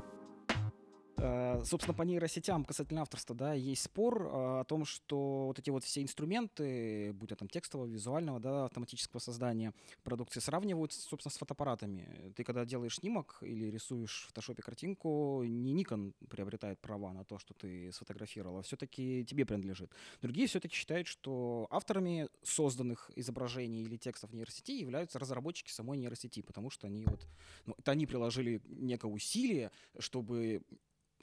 Э, 1.18 1.64
собственно, 1.66 1.96
по 1.96 2.04
нейросетям 2.04 2.64
касательно 2.64 3.02
авторства, 3.02 3.36
да, 3.36 3.54
есть 3.54 3.84
спор 3.84 4.22
э, 4.22 4.60
о 4.60 4.64
том, 4.66 4.86
что 4.86 5.48
вот 5.48 5.58
эти 5.58 5.72
вот 5.72 5.84
все 5.84 6.04
инструменты, 6.04 7.12
будь 7.14 7.30
то 7.30 7.36
там 7.36 7.48
текстового, 7.48 7.88
визуального, 7.88 8.40
да, 8.40 8.66
автоматического 8.66 9.20
создания 9.20 9.74
продукции, 10.04 10.40
сравнивают, 10.40 10.94
собственно, 10.94 11.32
с 11.32 11.38
фотоаппаратами. 11.38 12.34
Ты 12.36 12.44
когда 12.44 12.66
делаешь 12.66 12.98
снимок 12.98 13.40
или 13.42 13.66
рисуешь 13.66 14.26
в 14.26 14.28
фотошопе 14.28 14.62
картинку, 14.62 15.44
не 15.44 15.74
Nikon 15.74 16.14
приобретает 16.30 16.80
права 16.80 17.14
на 17.14 17.24
то, 17.24 17.40
что 17.40 17.54
ты 17.56 17.92
сфотографировал, 17.92 18.60
а 18.60 18.62
все-таки 18.62 19.26
тебе 19.26 19.46
принадлежит. 19.46 19.92
Другие 20.22 20.48
все-таки 20.48 20.76
считают, 20.76 21.08
что 21.08 21.68
авторами 21.72 22.30
созданных 22.44 23.10
изображений 23.16 23.82
или 23.82 23.98
текстов 23.98 24.34
нейросети 24.34 24.72
являются 24.72 25.18
разработчики 25.18 25.72
самой 25.72 25.98
нейросети, 25.98 26.42
потому 26.42 26.70
что 26.70 26.86
они 26.86 27.06
вот, 27.06 27.26
ну, 27.66 27.74
это 27.78 27.92
они 27.92 28.06
приложили 28.06 28.62
некое 28.68 29.12
усилие, 29.12 29.72
чтобы 29.98 30.62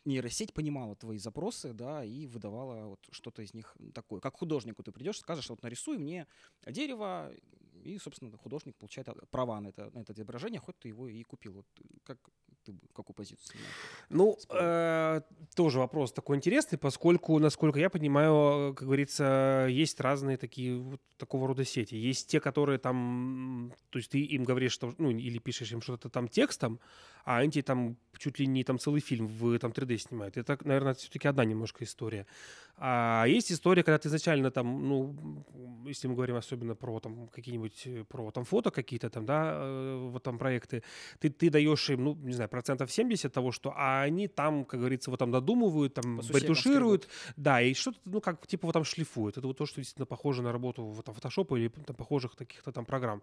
нейросеть 0.04 0.52
понимала 0.52 0.96
твои 0.96 1.18
запросы, 1.18 1.72
да, 1.72 2.04
и 2.04 2.26
выдавала 2.26 2.86
вот 2.88 3.00
что-то 3.10 3.42
из 3.42 3.54
них 3.54 3.76
такое. 3.94 4.20
Как 4.20 4.36
художнику 4.36 4.82
ты 4.82 4.92
придешь, 4.92 5.18
скажешь, 5.18 5.48
вот 5.50 5.62
нарисуй 5.62 5.98
мне 5.98 6.26
дерево, 6.66 7.32
и, 7.82 7.98
собственно, 7.98 8.36
художник 8.36 8.76
получает 8.76 9.08
права 9.30 9.60
на 9.60 9.68
это, 9.68 9.90
на 9.90 10.00
это 10.00 10.12
изображение, 10.12 10.60
хоть 10.60 10.78
ты 10.78 10.88
его 10.88 11.08
и 11.08 11.22
купил. 11.22 11.52
Вот 11.54 11.66
как 12.04 12.18
ты 12.64 12.74
какую 12.94 13.14
позицию 13.14 13.46
занимаешь? 13.46 13.74
Ну, 14.08 14.38
э, 14.50 15.20
тоже 15.54 15.78
вопрос 15.78 16.12
такой 16.12 16.36
интересный, 16.36 16.78
поскольку, 16.78 17.38
насколько 17.38 17.78
я 17.78 17.90
понимаю, 17.90 18.74
как 18.74 18.86
говорится, 18.86 19.66
есть 19.70 20.00
разные 20.00 20.36
такие 20.36 20.76
вот 20.76 21.00
такого 21.16 21.46
рода 21.48 21.64
сети. 21.64 21.94
Есть 21.94 22.28
те, 22.28 22.40
которые 22.40 22.78
там, 22.78 23.72
то 23.90 23.98
есть 23.98 24.10
ты 24.10 24.20
им 24.20 24.44
говоришь, 24.44 24.72
что, 24.72 24.94
ну, 24.98 25.10
или 25.10 25.38
пишешь 25.38 25.72
им 25.72 25.80
что-то 25.80 26.08
там 26.08 26.28
текстом, 26.28 26.80
а 27.24 27.38
они 27.38 27.62
там 27.62 27.96
чуть 28.18 28.38
ли 28.38 28.46
не 28.46 28.64
там 28.64 28.78
целый 28.78 29.00
фильм 29.00 29.26
в 29.26 29.58
там 29.58 29.70
3D 29.70 29.98
снимают. 29.98 30.36
Это, 30.36 30.58
наверное, 30.64 30.94
все-таки 30.94 31.28
одна 31.28 31.44
немножко 31.44 31.84
история. 31.84 32.26
А 32.76 33.24
есть 33.26 33.52
история, 33.52 33.82
когда 33.82 33.98
ты 33.98 34.08
изначально 34.08 34.50
там, 34.50 34.88
ну, 34.88 35.44
если 35.86 36.08
мы 36.08 36.14
говорим 36.14 36.36
особенно 36.36 36.74
про 36.74 37.00
там 37.00 37.28
какие-нибудь, 37.28 37.82
э, 37.86 38.04
про 38.04 38.30
там 38.30 38.44
фото 38.44 38.70
какие-то 38.70 39.10
там, 39.10 39.24
да, 39.24 39.54
э, 39.56 40.08
вот 40.10 40.22
там 40.22 40.38
проекты, 40.38 40.82
ты, 41.20 41.30
ты 41.30 41.50
даешь 41.50 41.88
им, 41.90 42.04
ну, 42.04 42.14
не 42.16 42.32
знаю, 42.32 42.50
процентов 42.54 42.92
70 42.92 43.32
того, 43.32 43.50
что, 43.50 43.74
а 43.76 44.02
они 44.02 44.28
там, 44.28 44.64
как 44.64 44.78
говорится, 44.78 45.10
вот 45.10 45.18
там 45.18 45.32
додумывают, 45.32 45.94
там, 45.94 46.20
ретушируют, 46.20 47.08
да, 47.36 47.60
и 47.60 47.74
что-то, 47.74 47.98
ну, 48.04 48.20
как, 48.20 48.46
типа, 48.46 48.66
вот 48.66 48.72
там 48.72 48.84
шлифуют. 48.84 49.36
Это 49.36 49.46
вот 49.48 49.58
то, 49.58 49.66
что 49.66 49.80
действительно 49.80 50.06
похоже 50.06 50.42
на 50.42 50.52
работу 50.52 50.84
в 50.84 51.02
там, 51.02 51.14
фотошопа 51.14 51.56
или 51.56 51.68
там, 51.68 51.96
похожих 51.96 52.36
таких-то 52.36 52.70
там 52.70 52.84
программ. 52.84 53.22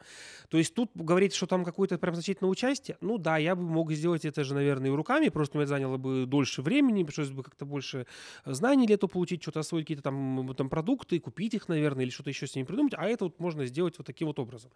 То 0.50 0.58
есть 0.58 0.74
тут 0.74 0.92
говорить, 0.96 1.34
что 1.34 1.48
там 1.48 1.64
какое-то 1.64 1.98
прям 1.98 2.14
значительное 2.14 2.52
участие, 2.52 2.98
ну, 3.00 3.18
да, 3.18 3.38
я 3.38 3.56
бы 3.56 3.62
мог 3.62 3.94
сделать 3.94 4.26
это 4.26 4.44
же, 4.44 4.54
наверное, 4.54 4.92
и 4.92 4.94
руками, 4.94 5.30
просто 5.30 5.58
мне 5.58 5.66
заняло 5.66 5.96
бы 5.96 6.26
дольше 6.26 6.62
времени, 6.62 7.04
пришлось 7.04 7.30
бы 7.30 7.44
как-то 7.44 7.66
больше 7.66 8.06
знаний 8.46 8.86
для 8.86 8.96
этого 8.96 9.10
получить, 9.10 9.42
что-то 9.42 9.62
освоить 9.62 9.86
какие-то 9.86 10.04
там, 10.04 10.54
там 10.58 10.70
продукты, 10.70 11.20
купить 11.20 11.54
их, 11.54 11.70
наверное, 11.70 12.04
или 12.04 12.12
что-то 12.12 12.30
еще 12.30 12.48
с 12.48 12.56
ними 12.56 12.66
придумать, 12.66 12.94
а 12.98 13.08
это 13.08 13.26
вот 13.26 13.40
можно 13.40 13.66
сделать 13.66 13.98
вот 13.98 14.08
таким 14.08 14.28
вот 14.28 14.40
образом. 14.40 14.72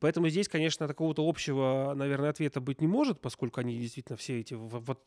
Поэтому 0.00 0.28
здесь, 0.28 0.48
конечно, 0.48 0.88
такого-то 0.88 1.28
общего, 1.28 1.92
наверное, 1.94 2.30
ответа 2.30 2.60
быть 2.60 2.80
не 2.80 2.88
может, 2.88 3.20
поскольку 3.20 3.60
они 3.60 3.78
действительно 3.78 3.99
все 4.16 4.40
эти, 4.40 4.54
вот, 4.54 5.02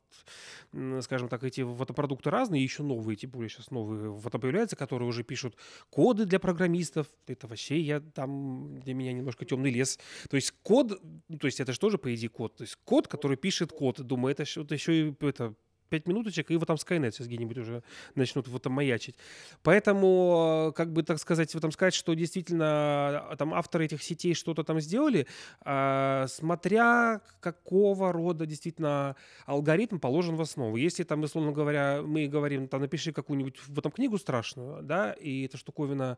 скажем 1.02 1.30
так, 1.30 1.44
эти 1.44 1.64
фотопродукты 1.64 2.30
разные, 2.30 2.64
еще 2.64 2.84
новые, 2.84 3.16
тем 3.16 3.32
более 3.32 3.50
сейчас 3.50 3.72
новые 3.72 4.18
фото 4.18 4.40
появляются, 4.40 4.76
которые 4.76 5.08
уже 5.08 5.24
пишут 5.24 5.56
коды 5.90 6.26
для 6.26 6.40
программистов. 6.40 7.08
Это 7.28 7.48
вообще 7.48 7.80
я 7.80 8.00
там 8.00 8.80
для 8.80 8.94
меня 8.94 9.14
немножко 9.14 9.46
темный 9.46 9.72
лес. 9.72 10.00
То 10.30 10.36
есть 10.36 10.54
код, 10.64 11.00
ну, 11.28 11.38
то 11.38 11.48
есть 11.48 11.60
это 11.60 11.74
же 11.74 11.80
тоже, 11.80 11.98
по 11.98 12.14
идее, 12.14 12.30
код. 12.30 12.56
То 12.56 12.64
есть 12.64 12.78
код, 12.84 13.08
который 13.08 13.38
пишет 13.38 13.72
код. 13.72 14.02
Думаю, 14.02 14.32
это, 14.32 14.44
это 14.44 14.74
еще 14.74 15.10
и 15.10 15.16
это, 15.20 15.56
пять 15.94 16.08
минуточек, 16.08 16.50
и 16.50 16.58
вот 16.58 16.66
там 16.66 16.78
Skynet 16.78 17.12
сейчас 17.12 17.28
где-нибудь 17.28 17.58
уже 17.60 17.84
начнут 18.16 18.48
вот 18.48 18.64
там 18.64 18.74
маячить. 18.74 19.16
Поэтому, 19.62 20.74
как 20.76 20.92
бы, 20.92 21.04
так 21.04 21.20
сказать, 21.20 21.54
вот 21.54 21.62
там 21.62 21.72
сказать, 21.72 21.94
что 21.94 22.16
действительно 22.16 22.66
а, 22.66 23.36
там 23.38 23.54
авторы 23.54 23.86
этих 23.86 24.02
сетей 24.02 24.34
что-то 24.34 24.64
там 24.64 24.80
сделали, 24.80 25.28
э, 25.64 26.26
смотря 26.28 27.22
какого 27.42 28.12
рода 28.12 28.48
действительно 28.48 29.16
алгоритм 29.46 30.00
положен 30.00 30.36
в 30.36 30.42
основу. 30.42 30.78
Если 30.78 31.04
там, 31.04 31.22
условно 31.22 31.52
говоря, 31.52 32.02
мы 32.02 32.28
говорим, 32.28 32.68
там, 32.68 32.82
напиши 32.82 33.14
какую-нибудь 33.14 33.60
в 33.68 33.78
этом 33.78 33.92
книгу 33.92 34.18
страшную, 34.18 34.82
да, 34.82 35.14
и 35.14 35.46
эта 35.46 35.58
штуковина 35.58 36.18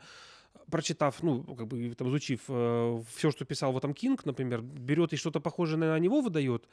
прочитав, 0.72 1.22
ну, 1.22 1.44
как 1.44 1.68
бы 1.68 1.94
там 1.96 2.08
изучив 2.08 2.40
э, 2.48 3.02
все, 3.14 3.30
что 3.30 3.44
писал 3.44 3.74
в 3.74 3.78
этом 3.78 3.94
Кинг, 3.94 4.26
например, 4.26 4.62
берет 4.62 5.12
и 5.12 5.18
что-то 5.18 5.42
похожее 5.42 5.78
на 5.78 6.00
него 6.00 6.22
выдает, 6.22 6.66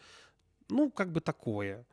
ну, 0.73 0.91
как 0.91 1.13
бы 1.13 1.21
такое. 1.21 1.85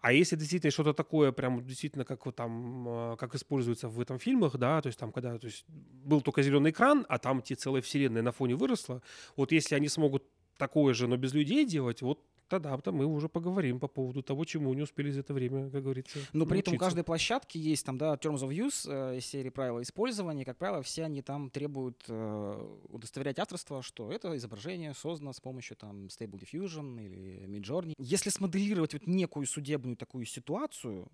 А 0.00 0.12
если 0.12 0.36
действительно 0.36 0.70
что-то 0.70 0.94
такое, 0.94 1.32
прям 1.32 1.64
действительно, 1.66 2.04
как 2.04 2.24
вот 2.26 2.36
там, 2.36 2.84
а, 2.88 3.16
как 3.16 3.34
используется 3.34 3.88
в 3.88 4.00
этом 4.00 4.18
фильмах, 4.18 4.56
да, 4.56 4.80
то 4.80 4.86
есть 4.86 4.98
там, 4.98 5.12
когда 5.12 5.38
то 5.38 5.46
есть, 5.46 5.64
был 5.68 6.20
только 6.20 6.42
зеленый 6.42 6.70
экран, 6.70 7.04
а 7.08 7.18
там 7.18 7.42
те 7.42 7.54
целая 7.56 7.82
вселенная 7.82 8.22
на 8.22 8.32
фоне 8.32 8.54
выросла, 8.54 9.02
вот 9.36 9.52
если 9.52 9.74
они 9.74 9.88
смогут 9.88 10.24
такое 10.56 10.94
же, 10.94 11.08
но 11.08 11.16
без 11.16 11.34
людей 11.34 11.64
делать, 11.66 12.02
вот 12.02 12.20
тогда 12.48 12.76
там 12.78 12.96
мы 12.96 13.06
уже 13.06 13.28
поговорим 13.28 13.78
по 13.78 13.88
поводу 13.88 14.22
того, 14.22 14.44
чему 14.44 14.72
не 14.74 14.82
успели 14.82 15.10
за 15.10 15.20
это 15.20 15.34
время, 15.34 15.70
как 15.70 15.82
говорится. 15.82 16.18
Но 16.32 16.46
при 16.46 16.60
этом 16.60 16.74
у 16.74 16.78
каждой 16.78 17.04
площадки 17.04 17.58
есть 17.58 17.84
там, 17.86 17.98
да, 17.98 18.14
terms 18.14 18.40
of 18.40 18.50
use 18.50 18.88
э, 18.88 19.20
серии 19.20 19.50
правила 19.50 19.82
использования. 19.82 20.44
Как 20.44 20.56
правило, 20.56 20.82
все 20.82 21.04
они 21.04 21.22
там 21.22 21.50
требуют 21.50 22.04
э, 22.08 22.76
удостоверять 22.88 23.38
авторство, 23.38 23.82
что 23.82 24.10
это 24.10 24.36
изображение 24.36 24.94
создано 24.94 25.32
с 25.32 25.40
помощью 25.40 25.76
там 25.76 26.06
Stable 26.06 26.40
Diffusion 26.40 27.00
или 27.04 27.46
Midjourney. 27.46 27.94
Если 27.98 28.30
смоделировать 28.30 28.94
вот 28.94 29.06
некую 29.06 29.46
судебную 29.46 29.96
такую 29.96 30.24
ситуацию, 30.24 31.08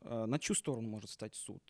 э, 0.00 0.26
на 0.26 0.38
чью 0.38 0.54
сторону 0.54 0.88
может 0.88 1.10
стать 1.10 1.34
суд? 1.34 1.62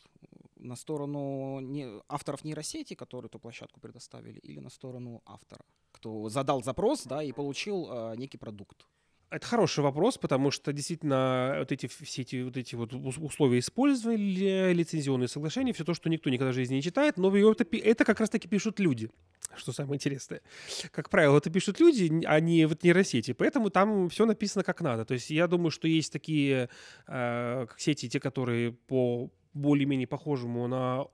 На 0.56 0.76
сторону 0.76 1.58
не, 1.60 2.00
авторов 2.08 2.44
нейросети, 2.44 2.94
которые 2.94 3.28
эту 3.28 3.40
площадку 3.40 3.80
предоставили, 3.80 4.38
или 4.38 4.60
на 4.60 4.70
сторону 4.70 5.22
автора, 5.26 5.64
кто 5.90 6.28
задал 6.28 6.62
запрос, 6.62 7.04
да, 7.04 7.22
и 7.22 7.32
получил 7.32 7.88
э, 7.90 8.16
некий 8.16 8.38
продукт? 8.38 8.86
Это 9.32 9.46
хороший 9.46 9.82
вопрос, 9.82 10.18
потому 10.18 10.50
что 10.50 10.74
действительно 10.74 11.56
вот 11.58 11.72
эти 11.72 11.86
все 11.86 12.20
эти 12.20 12.42
вот 12.42 12.56
эти 12.58 12.74
вот 12.74 12.92
ус- 12.92 13.16
условия 13.16 13.60
использования, 13.60 14.74
лицензионные 14.74 15.26
соглашения, 15.26 15.72
все 15.72 15.84
то, 15.84 15.94
что 15.94 16.10
никто 16.10 16.28
никогда 16.28 16.52
в 16.52 16.54
жизни 16.54 16.74
не 16.74 16.82
читает, 16.82 17.16
но 17.16 17.34
это, 17.34 17.64
это 17.74 18.04
как 18.04 18.20
раз-таки 18.20 18.46
пишут 18.46 18.78
люди, 18.78 19.08
что 19.56 19.72
самое 19.72 19.96
интересное. 19.96 20.42
Как 20.90 21.08
правило, 21.08 21.38
это 21.38 21.48
пишут 21.48 21.80
люди, 21.80 22.22
а 22.26 22.40
не 22.40 22.66
вот 22.66 22.82
нейросети, 22.82 23.32
поэтому 23.32 23.70
там 23.70 24.10
все 24.10 24.26
написано 24.26 24.64
как 24.64 24.82
надо. 24.82 25.06
То 25.06 25.14
есть 25.14 25.30
я 25.30 25.46
думаю, 25.46 25.70
что 25.70 25.88
есть 25.88 26.12
такие 26.12 26.68
э, 27.06 27.66
сети, 27.78 28.10
те, 28.10 28.20
которые 28.20 28.72
по 28.72 29.30
более-менее 29.54 30.06
похожему 30.06 30.66
на 30.68 31.06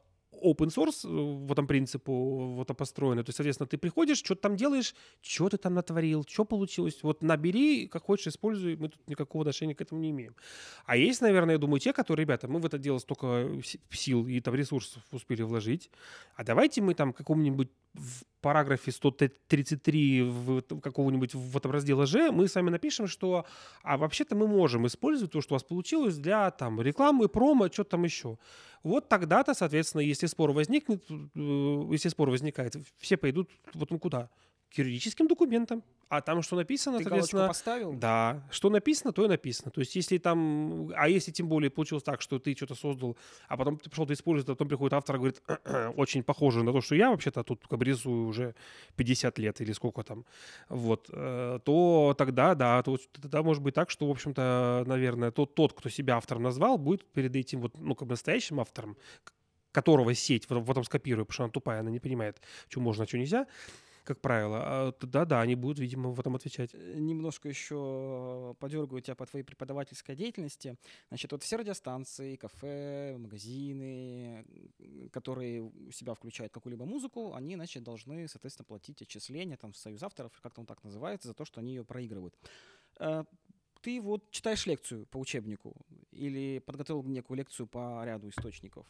open 0.44 0.68
source 0.68 1.04
э, 1.04 1.08
в 1.46 1.52
этом 1.52 1.66
принципу 1.66 2.12
вот 2.56 2.76
построено. 2.76 3.24
То 3.24 3.30
есть, 3.30 3.36
соответственно, 3.36 3.66
ты 3.66 3.78
приходишь, 3.78 4.18
что-то 4.18 4.42
там 4.42 4.56
делаешь, 4.56 4.94
что 5.20 5.48
ты 5.48 5.56
там 5.56 5.74
натворил, 5.74 6.24
что 6.28 6.44
получилось. 6.44 6.98
Вот 7.02 7.22
набери, 7.22 7.86
как 7.88 8.04
хочешь, 8.04 8.28
используй, 8.28 8.76
мы 8.76 8.88
тут 8.88 9.08
никакого 9.08 9.42
отношения 9.42 9.74
к 9.74 9.80
этому 9.80 10.00
не 10.00 10.10
имеем. 10.10 10.34
А 10.86 10.96
есть, 10.96 11.20
наверное, 11.20 11.54
я 11.54 11.58
думаю, 11.58 11.80
те, 11.80 11.92
которые, 11.92 12.24
ребята, 12.24 12.48
мы 12.48 12.60
в 12.60 12.66
это 12.66 12.78
дело 12.78 12.98
столько 12.98 13.48
с- 13.62 13.78
сил 13.90 14.26
и 14.26 14.40
там 14.40 14.54
ресурсов 14.54 15.02
успели 15.12 15.42
вложить, 15.42 15.90
а 16.36 16.44
давайте 16.44 16.80
мы 16.80 16.94
там 16.94 17.12
какому-нибудь 17.12 17.68
в 17.94 18.24
параграфе 18.40 18.92
133 18.92 20.22
в 20.22 20.62
какого-нибудь 20.62 21.34
в 21.34 21.56
этом 21.56 21.72
разделе 21.72 22.06
Ж 22.06 22.30
мы 22.30 22.46
сами 22.48 22.70
напишем, 22.70 23.08
что 23.08 23.44
а 23.82 23.96
вообще-то 23.96 24.36
мы 24.36 24.46
можем 24.46 24.86
использовать 24.86 25.32
то, 25.32 25.40
что 25.40 25.54
у 25.54 25.56
вас 25.56 25.64
получилось 25.64 26.16
для 26.16 26.50
там 26.50 26.80
рекламы, 26.80 27.28
промо, 27.28 27.68
что 27.72 27.84
там 27.84 28.04
еще. 28.04 28.38
Вот 28.84 29.08
тогда-то, 29.08 29.54
соответственно, 29.54 30.02
если 30.02 30.27
спор 30.28 30.52
возникнет, 30.52 31.04
э, 31.10 31.14
если 31.90 32.08
спор 32.08 32.30
возникает, 32.30 32.76
все 32.98 33.16
пойдут 33.16 33.50
потом 33.72 33.98
куда? 33.98 34.30
К 34.70 34.78
юридическим 34.78 35.26
документам. 35.26 35.82
А 36.08 36.22
там 36.22 36.42
что 36.42 36.56
написано, 36.56 36.98
Ты 36.98 37.04
соответственно... 37.04 37.48
поставил? 37.48 37.92
Да, 37.92 38.42
что 38.50 38.70
написано, 38.70 39.12
то 39.12 39.24
и 39.24 39.28
написано. 39.28 39.70
То 39.70 39.80
есть, 39.80 39.94
если 39.94 40.16
там, 40.16 40.90
а 40.96 41.08
если 41.08 41.30
тем 41.32 41.48
более 41.48 41.70
получилось 41.70 42.02
так, 42.02 42.22
что 42.22 42.38
ты 42.38 42.54
что-то 42.54 42.74
создал, 42.74 43.16
а 43.46 43.56
потом 43.58 43.76
ты 43.76 43.90
пришел, 43.90 44.06
ты 44.06 44.14
используешь, 44.14 44.48
а 44.48 44.52
потом 44.52 44.68
приходит 44.68 44.94
автор 44.94 45.16
и 45.16 45.18
говорит, 45.18 45.42
очень 45.96 46.22
похоже 46.22 46.62
на 46.62 46.72
то, 46.72 46.80
что 46.80 46.94
я 46.94 47.10
вообще-то 47.10 47.42
тут 47.44 47.60
рисую 47.82 48.26
уже 48.26 48.54
50 48.96 49.38
лет 49.38 49.60
или 49.60 49.72
сколько 49.72 50.02
там, 50.02 50.24
вот, 50.70 51.10
э, 51.12 51.60
то 51.62 52.14
тогда, 52.16 52.54
да, 52.54 52.82
то 52.82 52.96
тогда 53.20 53.42
может 53.42 53.62
быть 53.62 53.74
так, 53.74 53.90
что, 53.90 54.06
в 54.06 54.10
общем-то, 54.10 54.84
наверное, 54.86 55.30
тот, 55.30 55.54
тот, 55.54 55.74
кто 55.74 55.90
себя 55.90 56.16
автором 56.16 56.42
назвал, 56.42 56.78
будет 56.78 57.04
перед 57.12 57.36
этим 57.36 57.60
вот, 57.60 57.76
ну, 57.78 57.94
как 57.94 58.08
бы 58.08 58.12
настоящим 58.12 58.60
автором, 58.60 58.96
которого 59.72 60.14
сеть 60.14 60.48
в, 60.48 60.70
этом 60.70 60.84
скопирует, 60.84 61.28
потому 61.28 61.34
что 61.34 61.44
она 61.44 61.52
тупая, 61.52 61.80
она 61.80 61.90
не 61.90 62.00
понимает, 62.00 62.40
что 62.68 62.80
можно, 62.80 63.04
а 63.04 63.06
что 63.06 63.18
нельзя, 63.18 63.46
как 64.08 64.22
правило. 64.22 64.58
А, 64.64 64.92
Да-да, 65.02 65.42
они 65.42 65.54
будут, 65.54 65.78
видимо, 65.78 66.10
в 66.10 66.18
этом 66.18 66.34
отвечать. 66.34 66.70
Э, 66.72 66.94
немножко 66.98 67.48
еще 67.48 68.56
подергаю 68.58 69.02
тебя 69.02 69.14
по 69.14 69.26
твоей 69.26 69.44
преподавательской 69.44 70.16
деятельности. 70.16 70.76
Значит, 71.08 71.32
вот 71.32 71.42
все 71.42 71.56
радиостанции, 71.56 72.36
кафе, 72.36 73.16
магазины, 73.18 74.46
которые 75.12 75.60
у 75.60 75.90
себя 75.90 76.14
включают 76.14 76.54
какую-либо 76.54 76.86
музыку, 76.86 77.34
они, 77.34 77.54
значит, 77.54 77.82
должны, 77.82 78.28
соответственно, 78.28 78.64
платить 78.64 79.02
отчисления 79.02 79.58
там 79.58 79.72
в 79.72 79.76
союз 79.76 80.02
авторов, 80.02 80.32
как 80.40 80.54
там 80.54 80.64
так 80.64 80.82
называется, 80.84 81.28
за 81.28 81.34
то, 81.34 81.44
что 81.44 81.60
они 81.60 81.74
ее 81.74 81.84
проигрывают. 81.84 82.34
Э, 83.00 83.24
Ты 83.82 84.00
вот 84.00 84.30
читаешь 84.30 84.66
лекцию 84.66 85.04
по 85.06 85.18
учебнику 85.18 85.76
или 86.12 86.60
подготовил 86.60 87.02
некую 87.02 87.36
лекцию 87.36 87.66
по 87.66 88.02
ряду 88.06 88.30
источников. 88.30 88.86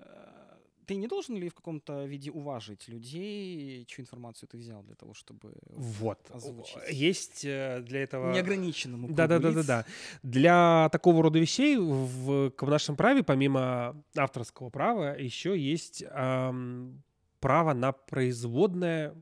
Э, 0.00 0.56
Ты 0.86 0.96
не 0.96 1.06
должен 1.06 1.36
ли 1.36 1.48
в 1.48 1.54
каком-то 1.54 2.04
виде 2.06 2.30
уважить 2.30 2.88
людей, 2.88 3.84
чью 3.84 4.02
информацию 4.02 4.48
ты 4.48 4.58
взял 4.58 4.82
для 4.82 4.94
того, 4.94 5.14
чтобы 5.14 5.52
Вот. 6.00 6.18
озвучить. 6.34 6.76
Есть 6.90 7.44
э, 7.44 7.80
для 7.82 8.02
этого... 8.02 8.32
неограниченному 8.32 9.08
Да, 9.08 9.26
да, 9.26 9.38
да, 9.38 9.52
да, 9.52 9.62
да. 9.62 9.84
Для 10.22 10.88
такого 10.90 11.22
рода 11.22 11.38
вещей 11.38 11.76
в, 11.78 12.52
нашем 12.62 12.96
праве, 12.96 13.22
помимо 13.22 14.02
авторского 14.16 14.70
права, 14.70 15.16
еще 15.16 15.56
есть 15.56 16.04
ам, 16.10 17.02
право 17.40 17.72
на 17.74 17.92
производное 17.92 19.14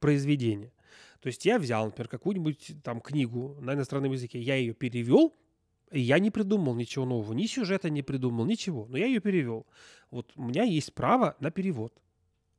произведение. 0.00 0.72
То 1.20 1.26
есть 1.26 1.44
я 1.44 1.58
взял, 1.58 1.84
например, 1.84 2.08
какую-нибудь 2.08 2.76
там 2.84 3.00
книгу 3.00 3.56
на 3.60 3.74
иностранном 3.74 4.12
языке, 4.12 4.40
я 4.40 4.54
ее 4.54 4.72
перевел, 4.72 5.34
я 5.90 6.18
не 6.18 6.30
придумал 6.30 6.74
ничего 6.74 7.04
нового, 7.04 7.32
ни 7.32 7.46
сюжета 7.46 7.90
не 7.90 8.02
придумал, 8.02 8.44
ничего, 8.44 8.86
но 8.88 8.98
я 8.98 9.06
ее 9.06 9.20
перевел. 9.20 9.66
Вот 10.10 10.32
у 10.36 10.42
меня 10.42 10.62
есть 10.62 10.94
право 10.94 11.36
на 11.40 11.50
перевод. 11.50 11.92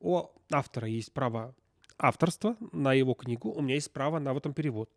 У 0.00 0.22
автора 0.50 0.88
есть 0.88 1.12
право 1.12 1.54
авторства 1.98 2.56
на 2.72 2.94
его 2.94 3.14
книгу, 3.14 3.50
у 3.50 3.60
меня 3.60 3.74
есть 3.74 3.92
право 3.92 4.18
на 4.18 4.32
этом 4.34 4.54
перевод. 4.54 4.90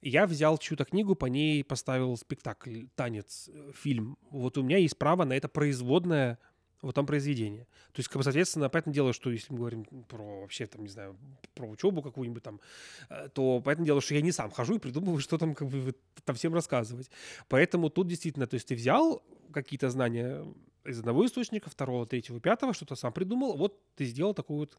Я 0.00 0.26
взял 0.26 0.58
чью-то 0.58 0.84
книгу, 0.84 1.14
по 1.14 1.26
ней 1.26 1.64
поставил 1.64 2.16
спектакль, 2.16 2.86
танец, 2.94 3.48
э, 3.52 3.72
фильм. 3.74 4.18
Вот 4.30 4.58
у 4.58 4.62
меня 4.62 4.76
есть 4.76 4.98
право 4.98 5.24
на 5.24 5.34
это 5.34 5.48
производное 5.48 6.38
в 6.82 6.90
этом 6.90 7.06
произведение. 7.06 7.64
То 7.92 8.00
есть, 8.00 8.08
как 8.08 8.18
бы, 8.18 8.24
соответственно, 8.24 8.68
понятное 8.68 8.94
дело, 8.94 9.12
что 9.12 9.30
если 9.30 9.52
мы 9.52 9.58
говорим 9.58 9.84
про 9.84 10.40
вообще, 10.42 10.66
там, 10.66 10.82
не 10.82 10.88
знаю, 10.88 11.16
про 11.54 11.66
учебу 11.66 12.02
какую-нибудь 12.02 12.42
там, 12.42 12.60
э, 13.10 13.28
то 13.34 13.60
понятное 13.60 13.86
дело, 13.86 14.00
что 14.00 14.14
я 14.14 14.22
не 14.22 14.32
сам 14.32 14.50
хожу 14.50 14.76
и 14.76 14.78
придумываю, 14.78 15.20
что 15.20 15.38
там, 15.38 15.54
как 15.54 15.68
бы, 15.68 15.80
вот 15.80 15.96
там 16.24 16.36
всем 16.36 16.54
рассказывать. 16.54 17.10
Поэтому 17.48 17.90
тут 17.90 18.06
действительно, 18.06 18.46
то 18.46 18.54
есть 18.54 18.68
ты 18.68 18.74
взял 18.74 19.22
какие-то 19.52 19.90
знания 19.90 20.44
из 20.84 20.98
одного 20.98 21.26
источника, 21.26 21.70
второго, 21.70 22.06
третьего, 22.06 22.40
пятого, 22.40 22.72
что-то 22.72 22.94
сам 22.96 23.12
придумал, 23.12 23.56
вот 23.56 23.78
ты 23.94 24.04
сделал 24.04 24.34
такую 24.34 24.60
вот 24.60 24.78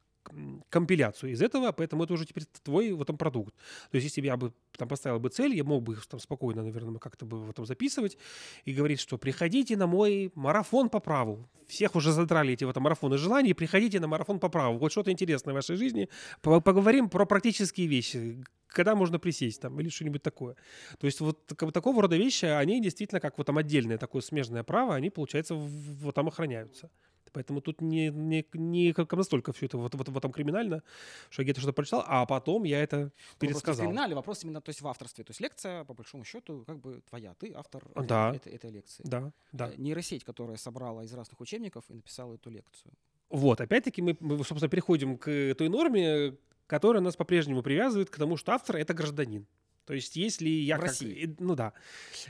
компиляцию 0.70 1.32
из 1.32 1.42
этого, 1.42 1.72
поэтому 1.72 2.04
это 2.04 2.14
уже 2.14 2.26
теперь 2.26 2.46
твой 2.64 2.92
в 2.92 3.02
этом 3.02 3.18
продукт. 3.18 3.56
То 3.92 3.96
есть 3.96 4.06
если 4.06 4.22
бы 4.22 4.28
я 4.28 4.38
бы 4.38 4.54
там 4.78 4.88
поставил 4.88 5.20
бы 5.20 5.30
цель, 5.30 5.56
я 5.56 5.64
мог 5.64 5.84
бы 5.84 5.94
их 5.94 6.06
там 6.08 6.20
спокойно, 6.20 6.64
наверное, 6.64 7.00
как-то 7.00 7.26
бы 7.26 7.40
в 7.40 7.50
этом 7.50 7.66
записывать 7.66 8.18
и 8.66 8.74
говорить, 8.74 9.00
что 9.00 9.18
приходите 9.18 9.78
на 9.78 9.88
мой 9.88 10.32
марафон 10.36 10.90
по 10.90 11.00
праву. 11.00 11.48
Всех 11.68 11.96
уже 11.96 12.12
задрали 12.12 12.54
эти 12.54 12.64
вот 12.64 12.76
марафоны 12.78 13.18
желаний, 13.18 13.54
приходите 13.54 14.00
на 14.00 14.08
марафон 14.08 14.40
по 14.40 14.50
праву. 14.50 14.78
Вот 14.78 14.92
что-то 14.92 15.12
интересное 15.12 15.54
в 15.54 15.56
вашей 15.56 15.76
жизни. 15.78 16.10
По- 16.42 16.62
Поговорим 16.62 17.10
про 17.10 17.26
практические 17.26 17.88
вещи. 17.88 18.44
Когда 18.70 18.96
можно 18.96 19.20
присесть 19.20 19.62
там 19.62 19.80
или 19.80 19.90
что-нибудь 19.90 20.22
такое. 20.24 20.56
То 21.00 21.08
есть 21.08 21.20
вот 21.22 21.40
как 21.58 21.72
такого 21.72 22.02
рода 22.02 22.16
вещи, 22.18 22.46
они 22.46 22.82
действительно 22.82 23.20
как 23.20 23.38
вот 23.38 23.48
там 23.48 23.58
отдельное 23.58 23.98
такое 23.98 24.22
смежное 24.22 24.64
право, 24.64 24.96
они, 24.96 25.10
получается, 25.10 25.56
в- 25.56 26.04
вот 26.04 26.16
там 26.16 26.28
охраняются. 26.28 26.90
Поэтому 27.32 27.62
тут 27.62 27.80
не, 27.82 28.10
не, 28.10 28.44
не 28.54 28.92
как 28.94 29.14
настолько 29.14 29.54
все 29.54 29.68
это 29.68 29.78
вот, 29.78 29.94
вот 29.94 30.10
в 30.10 30.18
этом 30.18 30.32
криминально, 30.32 30.82
что 31.30 31.42
я 31.42 31.46
где-то 31.46 31.60
что-то 31.62 31.74
прочитал, 31.74 32.04
а 32.08 32.26
потом 32.26 32.64
я 32.64 32.82
это 32.82 33.12
в 33.34 33.38
пересказал. 33.38 33.86
криминале, 33.86 34.16
вопрос 34.16 34.44
именно 34.44 34.62
то 34.62 34.70
есть 34.70 34.82
в 34.82 34.88
авторстве. 34.88 35.24
То 35.24 35.30
есть 35.32 35.40
лекция, 35.40 35.84
по 35.84 35.94
большому 35.94 36.24
счету, 36.24 36.64
как 36.66 36.80
бы 36.80 37.02
твоя. 37.08 37.36
Ты 37.36 37.54
автор 37.56 37.84
этой- 37.96 38.08
Да. 38.08 38.34
этой, 38.36 38.54
этой 38.54 38.72
лекции. 38.72 39.04
Да, 39.06 39.32
да. 39.52 39.70
Э, 39.70 39.76
Нейросеть, 39.78 40.24
которая 40.24 40.58
собрала 40.58 41.04
из 41.04 41.14
разных 41.14 41.40
учебников 41.40 41.86
и 41.90 41.94
написала 41.94 42.34
эту 42.34 42.50
лекцию. 42.50 42.94
Вот, 43.30 43.62
опять-таки 43.62 44.02
мы, 44.02 44.18
мы, 44.20 44.38
собственно, 44.44 44.68
переходим 44.70 45.16
к 45.18 45.54
той 45.56 45.70
норме, 45.70 46.36
которая 46.70 47.02
нас 47.02 47.16
по-прежнему 47.18 47.64
привязывает 47.64 48.10
к 48.10 48.16
тому, 48.18 48.38
что 48.38 48.54
автор— 48.54 48.76
это 48.78 48.94
гражданин. 48.94 49.48
То 49.86 49.96
есть 49.96 50.16
если 50.16 50.48
я 50.48 50.76
В 50.78 50.82
как... 50.82 50.90
России. 50.90 51.36
Ну 51.40 51.56
да. 51.56 51.74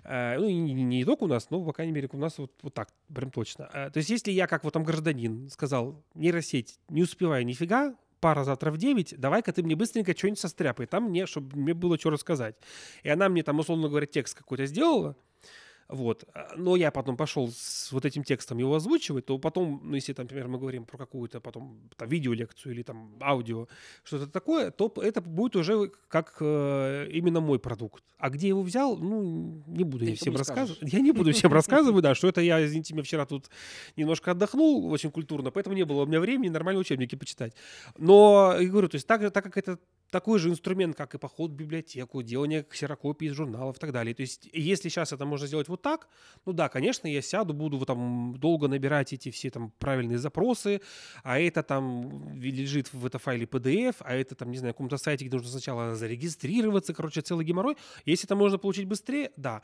Э, 0.06 0.38
Ну 0.40 0.50
не- 0.50 0.72
не 0.74 1.04
только 1.04 1.24
у 1.24 1.28
нас, 1.28 1.50
но, 1.50 1.62
по 1.64 1.74
крайней 1.74 1.92
мере, 1.92 2.08
у 2.14 2.18
нас 2.18 2.38
вот, 2.38 2.54
вот 2.62 2.74
так, 2.74 2.88
прям 3.14 3.32
точно. 3.32 3.70
Э, 3.74 3.90
То 3.90 3.98
есть 3.98 4.10
если 4.10 4.32
я 4.32 4.48
как 4.48 4.64
вот 4.64 4.72
там 4.74 4.86
гражданин 4.86 5.50
сказал, 5.50 6.02
нейросеть, 6.16 6.80
не 6.88 7.04
успеваю 7.04 7.46
нифига, 7.46 7.96
пара 8.22 8.46
завтра 8.46 8.72
в 8.72 8.78
9, 8.78 9.20
давай-ка 9.20 9.52
ты 9.52 9.62
мне 9.62 9.76
быстренько 9.76 10.18
что-нибудь 10.18 10.40
состряпай 10.40 10.86
там 10.88 11.10
мне, 11.10 11.26
чтобы 11.26 11.58
мне 11.58 11.74
было 11.74 12.00
что 12.00 12.12
рассказать. 12.12 12.56
И 13.04 13.10
она 13.10 13.28
мне 13.28 13.44
там, 13.44 13.60
условно 13.60 13.90
говоря, 13.90 14.06
текст 14.06 14.38
какой-то 14.38 14.66
сделала, 14.66 15.18
вот. 15.90 16.24
А, 16.36 16.54
Но 16.56 16.76
я 16.76 16.92
потом 16.92 17.18
пошел 17.18 17.50
с 17.52 17.92
вот 17.92 18.06
этим 18.06 18.24
текстом 18.24 18.60
его 18.60 18.76
озвучивать, 18.76 19.26
то 19.26 19.40
потом, 19.40 19.82
ну, 19.84 19.96
если, 19.96 20.14
там, 20.14 20.26
например, 20.26 20.48
мы 20.48 20.60
говорим 20.60 20.86
про 20.86 20.98
какую-то 20.98 21.42
потом 21.42 21.90
там, 21.98 22.08
видеолекцию 22.08 22.74
или 22.74 22.84
там 22.84 23.18
аудио, 23.20 23.68
что-то 24.04 24.28
такое, 24.28 24.70
то 24.70 24.94
это 25.02 25.20
будет 25.22 25.56
уже 25.56 25.92
как 26.08 26.38
э, 26.42 27.08
именно 27.12 27.42
мой 27.42 27.58
продукт. 27.58 28.04
А 28.20 28.30
где 28.30 28.50
его 28.50 28.62
взял, 28.62 28.98
ну, 28.98 29.64
не 29.66 29.84
буду 29.84 30.06
Ты 30.06 30.12
я 30.12 30.16
всем 30.16 30.36
рассказывать. 30.36 30.94
Я 30.94 31.00
не 31.00 31.12
буду 31.12 31.34
всем 31.34 31.52
рассказывать, 31.60 32.04
да, 32.04 32.14
что 32.14 32.28
это 32.28 32.42
я, 32.42 32.64
извините 32.64 32.94
меня, 32.94 33.04
вчера 33.04 33.26
тут 33.26 33.50
немножко 33.98 34.32
отдохнул 34.32 34.92
очень 34.92 35.10
культурно, 35.10 35.50
поэтому 35.50 35.76
не 35.76 35.86
было 35.86 36.04
у 36.04 36.06
меня 36.06 36.20
времени 36.20 36.50
нормальные 36.50 36.82
учебники 36.82 37.16
почитать. 37.16 37.56
Но, 37.98 38.56
я 38.60 38.70
говорю, 38.70 38.90
то 38.90 38.96
есть 38.96 39.08
так, 39.08 39.32
так 39.32 39.44
как 39.44 39.58
это 39.58 39.80
такой 40.12 40.40
же 40.40 40.50
инструмент, 40.50 40.96
как 40.96 41.16
и 41.16 41.18
поход 41.18 41.52
в 41.52 41.56
библиотеку, 41.56 42.22
делание 42.22 42.64
ксерокопий 42.64 43.28
из 43.28 43.34
журналов 43.34 43.78
и 43.78 43.80
так 43.80 43.92
далее. 43.92 44.14
То 44.14 44.22
есть, 44.22 44.50
если 44.54 44.90
сейчас 44.90 45.14
это 45.14 45.26
можно 45.26 45.48
сделать 45.48 45.68
вот 45.68 45.82
так, 45.82 46.08
ну 46.46 46.54
да, 46.54 46.70
конечно, 46.70 47.08
я 47.08 47.22
сяду, 47.22 47.54
буду 47.54 47.78
вот 47.78 47.88
там 47.88 48.36
долго 48.38 48.68
набирать 48.68 49.14
эти 49.14 49.32
все 49.32 49.50
там 49.50 49.72
правильные 49.80 50.18
запросы, 50.18 50.82
а 51.24 51.40
это 51.40 51.64
там 51.64 52.34
лежит 52.40 52.92
в 52.94 53.06
это 53.06 53.20
файле 53.20 53.46
PDF, 53.46 53.98
а 54.00 54.16
это 54.16 54.36
там, 54.36 54.52
не 54.52 54.58
знаю, 54.58 54.70
на 54.70 54.74
каком-то 54.74 54.98
сайте, 54.98 55.26
где 55.26 55.38
нужно 55.38 55.52
сначала 55.52 55.96
зарегистрироваться, 55.96 56.94
короче, 56.94 57.22
целый 57.22 57.46
геморрой. 57.46 57.78
Если 58.06 58.26
это 58.26 58.36
можно 58.36 58.58
получить 58.58 58.86
быстрее, 58.86 59.32
да. 59.38 59.62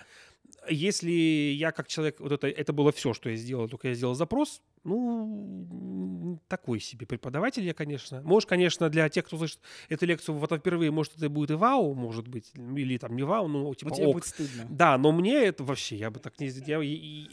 Если 0.69 1.11
я 1.11 1.71
как 1.71 1.87
человек, 1.87 2.19
вот 2.19 2.31
это, 2.31 2.47
это 2.47 2.73
было 2.73 2.91
все, 2.91 3.13
что 3.13 3.29
я 3.29 3.35
сделал, 3.35 3.67
только 3.69 3.89
я 3.89 3.93
сделал 3.93 4.15
запрос, 4.15 4.61
ну, 4.83 6.39
такой 6.47 6.79
себе 6.79 7.05
преподаватель 7.05 7.63
я, 7.63 7.73
конечно. 7.73 8.21
Может, 8.21 8.47
конечно, 8.47 8.89
для 8.89 9.09
тех, 9.09 9.25
кто 9.25 9.37
слышит 9.37 9.59
эту 9.89 10.05
лекцию 10.05 10.34
вот 10.37 10.51
впервые, 10.51 10.91
может, 10.91 11.15
это 11.17 11.29
будет 11.29 11.51
и 11.51 11.53
вау, 11.53 11.93
может 11.93 12.27
быть, 12.27 12.51
или 12.55 12.97
там 12.97 13.15
не 13.15 13.23
вау, 13.23 13.47
ну, 13.47 13.73
типа 13.73 13.89
Но 13.89 13.95
тебе 13.95 14.07
ок. 14.07 14.13
будет 14.13 14.25
стыдно. 14.25 14.65
Да, 14.69 14.97
но 14.97 15.11
мне 15.11 15.33
это 15.35 15.63
вообще, 15.63 15.95
я 15.95 16.11
бы 16.11 16.19
так 16.19 16.39
не, 16.39 16.47
я, 16.47 16.79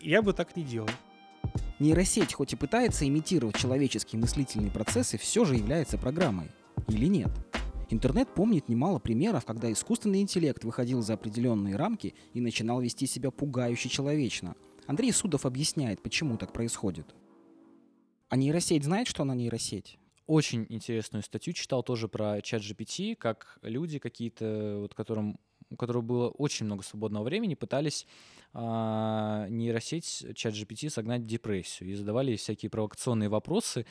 я 0.02 0.22
бы 0.22 0.32
так 0.32 0.56
не 0.56 0.62
делал. 0.62 0.88
Нейросеть 1.78 2.34
хоть 2.34 2.52
и 2.52 2.56
пытается 2.56 3.06
имитировать 3.06 3.56
человеческие 3.56 4.20
мыслительные 4.20 4.70
процессы, 4.70 5.18
все 5.18 5.44
же 5.44 5.56
является 5.56 5.98
программой. 5.98 6.50
Или 6.88 7.06
нет? 7.06 7.30
Интернет 7.90 8.32
помнит 8.32 8.68
немало 8.68 8.98
примеров, 8.98 9.44
когда 9.44 9.70
искусственный 9.70 10.22
интеллект 10.22 10.64
выходил 10.64 11.02
за 11.02 11.14
определенные 11.14 11.76
рамки 11.76 12.14
и 12.32 12.40
начинал 12.40 12.80
вести 12.80 13.06
себя 13.06 13.30
пугающе 13.30 13.88
человечно. 13.88 14.54
Андрей 14.86 15.12
Судов 15.12 15.44
объясняет, 15.44 16.02
почему 16.02 16.36
так 16.38 16.52
происходит. 16.52 17.14
А 18.28 18.36
нейросеть 18.36 18.84
знает, 18.84 19.08
что 19.08 19.22
она 19.24 19.34
нейросеть? 19.34 19.98
Очень 20.32 20.64
интересную 20.70 21.22
статью 21.22 21.52
читал 21.52 21.82
тоже 21.82 22.08
про 22.08 22.40
чат 22.40 22.62
GPT, 22.62 23.16
как 23.16 23.58
люди 23.60 23.98
какие-то, 23.98 24.78
вот 24.78 24.94
которым 24.94 25.38
у 25.68 25.76
которых 25.76 26.04
было 26.04 26.30
очень 26.30 26.64
много 26.64 26.82
свободного 26.82 27.24
времени, 27.24 27.54
пытались 27.54 28.06
а, 28.54 29.46
нейросеть 29.50 30.24
чат 30.34 30.54
GPT 30.54 30.88
согнать 30.88 31.26
депрессию 31.26 31.90
и 31.90 31.94
задавали 31.94 32.36
всякие 32.36 32.70
провокационные 32.70 33.28
вопросы. 33.28 33.84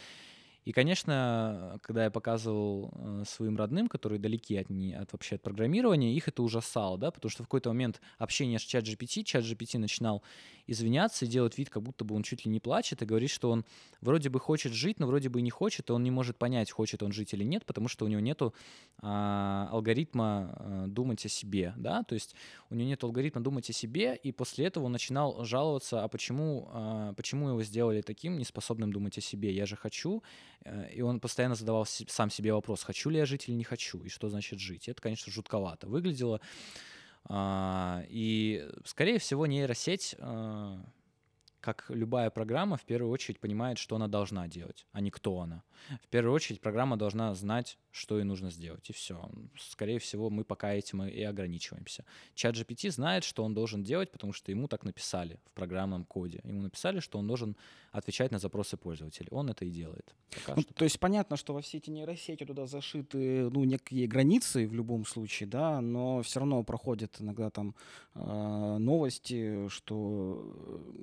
И, 0.64 0.72
конечно, 0.74 1.80
когда 1.82 2.04
я 2.04 2.12
показывал 2.12 2.94
э, 2.94 3.24
своим 3.26 3.58
родным, 3.58 3.88
которые 3.88 4.20
далеки 4.20 4.56
от, 4.58 4.68
от 4.70 5.14
вообще 5.14 5.36
от 5.36 5.42
программирования, 5.42 6.14
их 6.14 6.28
это 6.28 6.44
ужасало, 6.44 6.98
да, 6.98 7.10
потому 7.10 7.32
что 7.32 7.44
в 7.44 7.48
какой-то 7.48 7.70
момент 7.70 8.00
общение 8.20 8.60
с 8.60 8.62
чат 8.62 8.84
GPT, 8.84 9.24
чат 9.24 9.44
GPT 9.44 9.80
начинал 9.80 10.22
извиняться 10.68 11.26
и 11.26 11.28
делать 11.28 11.58
вид, 11.58 11.70
как 11.70 11.84
будто 11.84 12.06
бы 12.06 12.16
он 12.16 12.24
чуть 12.24 12.46
ли 12.46 12.52
не 12.52 12.60
плачет, 12.60 13.02
и 13.02 13.06
говорит, 13.06 13.30
что 13.30 13.50
он 13.50 13.66
вроде 14.02 14.30
бы 14.30 14.40
хочет 14.40 14.74
жить, 14.74 15.00
но 15.00 15.08
вроде 15.08 15.30
бы 15.30 15.40
и 15.40 15.44
не 15.44 15.50
хочет, 15.50 15.90
и 15.90 15.94
он 15.94 16.04
не 16.04 16.12
может 16.12 16.38
понять, 16.38 16.72
хочет 16.72 17.04
он 17.04 17.12
жить 17.12 17.34
или 17.34 17.44
нет, 17.44 17.66
потому 17.66 17.88
что 17.88 18.06
у 18.06 18.08
него 18.08 18.22
нету 18.22 18.54
а, 19.02 19.68
алгоритма 19.72 20.56
а, 20.56 20.88
думать 20.88 21.26
о 21.26 21.30
себе, 21.30 21.74
да, 21.78 22.04
то 22.04 22.14
есть 22.14 22.36
у 22.70 22.76
него 22.76 22.88
нет 22.88 23.04
алгоритма 23.04 23.42
думать 23.42 23.70
о 23.70 23.74
себе, 23.74 24.16
и 24.16 24.32
после 24.32 24.66
этого 24.66 24.86
он 24.86 24.92
начинал 24.92 25.44
жаловаться, 25.44 26.04
а 26.04 26.08
почему, 26.08 26.70
а, 26.72 27.14
почему 27.14 27.50
его 27.50 27.64
сделали 27.64 28.02
таким 28.02 28.38
неспособным 28.38 28.94
думать 28.94 29.18
о 29.18 29.22
себе, 29.22 29.52
я 29.52 29.66
же 29.66 29.76
хочу, 29.76 30.24
и 30.92 31.02
он 31.02 31.20
постоянно 31.20 31.56
задавал 31.56 31.86
сам 31.86 32.30
себе 32.30 32.54
вопрос, 32.54 32.84
хочу 32.84 33.10
ли 33.10 33.18
я 33.18 33.26
жить 33.26 33.48
или 33.48 33.56
не 33.56 33.64
хочу, 33.64 34.00
и 34.04 34.10
что 34.10 34.30
значит 34.30 34.60
жить. 34.60 34.88
Это, 34.88 35.02
конечно, 35.02 35.32
жутковато 35.32 35.88
выглядело. 35.88 36.42
А, 37.26 38.04
и, 38.10 38.68
скорее 38.86 39.20
всего, 39.20 39.46
нейросеть 39.46 40.16
а, 40.20 40.80
как 41.62 41.86
любая 41.90 42.30
программа, 42.30 42.76
в 42.76 42.84
первую 42.84 43.12
очередь 43.12 43.40
понимает, 43.40 43.78
что 43.78 43.96
она 43.96 44.08
должна 44.08 44.48
делать, 44.48 44.86
а 44.92 45.02
не 45.02 45.12
кто 45.12 45.40
она. 45.40 45.64
В 46.04 46.08
первую 46.08 46.34
очередь 46.34 46.62
программа 46.62 46.98
должна 46.98 47.34
знать, 47.36 47.78
что 47.92 48.18
ей 48.18 48.24
нужно 48.24 48.52
сделать, 48.52 48.90
и 48.90 48.94
все. 48.94 49.30
Скорее 49.60 50.00
всего, 50.00 50.30
мы 50.30 50.44
пока 50.44 50.74
этим 50.74 51.04
и 51.04 51.22
ограничиваемся. 51.24 52.06
Чат 52.36 52.56
GPT 52.56 52.92
знает, 52.92 53.24
что 53.24 53.44
он 53.44 53.54
должен 53.54 53.84
делать, 53.84 54.12
потому 54.12 54.34
что 54.34 54.52
ему 54.52 54.68
так 54.68 54.84
написали 54.86 55.40
в 55.46 55.52
программном 55.54 56.06
коде. 56.06 56.42
Ему 56.44 56.62
написали, 56.62 57.00
что 57.00 57.20
он 57.20 57.28
должен 57.28 57.56
отвечать 57.92 58.32
на 58.32 58.40
запросы 58.40 58.78
пользователей. 58.78 59.28
Он 59.32 59.50
это 59.50 59.66
и 59.66 59.70
делает. 59.70 60.16
Ну, 60.48 60.64
то 60.64 60.86
есть 60.86 61.00
понятно, 61.00 61.36
что 61.36 61.54
во 61.54 61.62
все 61.62 61.78
эти 61.78 61.90
нейросети 61.90 62.46
туда 62.46 62.66
зашиты 62.66 63.50
ну, 63.50 63.66
некие 63.66 64.08
границы 64.08 64.68
в 64.68 64.74
любом 64.74 65.06
случае, 65.06 65.50
да, 65.50 65.82
но 65.82 66.22
все 66.22 66.40
равно 66.40 66.64
проходят 66.64 67.20
иногда 67.20 67.50
там 67.50 67.76
э, 68.16 68.78
новости, 68.80 69.68
что 69.68 70.54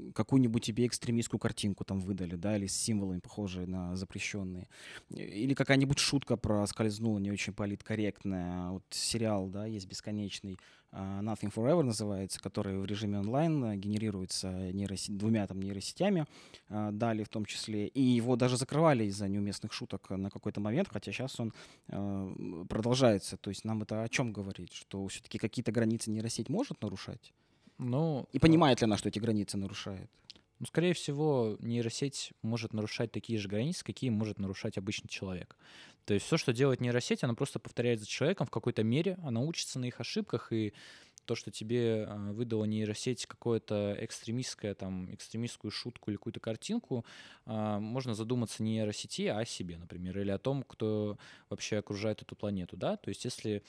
э, 0.09 0.13
какую-нибудь 0.49 0.65
тебе 0.65 0.87
экстремистскую 0.87 1.39
картинку 1.39 1.85
там 1.85 2.01
выдали, 2.01 2.37
да, 2.37 2.57
или 2.57 2.67
с 2.67 2.77
символами, 2.77 3.21
похожие 3.21 3.67
на 3.67 3.97
запрещенные. 3.97 4.67
Или 5.11 5.55
какая-нибудь 5.55 5.99
шутка 5.99 6.37
проскользнула 6.37 7.19
не 7.19 7.31
очень 7.31 7.53
политкорректная. 7.53 8.71
Вот 8.71 8.85
сериал, 8.91 9.49
да, 9.49 9.67
есть 9.67 9.87
бесконечный, 9.87 10.59
а, 10.91 11.21
Nothing 11.21 11.53
Forever 11.55 11.83
называется, 11.83 12.41
который 12.41 12.79
в 12.79 12.87
режиме 12.87 13.19
онлайн 13.19 13.65
э, 13.65 13.77
генерируется 13.77 14.73
нейросеть, 14.73 15.19
двумя 15.19 15.47
там 15.47 15.61
нейросетями, 15.61 16.25
а, 16.71 16.91
дали 16.93 17.25
в 17.25 17.29
том 17.29 17.45
числе, 17.45 17.89
и 17.89 18.01
его 18.01 18.37
даже 18.37 18.57
закрывали 18.57 19.05
из-за 19.05 19.29
неуместных 19.29 19.73
шуток 19.73 20.11
на 20.11 20.31
какой-то 20.31 20.61
момент, 20.61 20.89
хотя 20.91 21.13
сейчас 21.13 21.41
он 21.41 21.53
э, 21.89 22.65
продолжается. 22.69 23.37
То 23.37 23.51
есть 23.51 23.65
нам 23.65 23.83
это 23.83 24.03
о 24.03 24.09
чем 24.09 24.33
говорит? 24.33 24.73
Что 24.73 25.07
все-таки 25.09 25.39
какие-то 25.39 25.73
границы 25.73 26.11
нейросеть 26.11 26.49
может 26.49 26.83
нарушать? 26.83 27.35
Ну, 27.79 28.27
и 28.33 28.39
понимает 28.39 28.81
ли 28.81 28.87
она, 28.87 28.97
что 28.97 29.09
эти 29.09 29.21
границы 29.21 29.57
нарушает? 29.57 30.11
Ну, 30.59 30.67
скорее 30.67 30.93
всего, 30.93 31.57
нейросеть 31.61 32.33
может 32.43 32.73
нарушать 32.73 33.13
такие 33.13 33.39
же 33.39 33.49
границы, 33.49 33.85
какие 33.85 34.11
может 34.11 34.39
нарушать 34.39 34.77
обычный 34.77 35.09
человек. 35.09 35.57
То 36.05 36.15
есть 36.15 36.27
все, 36.27 36.37
что 36.37 36.53
делает 36.53 36.81
нейросеть, 36.81 37.23
она 37.23 37.35
просто 37.35 37.59
повторяет 37.61 38.01
за 38.01 38.07
человеком 38.07 38.47
в 38.47 38.51
какой-то 38.51 38.83
мере, 38.83 39.19
она 39.23 39.41
учится 39.41 39.79
на 39.79 39.85
их 39.85 40.01
ошибках, 40.01 40.53
и 40.53 40.73
то, 41.27 41.35
что 41.35 41.51
тебе 41.51 42.07
а, 42.09 42.33
выдала 42.33 42.65
нейросеть 42.65 43.27
какое-то 43.27 43.95
экстремистское, 44.01 44.75
там, 44.75 45.15
экстремистскую 45.15 45.71
шутку 45.71 46.11
или 46.11 46.17
какую-то 46.17 46.41
картинку, 46.41 47.05
а, 47.45 47.79
можно 47.79 48.15
задуматься 48.15 48.63
не 48.63 48.79
о 48.79 48.83
нейросети, 48.83 49.27
а 49.27 49.41
о 49.41 49.45
себе, 49.45 49.77
например, 49.77 50.19
или 50.19 50.31
о 50.31 50.39
том, 50.39 50.63
кто 50.63 51.19
вообще 51.51 51.77
окружает 51.77 52.23
эту 52.23 52.35
планету, 52.35 52.77
да, 52.77 52.97
то 52.97 53.11
есть 53.11 53.25
если 53.27 53.63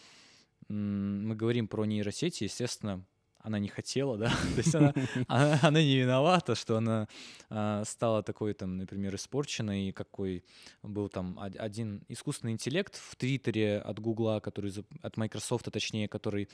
мы 0.70 1.36
говорим 1.36 1.68
про 1.68 1.86
нейросети, 1.86 2.46
естественно, 2.46 3.04
она 3.40 3.60
не 3.60 3.68
хотела, 3.68 4.18
да, 4.18 4.30
то 4.56 4.58
есть 4.58 4.76
она, 4.76 4.94
она, 5.28 5.60
она 5.62 5.82
не 5.82 5.98
виновата, 5.98 6.56
что 6.56 6.78
она 6.78 7.08
а, 7.50 7.84
стала 7.86 8.24
такой, 8.24 8.54
там, 8.54 8.78
например, 8.78 9.16
испорченной, 9.16 9.92
какой 9.92 10.44
был 10.84 11.10
там 11.10 11.40
один 11.40 12.04
искусственный 12.08 12.54
интеллект 12.54 12.96
в 12.96 13.16
Твиттере 13.16 13.80
от 13.80 14.00
Гугла, 14.00 14.40
который, 14.40 14.74
от 15.02 15.18
Microsoft, 15.18 15.72
точнее, 15.72 16.08
который 16.08 16.50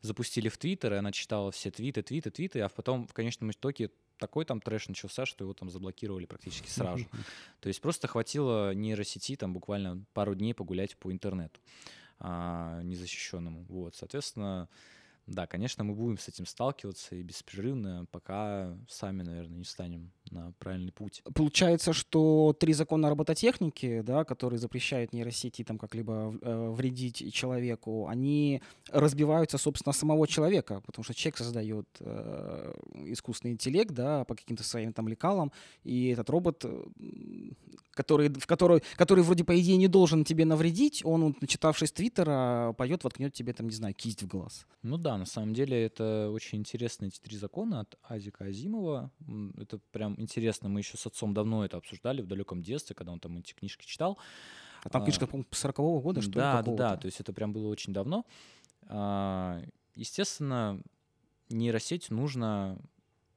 запустили 0.00 0.48
в 0.48 0.56
Твиттер, 0.58 0.94
и 0.94 0.96
она 0.96 1.12
читала 1.12 1.50
все 1.50 1.70
твиты, 1.70 2.02
твиты, 2.02 2.30
твиты, 2.30 2.60
а 2.60 2.68
потом 2.68 3.06
в 3.06 3.12
конечном 3.12 3.50
итоге 3.50 3.90
такой 4.18 4.44
там 4.44 4.60
трэш 4.60 4.88
начался, 4.88 5.26
что 5.26 5.44
его 5.44 5.54
там 5.54 5.70
заблокировали 5.70 6.26
практически 6.26 6.68
сразу. 6.68 7.04
То 7.60 7.68
есть 7.68 7.80
просто 7.80 8.06
хватило 8.06 8.74
нейросети 8.74 9.36
там 9.36 9.52
буквально 9.52 10.04
пару 10.12 10.34
дней 10.34 10.54
погулять 10.54 10.96
по 10.96 11.10
интернету 11.10 11.60
а, 12.18 12.82
незащищенному. 12.82 13.64
Вот, 13.68 13.96
соответственно, 13.96 14.68
да, 15.28 15.46
конечно, 15.46 15.84
мы 15.84 15.94
будем 15.94 16.16
с 16.18 16.28
этим 16.28 16.46
сталкиваться 16.46 17.14
и 17.14 17.22
беспрерывно, 17.22 18.06
пока 18.10 18.78
сами, 18.88 19.22
наверное, 19.22 19.58
не 19.58 19.64
встанем 19.64 20.12
на 20.30 20.52
правильный 20.58 20.92
путь. 20.92 21.22
Получается, 21.34 21.92
что 21.92 22.54
три 22.58 22.72
закона 22.72 23.08
робототехники, 23.10 24.02
да, 24.02 24.24
которые 24.24 24.58
запрещают 24.58 25.12
нейросети 25.12 25.64
там 25.64 25.78
как-либо 25.78 26.34
э, 26.40 26.70
вредить 26.70 27.32
человеку, 27.32 28.06
они 28.08 28.62
разбиваются, 28.90 29.58
собственно, 29.58 29.92
самого 29.92 30.26
человека, 30.26 30.82
потому 30.86 31.04
что 31.04 31.14
человек 31.14 31.38
создает 31.38 31.86
э, 32.00 32.74
искусственный 33.06 33.52
интеллект, 33.52 33.92
да, 33.92 34.24
по 34.24 34.34
каким-то 34.34 34.62
своим 34.62 34.92
там 34.92 35.08
лекалам, 35.08 35.52
и 35.84 36.08
этот 36.08 36.30
робот, 36.30 36.64
э, 36.64 36.84
который, 37.92 38.28
в 38.28 38.46
который, 38.46 38.82
который 38.96 39.24
вроде 39.24 39.44
по 39.44 39.58
идее 39.58 39.76
не 39.76 39.88
должен 39.88 40.24
тебе 40.24 40.44
навредить, 40.44 41.02
он, 41.04 41.34
начитавшись 41.40 41.92
Твиттера, 41.92 42.74
поет, 42.78 43.04
воткнет 43.04 43.32
тебе 43.32 43.52
там, 43.52 43.66
не 43.66 43.74
знаю, 43.74 43.94
кисть 43.94 44.22
в 44.22 44.26
глаз. 44.28 44.66
Ну 44.82 44.96
да, 44.96 45.18
на 45.18 45.26
самом 45.26 45.52
деле 45.52 45.84
это 45.84 46.30
очень 46.32 46.58
интересные 46.58 47.08
эти 47.08 47.18
три 47.18 47.36
закона 47.36 47.80
от 47.80 47.98
Азика 48.02 48.44
Азимова. 48.44 49.10
Это 49.58 49.80
прям 49.90 50.14
интересно. 50.18 50.68
Мы 50.68 50.80
еще 50.80 50.96
с 50.96 51.06
отцом 51.06 51.34
давно 51.34 51.64
это 51.64 51.76
обсуждали 51.76 52.22
в 52.22 52.26
далеком 52.26 52.62
детстве, 52.62 52.94
когда 52.94 53.12
он 53.12 53.20
там 53.20 53.38
эти 53.38 53.52
книжки 53.52 53.86
читал. 53.86 54.18
А 54.82 54.88
там 54.88 55.02
книжка, 55.02 55.26
по-моему, 55.26 55.48
40-го 55.50 56.00
года, 56.00 56.22
что 56.22 56.32
да, 56.32 56.60
ли? 56.60 56.66
Да, 56.66 56.72
да, 56.72 56.96
то 56.96 57.06
есть 57.06 57.20
это 57.20 57.32
прям 57.32 57.52
было 57.52 57.68
очень 57.68 57.92
давно. 57.92 58.24
А, 58.86 59.62
естественно, 59.94 60.80
нейросеть 61.48 62.10
нужно 62.10 62.78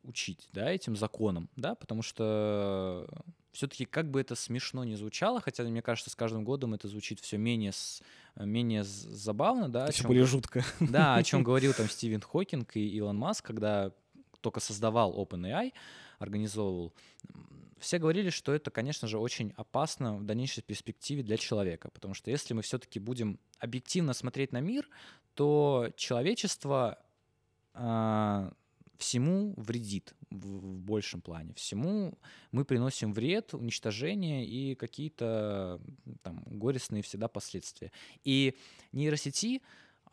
учить, 0.04 0.50
да, 0.54 0.72
этим 0.72 0.96
законам, 0.96 1.50
да, 1.56 1.76
потому 1.76 2.02
что 2.02 3.08
все-таки 3.52 3.86
как 3.86 4.10
бы 4.10 4.22
это 4.22 4.36
смешно 4.36 4.84
не 4.84 4.96
звучало, 4.96 5.42
хотя 5.42 5.64
мне 5.64 5.82
кажется, 5.82 6.10
с 6.10 6.16
каждым 6.16 6.44
годом 6.44 6.74
это 6.74 6.88
звучит 6.88 7.20
все 7.20 7.38
менее, 7.38 7.74
менее 8.36 8.84
забавно, 8.84 9.70
да. 9.70 9.92
Все 9.92 10.08
более 10.08 10.26
жутко. 10.26 10.64
Да, 10.80 11.16
о 11.16 11.24
чем 11.24 11.44
говорил 11.44 11.74
там 11.74 11.90
Стивен 11.90 12.22
Хокинг 12.22 12.76
и 12.78 12.88
Илон 12.98 13.18
Маск, 13.18 13.46
когда 13.46 13.92
только 14.40 14.60
создавал 14.60 15.14
OpenAI, 15.14 15.74
организовывал, 16.22 16.94
все 17.80 17.98
говорили, 17.98 18.30
что 18.30 18.54
это, 18.54 18.70
конечно 18.70 19.08
же, 19.08 19.18
очень 19.18 19.54
опасно 19.58 20.18
в 20.18 20.24
дальнейшей 20.24 20.62
перспективе 20.62 21.24
для 21.24 21.38
человека, 21.38 21.90
потому 21.90 22.14
что 22.14 22.30
если 22.30 22.54
мы 22.54 22.62
все-таки 22.62 23.00
будем 23.00 23.40
объективно 23.58 24.14
смотреть 24.14 24.52
на 24.52 24.60
мир, 24.60 24.88
то 25.34 25.90
человечество 25.96 27.00
а, 27.74 28.54
всему 28.98 29.56
вредит 29.58 30.14
в, 30.30 30.46
в 30.46 30.82
большем 30.82 31.22
плане. 31.22 31.54
Всему 31.56 32.18
мы 32.52 32.66
приносим 32.66 33.14
вред, 33.14 33.54
уничтожение 33.54 34.46
и 34.46 34.76
какие-то 34.76 35.82
там 36.22 36.44
горестные 36.46 37.02
всегда 37.02 37.28
последствия. 37.28 37.92
И 38.24 38.56
нейросети 38.92 39.64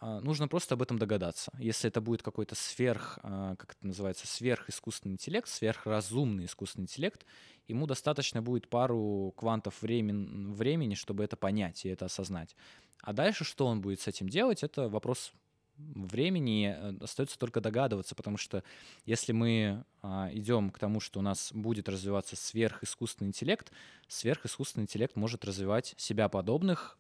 нужно 0.01 0.49
просто 0.49 0.75
об 0.75 0.83
этом 0.83 0.99
догадаться. 0.99 1.51
Если 1.59 1.89
это 1.89 2.01
будет 2.01 2.23
какой-то 2.23 2.55
сверх, 2.55 3.19
а, 3.23 3.57
как 3.57 3.73
это 3.73 3.87
называется, 3.87 4.27
сверхискусственный 4.27 5.15
интеллект, 5.15 5.49
сверхразумный 5.49 6.45
искусственный 6.45 6.85
интеллект, 6.85 7.27
ему 7.67 7.87
достаточно 7.87 8.41
будет 8.41 8.69
пару 8.69 9.33
квантов 9.37 9.83
времени, 9.83 10.95
чтобы 10.95 11.25
это 11.25 11.37
понять 11.37 11.85
и 11.85 11.89
это 11.89 12.07
осознать. 12.07 12.55
А 13.03 13.13
дальше 13.13 13.45
что 13.45 13.67
он 13.67 13.81
будет 13.81 14.01
с 14.01 14.09
этим 14.09 14.29
делать, 14.29 14.63
это 14.63 14.89
вопрос 14.89 15.33
времени 15.79 16.75
э, 16.77 16.95
остается 17.01 17.39
только 17.39 17.61
догадываться, 17.61 18.15
потому 18.15 18.37
что 18.37 18.65
если 19.07 19.33
мы 19.33 19.85
а, 20.03 20.29
идем 20.33 20.71
к 20.71 20.79
тому, 20.79 21.01
что 21.01 21.21
у 21.21 21.23
нас 21.23 21.53
будет 21.53 21.89
развиваться 21.89 22.37
сверхискусственный 22.37 23.29
интеллект, 23.29 23.71
сверхискусственный 24.09 24.85
интеллект 24.85 25.17
может 25.17 25.45
развивать 25.45 25.95
себя 25.97 26.29
подобных 26.29 26.99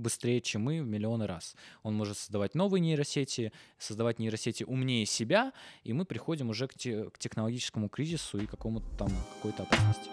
быстрее, 0.00 0.40
чем 0.40 0.62
мы 0.62 0.82
в 0.82 0.86
миллионы 0.86 1.26
раз. 1.26 1.54
Он 1.82 1.94
может 1.94 2.18
создавать 2.18 2.54
новые 2.54 2.80
нейросети, 2.80 3.52
создавать 3.78 4.18
нейросети 4.18 4.64
умнее 4.64 5.06
себя, 5.06 5.52
и 5.84 5.92
мы 5.92 6.04
приходим 6.04 6.50
уже 6.50 6.66
к, 6.66 6.74
те, 6.74 7.10
к 7.10 7.18
технологическому 7.18 7.88
кризису 7.88 8.38
и 8.38 8.46
какому-то 8.46 8.86
там 8.96 9.10
какой-то 9.36 9.62
опасности. 9.62 10.10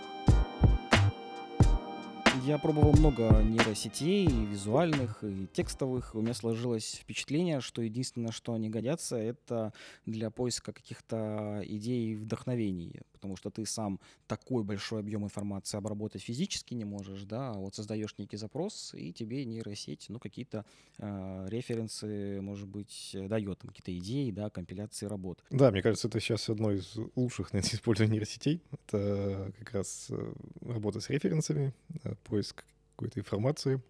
Я 2.47 2.57
пробовал 2.59 2.93
много 2.93 3.41
нейросетей, 3.43 4.25
и 4.25 4.45
визуальных, 4.45 5.21
и 5.21 5.47
текстовых. 5.51 6.15
У 6.15 6.21
меня 6.21 6.33
сложилось 6.33 6.99
впечатление, 7.01 7.59
что 7.59 7.81
единственное, 7.81 8.31
что 8.31 8.53
они 8.53 8.69
годятся, 8.69 9.17
это 9.17 9.73
для 10.05 10.29
поиска 10.29 10.71
каких-то 10.71 11.61
идей 11.65 12.13
и 12.13 12.15
вдохновений. 12.15 13.01
Потому 13.17 13.35
что 13.35 13.49
ты 13.49 13.65
сам 13.65 13.99
такой 14.27 14.63
большой 14.63 14.99
объем 14.99 15.23
информации 15.23 15.77
обработать 15.77 16.21
физически 16.21 16.73
не 16.73 16.85
можешь, 16.85 17.23
да, 17.23 17.51
а 17.51 17.53
вот 17.53 17.75
создаешь 17.75 18.15
некий 18.17 18.37
запрос, 18.37 18.93
и 18.93 19.11
тебе 19.11 19.45
нейросеть, 19.45 20.05
ну, 20.09 20.19
какие-то 20.19 20.65
э, 20.99 21.47
референсы, 21.49 22.39
может 22.41 22.67
быть, 22.67 23.11
дает, 23.13 23.59
там, 23.59 23.69
какие-то 23.69 23.97
идеи, 23.97 24.31
да, 24.31 24.49
компиляции 24.49 25.05
работ. 25.07 25.43
Да, 25.49 25.71
мне 25.71 25.81
кажется, 25.81 26.07
это 26.07 26.19
сейчас 26.19 26.49
одно 26.49 26.71
из 26.71 26.95
лучших 27.15 27.53
наверное, 27.53 27.75
использований 27.75 28.13
нейросетей. 28.13 28.61
Это 28.71 29.51
как 29.59 29.73
раз 29.73 30.07
э, 30.09 30.33
работа 30.61 30.99
с 30.99 31.09
референсами, 31.09 31.73
э, 32.03 32.15
поиск 32.23 32.63
какой-то 32.95 33.19
информации, 33.19 33.81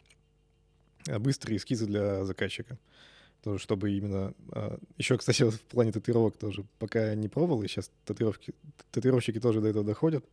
быстрые 1.19 1.57
эскизы 1.57 1.85
для 1.85 2.25
заказчика. 2.25 2.77
Тоже, 3.43 3.59
чтобы 3.59 3.91
именно... 3.91 4.33
А, 4.51 4.77
Еще, 4.97 5.17
кстати, 5.17 5.43
в 5.49 5.61
плане 5.61 5.91
татуировок 5.91 6.37
тоже 6.37 6.65
пока 6.79 7.13
не 7.15 7.27
пробовал, 7.27 7.63
и 7.63 7.67
сейчас 7.67 7.91
татуировки, 8.05 8.53
татуировщики 8.91 9.39
тоже 9.39 9.61
до 9.61 9.69
этого 9.69 9.85
доходят. 9.85 10.25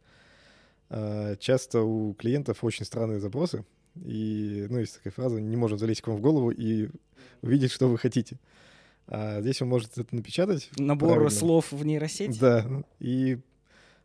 А, 0.90 1.36
часто 1.36 1.82
у 1.82 2.14
клиентов 2.14 2.64
очень 2.64 2.84
странные 2.84 3.20
запросы, 3.20 3.64
и, 3.96 4.66
ну, 4.68 4.78
есть 4.78 4.96
такая 4.96 5.12
фраза, 5.12 5.40
не 5.40 5.57
можем 5.57 5.78
залезть 5.78 6.02
к 6.02 6.09
вам 6.09 6.16
в 6.16 6.20
голову 6.20 6.50
и 6.50 6.88
увидеть, 7.42 7.70
что 7.70 7.88
вы 7.88 7.98
хотите. 7.98 8.38
А 9.07 9.40
здесь 9.40 9.61
вы 9.61 9.66
можете 9.66 10.00
это 10.00 10.14
напечатать. 10.14 10.70
Набор 10.78 11.11
правильно. 11.11 11.30
слов 11.30 11.72
в 11.72 11.84
нейросети? 11.84 12.38
Да, 12.38 12.66
и 13.00 13.38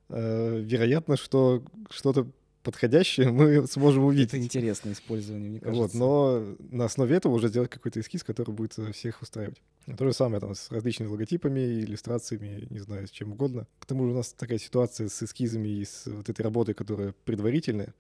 э, 0.10 0.60
вероятно, 0.60 1.16
что 1.16 1.64
что-то 1.90 2.28
подходящее 2.70 3.32
мы 3.32 3.66
сможем 3.68 4.06
увидеть. 4.06 4.30
Это 4.30 4.38
интересное 4.38 4.94
использование, 4.94 5.50
мне 5.50 5.60
кажется. 5.60 5.82
Вот, 5.82 5.94
но 5.96 6.56
на 6.70 6.86
основе 6.86 7.16
этого 7.16 7.34
уже 7.34 7.48
сделать 7.48 7.72
какой-то 7.72 8.00
эскиз, 8.00 8.24
который 8.24 8.52
будет 8.54 8.78
э, 8.78 8.92
всех 8.92 9.22
устраивать. 9.24 9.60
То 9.98 10.06
же 10.06 10.14
самое 10.14 10.40
там 10.40 10.54
с 10.54 10.70
различными 10.72 11.10
логотипами, 11.10 11.82
иллюстрациями, 11.82 12.68
не 12.70 12.80
знаю, 12.80 13.08
с 13.08 13.12
чем 13.12 13.32
угодно. 13.32 13.66
К 13.80 13.88
тому 13.88 14.06
же 14.06 14.12
у 14.12 14.16
нас 14.16 14.34
такая 14.34 14.60
ситуация 14.60 15.10
с 15.10 15.24
эскизами 15.24 15.68
и 15.68 15.84
с 15.84 16.06
вот 16.06 16.30
этой 16.30 16.44
работой, 16.44 16.76
которая 16.76 17.16
предварительная. 17.26 17.96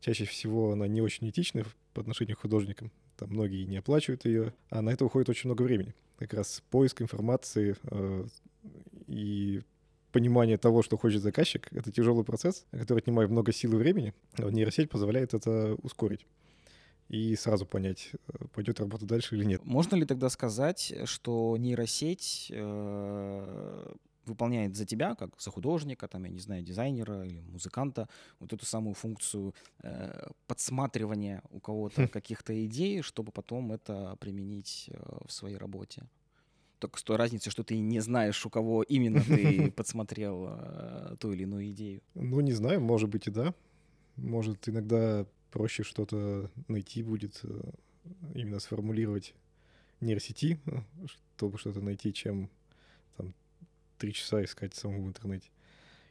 Чаще 0.00 0.24
всего 0.24 0.72
она 0.72 0.86
не 0.86 1.00
очень 1.00 1.28
этичная 1.28 1.64
по 1.94 2.00
отношению 2.00 2.36
к 2.36 2.40
художникам. 2.42 2.92
Там 3.16 3.30
многие 3.30 3.64
не 3.64 3.78
оплачивают 3.78 4.24
ее, 4.24 4.52
а 4.70 4.82
на 4.82 4.90
это 4.90 5.04
уходит 5.04 5.28
очень 5.28 5.48
много 5.48 5.62
времени. 5.62 5.94
Как 6.18 6.32
раз 6.32 6.62
поиск 6.70 7.02
информации 7.02 7.76
э, 7.90 8.26
и 9.08 9.62
понимание 10.16 10.56
того, 10.56 10.82
что 10.82 10.96
хочет 10.96 11.20
заказчик, 11.20 11.68
это 11.72 11.92
тяжелый 11.92 12.24
процесс, 12.24 12.64
который 12.70 13.00
отнимает 13.00 13.30
много 13.30 13.52
сил 13.52 13.74
и 13.74 13.76
времени. 13.76 14.14
А 14.38 14.50
нейросеть 14.50 14.88
позволяет 14.88 15.34
это 15.34 15.76
ускорить 15.82 16.26
и 17.10 17.36
сразу 17.36 17.66
понять, 17.66 18.12
э, 18.12 18.46
пойдет 18.54 18.80
работа 18.80 19.04
дальше 19.04 19.36
или 19.36 19.44
нет. 19.44 19.60
Можно 19.64 19.96
ли 19.96 20.06
тогда 20.06 20.30
сказать, 20.30 20.94
что 21.04 21.56
нейросеть 21.58 22.50
э, 22.50 23.94
выполняет 24.24 24.74
за 24.74 24.86
тебя, 24.86 25.14
как 25.14 25.30
за 25.38 25.50
художника, 25.50 26.08
там, 26.08 26.24
я 26.24 26.30
не 26.30 26.40
знаю, 26.40 26.62
дизайнера 26.62 27.26
или 27.26 27.40
музыканта, 27.40 28.08
вот 28.40 28.52
эту 28.52 28.64
самую 28.64 28.94
функцию 28.94 29.54
э, 29.82 30.28
подсматривания 30.46 31.42
у 31.50 31.60
кого-то 31.60 32.04
Хм. 32.04 32.08
каких-то 32.08 32.52
идей, 32.64 33.02
чтобы 33.02 33.32
потом 33.32 33.72
это 33.72 34.16
применить 34.18 34.88
э, 34.88 34.96
в 35.26 35.30
своей 35.30 35.58
работе? 35.58 36.08
Только 36.78 36.98
с 36.98 37.02
той 37.02 37.16
разницей, 37.16 37.50
что 37.50 37.64
ты 37.64 37.78
не 37.78 38.00
знаешь, 38.00 38.44
у 38.44 38.50
кого 38.50 38.82
именно 38.82 39.22
ты 39.22 39.70
подсмотрел 39.76 40.46
э, 40.48 41.16
ту 41.18 41.32
или 41.32 41.44
иную 41.44 41.70
идею. 41.70 42.02
Ну, 42.14 42.40
не 42.40 42.52
знаю, 42.52 42.80
может 42.80 43.08
быть 43.08 43.26
и 43.26 43.30
да. 43.30 43.54
Может, 44.16 44.68
иногда 44.68 45.26
проще 45.50 45.82
что-то 45.82 46.50
найти 46.68 47.02
будет, 47.02 47.40
э, 47.44 47.70
именно 48.34 48.60
сформулировать 48.60 49.34
нейросети, 50.00 50.60
э, 50.66 50.80
чтобы 51.36 51.58
что-то 51.58 51.80
найти, 51.80 52.12
чем 52.12 52.50
там 53.16 53.34
три 53.98 54.12
часа 54.12 54.44
искать 54.44 54.74
самому 54.74 55.04
в 55.04 55.08
интернете. 55.08 55.48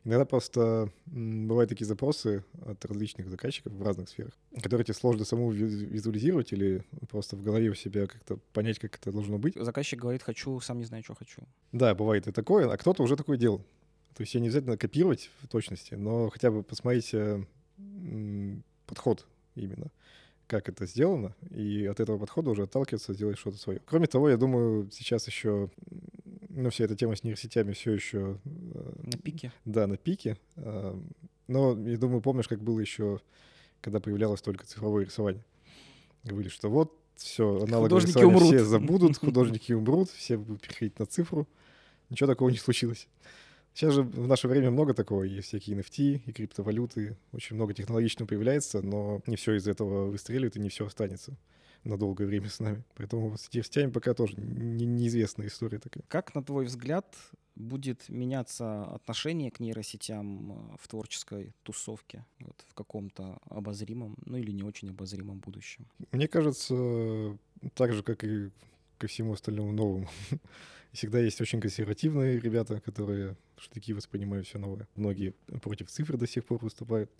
Иногда 0.05 0.23
просто 0.25 0.91
бывают 1.07 1.69
такие 1.69 1.87
запросы 1.87 2.43
от 2.63 2.85
различных 2.85 3.27
заказчиков 3.27 3.73
в 3.73 3.81
разных 3.81 4.07
сферах, 4.07 4.33
которые 4.61 4.85
тебе 4.85 4.93
сложно 4.93 5.25
самому 5.25 5.51
виз- 5.51 5.83
визуализировать 5.83 6.53
или 6.53 6.83
просто 7.09 7.35
в 7.35 7.41
голове 7.41 7.69
у 7.69 7.73
себя 7.73 8.05
как-то 8.05 8.37
понять, 8.53 8.77
как 8.77 8.95
это 8.97 9.11
должно 9.11 9.39
быть. 9.39 9.55
Заказчик 9.55 9.99
говорит, 9.99 10.21
хочу, 10.21 10.59
сам 10.59 10.77
не 10.77 10.85
знаю, 10.85 11.03
что 11.03 11.15
хочу. 11.15 11.41
Да, 11.71 11.95
бывает 11.95 12.27
и 12.27 12.31
такое, 12.31 12.71
а 12.71 12.77
кто-то 12.77 13.01
уже 13.01 13.15
такое 13.15 13.37
делал. 13.37 13.65
То 14.15 14.21
есть 14.21 14.33
я 14.35 14.39
не 14.39 14.47
обязательно 14.47 14.77
копировать 14.77 15.31
в 15.41 15.47
точности, 15.47 15.95
но 15.95 16.29
хотя 16.29 16.51
бы 16.51 16.61
посмотреть 16.61 17.13
э, 17.13 17.43
подход 18.85 19.25
именно, 19.55 19.91
как 20.47 20.69
это 20.69 20.85
сделано, 20.85 21.35
и 21.49 21.85
от 21.85 21.99
этого 21.99 22.19
подхода 22.19 22.51
уже 22.51 22.63
отталкиваться, 22.63 23.13
сделать 23.13 23.39
что-то 23.39 23.57
свое. 23.57 23.81
Кроме 23.85 24.05
того, 24.05 24.29
я 24.29 24.37
думаю, 24.37 24.89
сейчас 24.91 25.27
еще, 25.27 25.71
ну, 26.55 26.69
вся 26.69 26.85
эта 26.85 26.95
тема 26.95 27.15
с 27.15 27.23
нейросетями 27.23 27.73
все 27.73 27.91
еще, 27.91 28.39
э, 28.45 28.93
На 29.03 29.17
пике. 29.17 29.51
да, 29.65 29.87
на 29.87 29.97
пике. 29.97 30.37
А, 30.55 30.99
Но, 31.47 31.77
я 31.87 31.97
думаю, 31.97 32.21
помнишь, 32.21 32.47
как 32.47 32.61
было 32.63 32.79
еще, 32.79 33.19
когда 33.81 33.99
появлялось 33.99 34.41
только 34.41 34.65
цифровое 34.65 35.05
рисование. 35.05 35.43
Говорили, 36.23 36.49
что 36.49 36.69
вот, 36.69 36.91
все, 37.15 37.47
аналоговое 37.63 37.83
Художники 37.89 38.17
рисование 38.17 38.35
умрут. 38.37 38.55
все 38.55 38.65
забудут, 38.65 39.17
художники 39.19 39.73
умрут, 39.73 40.09
все 40.09 40.37
будут 40.37 40.61
переходить 40.61 40.97
на 40.97 41.05
цифру. 41.05 41.47
Ничего 42.09 42.27
такого 42.27 42.49
не 42.49 42.57
случилось. 42.57 43.07
Сейчас 43.73 43.93
же 43.93 44.03
в 44.03 44.27
наше 44.27 44.47
время 44.47 44.71
много 44.71 44.93
такого, 44.93 45.23
есть 45.23 45.49
всякие 45.49 45.77
NFT 45.77 46.21
и 46.25 46.31
криптовалюты, 46.31 47.17
очень 47.33 47.57
много 47.57 47.73
технологичного 47.73 48.27
появляется, 48.27 48.81
но 48.81 49.21
не 49.27 49.35
все 49.35 49.55
из 49.55 49.67
этого 49.67 50.09
выстреливает 50.09 50.55
и 50.55 50.61
не 50.61 50.69
все 50.69 50.85
останется 50.85 51.35
на 51.85 51.97
долгое 51.97 52.25
время 52.25 52.49
с 52.49 52.59
нами. 52.59 52.83
Поэтому 52.95 53.37
с 53.37 53.53
нейросетями 53.53 53.91
пока 53.91 54.13
тоже 54.13 54.35
не- 54.37 54.85
неизвестная 54.85 55.47
история 55.47 55.79
такая. 55.79 56.03
Как, 56.07 56.35
на 56.35 56.43
твой 56.43 56.65
взгляд, 56.65 57.15
будет 57.55 58.09
меняться 58.09 58.83
отношение 58.83 59.51
к 59.51 59.59
нейросетям 59.59 60.51
э, 60.51 60.77
в 60.81 60.87
творческой 60.87 61.53
тусовке 61.63 62.25
вот, 62.39 62.65
в 62.67 62.73
каком-то 62.73 63.37
обозримом, 63.49 64.17
ну 64.25 64.37
или 64.37 64.51
не 64.51 64.63
очень 64.63 64.89
обозримом 64.89 65.39
будущем? 65.39 65.87
Мне 66.11 66.27
кажется, 66.27 67.37
так 67.75 67.93
же, 67.93 68.03
как 68.03 68.23
и 68.23 68.49
ко 68.97 69.07
всему 69.07 69.33
остальному 69.33 69.71
новому. 69.71 70.09
Всегда 70.91 71.19
есть 71.19 71.41
очень 71.41 71.59
консервативные 71.59 72.39
ребята, 72.39 72.79
которые 72.79 73.35
штыки 73.57 73.93
воспринимают 73.93 74.47
все 74.47 74.57
новое. 74.57 74.87
Многие 74.95 75.31
против 75.61 75.89
цифр 75.89 76.17
до 76.17 76.27
сих 76.27 76.45
пор 76.45 76.63
выступают, 76.63 77.11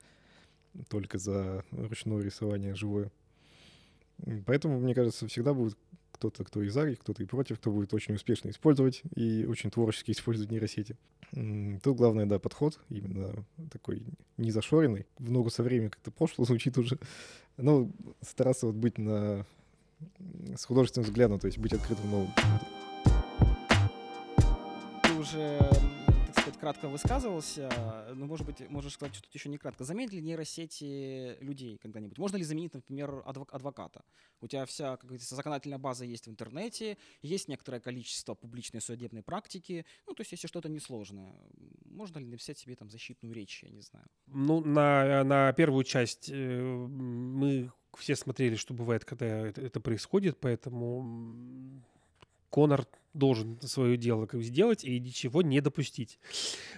только 0.89 1.17
за 1.17 1.63
ручное 1.71 2.21
рисование 2.21 2.75
живое. 2.75 3.11
Поэтому, 4.45 4.79
мне 4.79 4.95
кажется, 4.95 5.27
всегда 5.27 5.53
будет 5.53 5.77
кто-то, 6.15 6.43
кто 6.43 6.61
и 6.61 6.69
за, 6.69 6.95
кто-то 6.95 7.21
и 7.21 7.25
против, 7.25 7.59
кто 7.59 7.71
будет 7.71 7.93
очень 7.93 8.15
успешно 8.15 8.49
использовать 8.49 9.01
и 9.15 9.45
очень 9.45 9.69
творчески 9.69 10.11
использовать 10.11 10.51
нейросети. 10.51 10.97
Тут 11.31 11.97
главное, 11.97 12.25
да, 12.25 12.39
подход 12.39 12.79
именно 12.89 13.45
такой 13.71 14.03
не 14.37 14.51
зашоренный. 14.51 15.05
В 15.19 15.29
ногу 15.29 15.49
со 15.49 15.63
временем 15.63 15.89
как-то 15.89 16.11
пошло 16.11 16.45
звучит 16.45 16.77
уже. 16.77 16.97
Ну, 17.57 17.91
стараться 18.21 18.67
вот 18.67 18.75
быть 18.75 18.97
на 18.97 19.45
с 20.55 20.65
художественным 20.65 21.05
взглядом, 21.05 21.39
то 21.39 21.47
есть 21.47 21.57
быть 21.57 21.73
открытым 21.73 22.11
новым. 22.11 22.31
Ты 25.03 25.13
уже, 25.13 25.59
кратко 26.65 26.87
высказывался, 26.87 27.69
но, 28.15 28.25
может 28.25 28.43
быть, 28.43 28.67
можешь 28.71 28.93
сказать, 28.93 29.13
что 29.13 29.23
тут 29.23 29.35
еще 29.35 29.49
не 29.49 29.59
кратко. 29.59 29.83
Заменят 29.83 30.11
ли 30.13 30.19
нейросети 30.19 31.37
людей 31.39 31.77
когда-нибудь? 31.77 32.17
Можно 32.17 32.37
ли 32.37 32.43
заменить, 32.43 32.73
например, 32.73 33.21
адвок- 33.23 33.51
адвоката? 33.51 34.03
У 34.41 34.47
тебя 34.47 34.65
вся, 34.65 34.97
как 34.97 35.11
законодательная 35.19 35.77
база 35.77 36.05
есть 36.05 36.25
в 36.25 36.31
интернете, 36.31 36.97
есть 37.21 37.49
некоторое 37.49 37.79
количество 37.79 38.33
публичной 38.33 38.81
судебной 38.81 39.21
практики. 39.21 39.85
Ну, 40.07 40.15
то 40.15 40.21
есть, 40.21 40.31
если 40.31 40.47
что-то 40.47 40.67
несложное, 40.67 41.35
можно 41.85 42.17
ли 42.17 42.25
написать 42.25 42.57
себе 42.57 42.75
там 42.75 42.89
защитную 42.89 43.35
речь, 43.35 43.61
я 43.61 43.69
не 43.69 43.81
знаю. 43.81 44.07
Ну, 44.25 44.59
на, 44.65 45.23
на 45.23 45.53
первую 45.53 45.83
часть 45.83 46.31
э, 46.31 46.61
мы 46.63 47.71
все 47.95 48.15
смотрели, 48.15 48.55
что 48.55 48.73
бывает, 48.73 49.05
когда 49.05 49.27
это, 49.27 49.79
происходит, 49.79 50.39
поэтому 50.39 51.83
Конор 52.49 52.87
должен 53.15 53.59
свое 53.61 53.97
дело 53.97 54.25
как 54.25 54.43
сделать 54.43 54.83
и 54.83 54.99
ничего 54.99 55.41
не 55.41 55.61
допустить. 55.61 56.19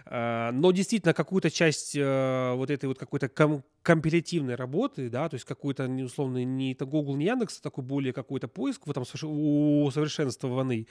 А, 0.06 0.52
Но 0.52 0.72
действительно 0.72 1.14
какую-то 1.14 1.50
часть 1.50 1.96
э, 1.96 2.54
вот 2.56 2.70
этой 2.70 2.86
вот 2.86 2.98
какой-то 2.98 3.28
ком- 3.30 3.64
компилятивной 3.82 4.56
работы, 4.56 5.10
да, 5.10 5.30
то 5.30 5.36
есть 5.36 5.46
какой-то, 5.46 5.88
условно, 5.88 6.44
не 6.44 6.74
это 6.74 6.86
Google, 6.86 7.16
не 7.16 7.26
Яндекс, 7.26 7.60
а 7.60 7.64
такой 7.64 7.84
более 7.84 8.14
какой-то 8.14 8.48
поиск 8.48 8.86
в 8.88 8.92
этом 8.92 9.04
соверш- 9.04 9.28
усовершенствованный. 9.88 10.88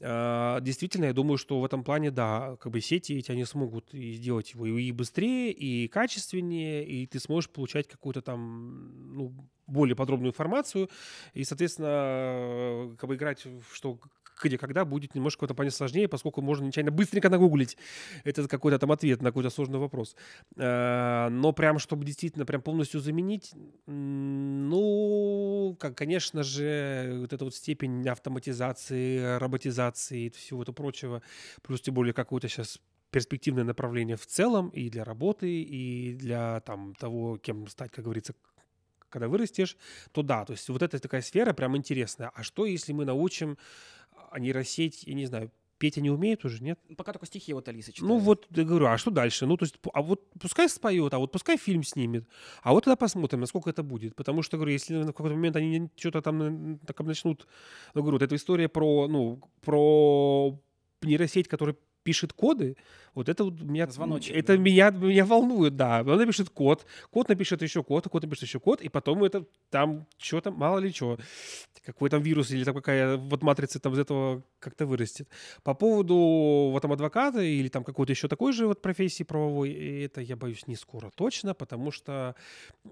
А, 0.00 0.60
Действительно, 0.60 1.06
я 1.06 1.12
думаю, 1.12 1.38
что 1.38 1.60
в 1.60 1.64
этом 1.64 1.84
плане, 1.84 2.10
да, 2.10 2.56
как 2.60 2.72
бы 2.72 2.80
сети 2.80 3.14
эти, 3.18 3.30
они 3.32 3.44
смогут 3.44 3.94
и 3.94 4.12
сделать 4.14 4.52
его 4.54 4.66
и 4.66 4.92
быстрее, 4.92 5.52
и 5.52 5.88
качественнее, 5.88 6.86
и 6.86 7.06
ты 7.06 7.20
сможешь 7.20 7.50
получать 7.50 7.88
какую-то 7.88 8.22
там, 8.22 9.14
ну, 9.14 9.32
более 9.66 9.96
подробную 9.96 10.32
информацию, 10.32 10.90
и, 11.32 11.44
соответственно, 11.44 11.88
э, 11.90 12.96
как 12.98 13.08
бы 13.08 13.14
играть 13.16 13.46
что 13.72 13.98
где 14.44 14.58
когда 14.58 14.84
будет 14.84 15.14
немножко 15.14 15.42
в 15.42 15.44
этом 15.44 15.56
плане 15.56 15.70
сложнее, 15.70 16.08
поскольку 16.08 16.42
можно 16.42 16.64
нечаянно 16.66 16.90
быстренько 16.90 17.28
нагуглить 17.28 17.76
этот 18.24 18.48
какой-то 18.48 18.78
там 18.78 18.92
ответ 18.92 19.22
на 19.22 19.30
какой-то 19.30 19.50
сложный 19.50 19.78
вопрос. 19.78 20.16
Э, 20.56 21.28
Но 21.30 21.52
прям, 21.52 21.78
чтобы 21.78 22.04
действительно 22.04 22.46
прям 22.46 22.62
полностью 22.62 23.00
заменить, 23.00 23.52
ну, 23.86 25.76
как, 25.78 25.96
конечно 25.96 26.42
же, 26.42 27.18
вот 27.20 27.32
эта 27.32 27.44
вот 27.44 27.54
степень 27.54 28.08
автоматизации, 28.08 29.38
роботизации 29.38 30.26
и 30.26 30.30
всего 30.30 30.62
этого 30.62 30.74
прочего, 30.74 31.22
плюс 31.62 31.80
тем 31.80 31.94
более 31.94 32.12
какое-то 32.12 32.48
сейчас 32.48 32.80
перспективное 33.10 33.64
направление 33.64 34.16
в 34.16 34.26
целом 34.26 34.70
и 34.70 34.90
для 34.90 35.04
работы, 35.04 35.62
и 35.62 36.14
для 36.14 36.60
там 36.60 36.94
того, 36.96 37.38
кем 37.38 37.68
стать, 37.68 37.92
как 37.92 38.04
говорится, 38.04 38.34
когда 39.08 39.28
вырастешь, 39.28 39.76
то 40.10 40.22
да, 40.22 40.44
то 40.44 40.52
есть 40.52 40.68
вот 40.68 40.82
эта 40.82 40.98
такая 40.98 41.22
сфера 41.22 41.52
прям 41.52 41.76
интересная. 41.76 42.32
А 42.34 42.42
что, 42.42 42.66
если 42.66 42.92
мы 42.92 43.04
научим 43.04 43.56
а, 44.34 44.40
нейросеть, 44.40 45.04
я 45.04 45.14
не 45.14 45.26
знаю, 45.26 45.50
Петя 45.78 46.00
не 46.00 46.10
умеет 46.10 46.44
уже, 46.44 46.62
нет? 46.62 46.78
Пока 46.96 47.12
только 47.12 47.26
стихи 47.26 47.52
вот 47.52 47.68
Алиса 47.68 47.92
читает. 47.92 48.08
Ну 48.08 48.18
вот, 48.18 48.46
я 48.50 48.64
говорю, 48.64 48.86
а 48.86 48.98
что 48.98 49.10
дальше? 49.10 49.46
Ну, 49.46 49.56
то 49.56 49.64
есть, 49.64 49.76
а 49.92 50.02
вот 50.02 50.28
пускай 50.40 50.68
споет, 50.68 51.14
а 51.14 51.18
вот 51.18 51.30
пускай 51.30 51.56
фильм 51.56 51.82
снимет, 51.82 52.26
а 52.62 52.72
вот 52.72 52.84
тогда 52.84 52.96
посмотрим, 52.96 53.40
насколько 53.40 53.70
это 53.70 53.82
будет. 53.82 54.16
Потому 54.16 54.42
что, 54.42 54.56
говорю, 54.56 54.72
если 54.72 54.94
на 54.94 55.06
какой-то 55.06 55.36
момент 55.36 55.56
они 55.56 55.90
что-то 55.96 56.22
там 56.22 56.74
э, 56.74 56.78
так 56.86 57.00
начнут, 57.00 57.46
ну, 57.94 58.02
говорю, 58.02 58.16
вот 58.16 58.22
эта 58.22 58.34
история 58.34 58.68
про, 58.68 59.06
ну, 59.08 59.40
про 59.60 60.58
нейросеть, 61.02 61.48
которая 61.48 61.76
пишет 62.04 62.32
коды, 62.32 62.76
вот 63.14 63.28
это 63.28 63.44
вот 63.44 63.60
меня, 63.60 63.86
Звоночек, 63.86 64.36
это 64.36 64.56
да. 64.56 64.62
меня, 64.62 64.90
меня 64.90 65.24
волнует, 65.24 65.76
да. 65.76 66.02
Он 66.06 66.18
напишет 66.18 66.50
код, 66.50 66.86
код 67.10 67.28
напишет 67.28 67.62
еще 67.62 67.82
код, 67.82 68.08
код 68.08 68.22
напишет 68.22 68.44
еще 68.44 68.60
код, 68.60 68.82
и 68.82 68.88
потом 68.88 69.24
это 69.24 69.44
там 69.70 70.06
что-то, 70.18 70.50
мало 70.50 70.78
ли 70.78 70.92
что, 70.92 71.18
какой 71.84 72.10
там 72.10 72.22
вирус 72.22 72.50
или 72.50 72.64
там 72.64 72.74
какая 72.74 73.16
вот 73.16 73.42
матрица 73.42 73.80
там 73.80 73.94
из 73.94 73.98
этого 73.98 74.42
как-то 74.58 74.86
вырастет. 74.86 75.28
По 75.62 75.74
поводу 75.74 76.14
вот 76.72 76.82
там 76.82 76.92
адвоката 76.92 77.40
или 77.40 77.68
там 77.68 77.84
какой-то 77.84 78.12
еще 78.12 78.28
такой 78.28 78.52
же 78.52 78.66
вот 78.66 78.82
профессии 78.82 79.24
правовой, 79.24 79.72
это 80.04 80.20
я 80.20 80.36
боюсь 80.36 80.66
не 80.66 80.76
скоро 80.76 81.10
точно, 81.14 81.54
потому 81.54 81.90
что 81.90 82.34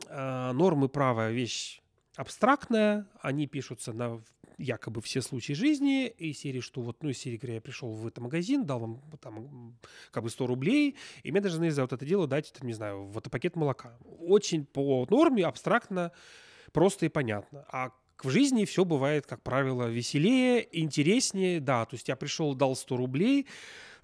э, 0.08 0.52
нормы 0.52 0.88
права 0.88 1.30
вещь 1.30 1.82
абстрактная, 2.16 3.06
они 3.20 3.46
пишутся 3.46 3.92
на 3.92 4.20
якобы 4.58 5.00
все 5.00 5.22
случаи 5.22 5.52
жизни, 5.52 6.06
и 6.06 6.32
серии, 6.32 6.60
что 6.60 6.80
вот, 6.80 7.02
ну, 7.02 7.10
из 7.10 7.18
серии, 7.18 7.36
говоря, 7.36 7.54
я 7.54 7.60
пришел 7.60 7.92
в 7.92 8.06
этот 8.06 8.18
магазин, 8.22 8.64
дал 8.64 8.80
вам 8.80 9.02
там 9.20 9.78
как 10.10 10.22
бы 10.22 10.30
100 10.30 10.46
рублей, 10.46 10.96
и 11.22 11.32
мне 11.32 11.40
должны 11.40 11.70
за 11.70 11.82
вот 11.82 11.92
это 11.92 12.04
дело 12.04 12.26
дать, 12.26 12.52
там, 12.52 12.66
не 12.66 12.74
знаю, 12.74 13.04
вот 13.04 13.30
пакет 13.30 13.56
молока. 13.56 13.98
Очень 14.20 14.64
по 14.64 15.06
норме, 15.10 15.44
абстрактно, 15.44 16.12
просто 16.72 17.06
и 17.06 17.08
понятно. 17.08 17.64
А 17.68 17.92
в 18.24 18.30
жизни 18.30 18.64
все 18.64 18.84
бывает, 18.84 19.26
как 19.26 19.42
правило, 19.42 19.88
веселее, 19.88 20.66
интереснее. 20.72 21.60
Да, 21.60 21.84
то 21.84 21.94
есть 21.94 22.08
я 22.08 22.16
пришел, 22.16 22.54
дал 22.54 22.76
100 22.76 22.96
рублей, 22.96 23.46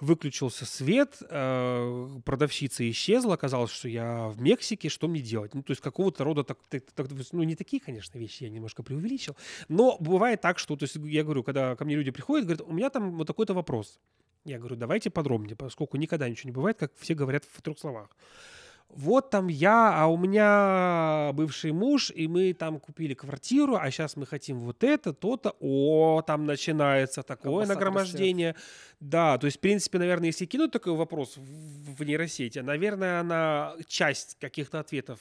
выключился 0.01 0.65
свет, 0.65 1.19
э, 1.29 2.09
продавщица 2.25 2.89
исчезла, 2.89 3.35
оказалось, 3.35 3.73
что 3.73 3.89
я 3.89 4.29
в 4.29 4.41
Мексике, 4.41 4.89
что 4.89 5.09
мне 5.09 5.21
делать? 5.21 5.55
Ну, 5.55 5.63
то 5.63 5.73
есть 5.73 5.83
какого-то 5.83 6.25
рода, 6.25 6.45
так, 6.45 6.59
так- 6.69 6.85
так- 6.93 7.09
ну, 7.33 7.43
не 7.43 7.57
такие, 7.57 7.81
конечно, 7.81 8.19
вещи 8.19 8.45
я 8.45 8.51
немножко 8.51 8.83
преувеличил, 8.83 9.37
но 9.69 9.97
бывает 9.99 10.41
так, 10.41 10.59
что, 10.59 10.77
то 10.77 10.85
есть 10.85 10.97
я 10.97 11.25
говорю, 11.25 11.43
когда 11.43 11.75
ко 11.75 11.85
мне 11.85 11.97
люди 11.97 12.11
приходят, 12.11 12.47
говорят, 12.47 12.67
у 12.67 12.73
меня 12.73 12.91
там 12.91 13.17
вот 13.17 13.27
такой-то 13.27 13.55
вопрос. 13.55 13.99
Я 14.45 14.59
говорю, 14.59 14.77
давайте 14.77 15.11
подробнее, 15.11 15.57
поскольку 15.57 15.97
никогда 15.97 16.29
ничего 16.29 16.49
не 16.49 16.55
бывает, 16.55 16.79
как 16.79 16.93
все 16.97 17.15
говорят 17.15 17.45
в 17.45 17.61
трех 17.61 17.79
словах. 17.79 18.09
Вот 18.95 19.31
там 19.31 19.49
я, 19.49 19.93
а 19.95 20.07
у 20.07 20.17
меня 20.17 21.31
бывший 21.35 21.73
муж, 21.73 22.11
и 22.15 22.27
мы 22.27 22.53
там 22.55 22.81
купили 22.81 23.15
квартиру, 23.15 23.77
а 23.77 23.91
сейчас 23.91 24.17
мы 24.17 24.27
хотим 24.27 24.59
вот 24.61 24.83
это, 24.83 25.13
то-то. 25.13 25.55
О, 25.61 26.23
там 26.27 26.47
начинается 26.47 27.23
такое 27.23 27.53
Колбаса 27.53 27.75
нагромождение. 27.75 28.55
Да, 29.01 29.39
то 29.39 29.47
есть, 29.47 29.59
в 29.59 29.61
принципе, 29.61 29.99
наверное, 29.99 30.27
если 30.27 30.45
кинуть 30.45 30.73
такой 30.73 30.95
вопрос 30.95 31.37
в, 31.37 31.95
в 31.95 32.05
нейросети, 32.05 32.59
наверное, 32.59 33.21
она 33.21 33.77
часть 33.87 34.37
каких-то 34.41 34.81
ответов 34.81 35.21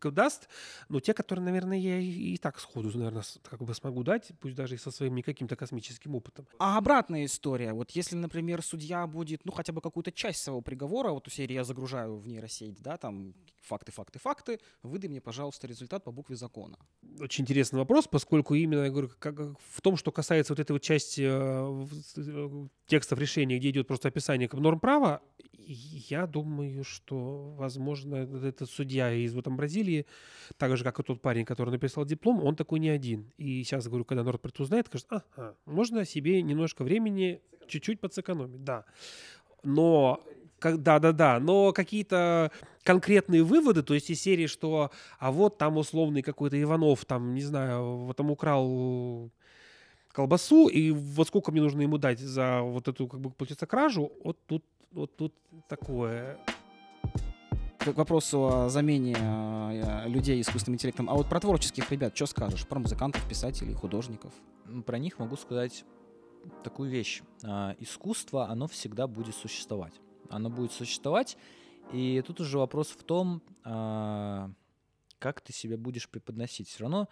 даст, 0.00 0.48
но 0.88 1.00
те, 1.00 1.12
которые, 1.12 1.44
наверное, 1.44 1.78
я 1.78 1.98
и, 1.98 2.34
и 2.34 2.36
так 2.36 2.60
сходу, 2.60 2.96
наверное, 2.96 3.24
как 3.42 3.60
бы 3.60 3.74
смогу 3.74 4.04
дать, 4.04 4.30
пусть 4.40 4.54
даже 4.54 4.76
и 4.76 4.78
со 4.78 4.90
своим 4.90 5.16
не 5.16 5.22
каким-то 5.22 5.56
космическим 5.56 6.14
опытом. 6.14 6.46
А 6.58 6.78
обратная 6.78 7.24
история, 7.24 7.72
вот 7.72 7.90
если, 7.90 8.14
например, 8.14 8.62
судья 8.62 9.06
будет, 9.06 9.44
ну, 9.44 9.52
хотя 9.52 9.72
бы 9.72 9.80
какую-то 9.80 10.12
часть 10.12 10.42
своего 10.42 10.60
приговора, 10.60 11.10
вот 11.10 11.26
у 11.26 11.30
серии 11.30 11.54
я 11.54 11.64
загружаю 11.64 12.16
в 12.16 12.28
нейросеть, 12.28 12.80
да, 12.82 12.98
там 12.98 13.34
факты, 13.62 13.90
факты, 13.90 14.18
факты, 14.18 14.60
выдай 14.82 15.08
мне, 15.08 15.20
пожалуйста, 15.20 15.66
результат 15.66 16.04
по 16.04 16.12
букве 16.12 16.36
закона. 16.36 16.78
Очень 17.20 17.42
интересный 17.42 17.78
вопрос, 17.78 18.06
поскольку 18.06 18.54
именно, 18.54 18.84
я 18.84 18.90
говорю, 18.90 19.10
как, 19.18 19.36
в 19.38 19.80
том, 19.80 19.96
что 19.96 20.12
касается 20.12 20.52
вот 20.52 20.60
этой 20.60 20.72
вот 20.72 20.82
части 20.82 21.22
э, 21.22 21.86
э, 22.16 22.68
текстов 22.92 23.18
решения, 23.18 23.58
где 23.58 23.70
идет 23.70 23.86
просто 23.86 24.08
описание 24.08 24.50
норм 24.52 24.78
права, 24.78 25.22
я 26.10 26.26
думаю, 26.26 26.84
что, 26.84 27.54
возможно, 27.56 28.16
этот 28.16 28.68
судья 28.70 29.10
из 29.14 29.32
вот 29.32 29.44
там 29.44 29.56
Бразилии, 29.56 30.04
так 30.58 30.76
же, 30.76 30.84
как 30.84 31.00
и 31.00 31.02
тот 31.02 31.22
парень, 31.22 31.46
который 31.46 31.70
написал 31.70 32.04
диплом, 32.04 32.44
он 32.44 32.54
такой 32.54 32.80
не 32.80 32.90
один. 32.90 33.32
И 33.38 33.64
сейчас, 33.64 33.88
говорю, 33.88 34.04
когда 34.04 34.22
Нордпред 34.24 34.60
узнает, 34.60 34.88
скажет, 34.88 35.06
ага, 35.10 35.56
можно 35.64 36.04
себе 36.04 36.42
немножко 36.42 36.84
времени 36.84 37.40
чуть-чуть 37.66 37.98
подсэкономить, 37.98 38.62
да. 38.62 38.84
Но 39.64 40.20
да, 40.60 40.98
да, 40.98 41.12
да, 41.12 41.40
но 41.40 41.72
какие-то 41.72 42.50
конкретные 42.82 43.42
выводы, 43.42 43.82
то 43.82 43.94
есть 43.94 44.10
из 44.10 44.20
серии, 44.20 44.46
что 44.46 44.90
а 45.18 45.32
вот 45.32 45.56
там 45.56 45.78
условный 45.78 46.20
какой-то 46.20 46.60
Иванов, 46.60 47.06
там, 47.06 47.32
не 47.32 47.40
знаю, 47.40 48.04
вот 48.04 48.16
там 48.18 48.30
украл 48.30 49.30
колбасу, 50.12 50.68
и 50.68 50.90
вот 50.90 51.28
сколько 51.28 51.50
мне 51.52 51.60
нужно 51.60 51.82
ему 51.82 51.98
дать 51.98 52.20
за 52.20 52.60
вот 52.62 52.88
эту, 52.88 53.08
как 53.08 53.20
бы, 53.20 53.30
получается, 53.30 53.66
кражу, 53.66 54.12
вот 54.22 54.38
тут, 54.46 54.64
вот 54.90 55.16
тут 55.16 55.34
такое. 55.68 56.38
К 57.78 57.96
вопросу 57.96 58.46
о 58.46 58.68
замене 58.68 59.16
э, 59.18 60.04
людей 60.06 60.40
искусственным 60.40 60.76
интеллектом. 60.76 61.10
А 61.10 61.14
вот 61.14 61.28
про 61.28 61.40
творческих 61.40 61.90
ребят 61.90 62.14
что 62.14 62.26
скажешь? 62.26 62.64
Про 62.68 62.78
музыкантов, 62.78 63.28
писателей, 63.28 63.74
художников? 63.74 64.32
Про 64.86 64.98
них 64.98 65.18
могу 65.18 65.34
сказать 65.34 65.84
такую 66.62 66.90
вещь. 66.90 67.22
А, 67.42 67.74
Искусство, 67.80 68.48
оно 68.48 68.68
всегда 68.68 69.06
будет 69.06 69.34
существовать. 69.34 69.94
Оно 70.30 70.48
будет 70.48 70.72
существовать, 70.72 71.36
и 71.92 72.22
тут 72.26 72.40
уже 72.40 72.58
вопрос 72.58 72.88
в 72.88 73.02
том, 73.02 73.42
а, 73.64 74.50
как 75.18 75.40
ты 75.40 75.52
себя 75.52 75.76
будешь 75.76 76.08
преподносить. 76.08 76.68
Все 76.68 76.82
равно 76.82 77.08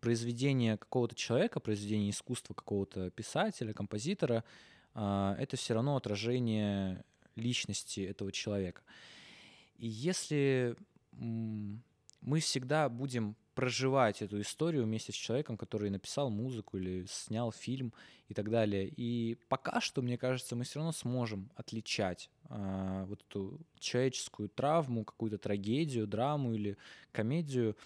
произведение 0.00 0.76
какого-то 0.76 1.14
человека, 1.14 1.60
произведение 1.60 2.10
искусства 2.10 2.54
какого-то 2.54 3.10
писателя, 3.10 3.72
композитора, 3.72 4.44
а, 4.94 5.36
это 5.38 5.56
все 5.56 5.74
равно 5.74 5.96
отражение 5.96 7.04
личности 7.36 8.00
этого 8.00 8.32
человека. 8.32 8.82
И 9.76 9.86
если 9.86 10.76
мы 11.12 12.40
всегда 12.40 12.88
будем 12.88 13.36
проживать 13.58 14.22
эту 14.22 14.40
историю 14.40 14.84
вместе 14.84 15.10
с 15.10 15.16
человеком, 15.16 15.56
который 15.56 15.90
написал 15.90 16.30
музыку 16.30 16.78
или 16.78 17.06
снял 17.08 17.50
фильм 17.50 17.92
и 18.28 18.34
так 18.34 18.50
далее. 18.50 18.88
И 18.96 19.36
пока 19.48 19.80
что, 19.80 20.00
мне 20.00 20.16
кажется, 20.16 20.54
мы 20.54 20.62
все 20.62 20.78
равно 20.78 20.92
сможем 20.92 21.50
отличать 21.56 22.30
а, 22.44 23.04
вот 23.06 23.20
эту 23.28 23.58
человеческую 23.80 24.48
травму, 24.48 25.04
какую-то 25.04 25.38
трагедию, 25.38 26.06
драму 26.06 26.54
или 26.54 26.76
комедию 27.10 27.76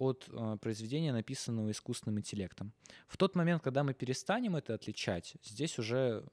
от 0.00 0.28
а, 0.32 0.56
произведения, 0.56 1.12
написанного 1.12 1.70
искусственным 1.70 2.18
интеллектом. 2.18 2.72
В 3.06 3.16
тот 3.16 3.36
момент, 3.36 3.62
когда 3.62 3.84
мы 3.84 3.92
перестанем 3.92 4.56
это 4.56 4.74
отличать, 4.74 5.34
здесь 5.44 5.78
уже 5.78 6.24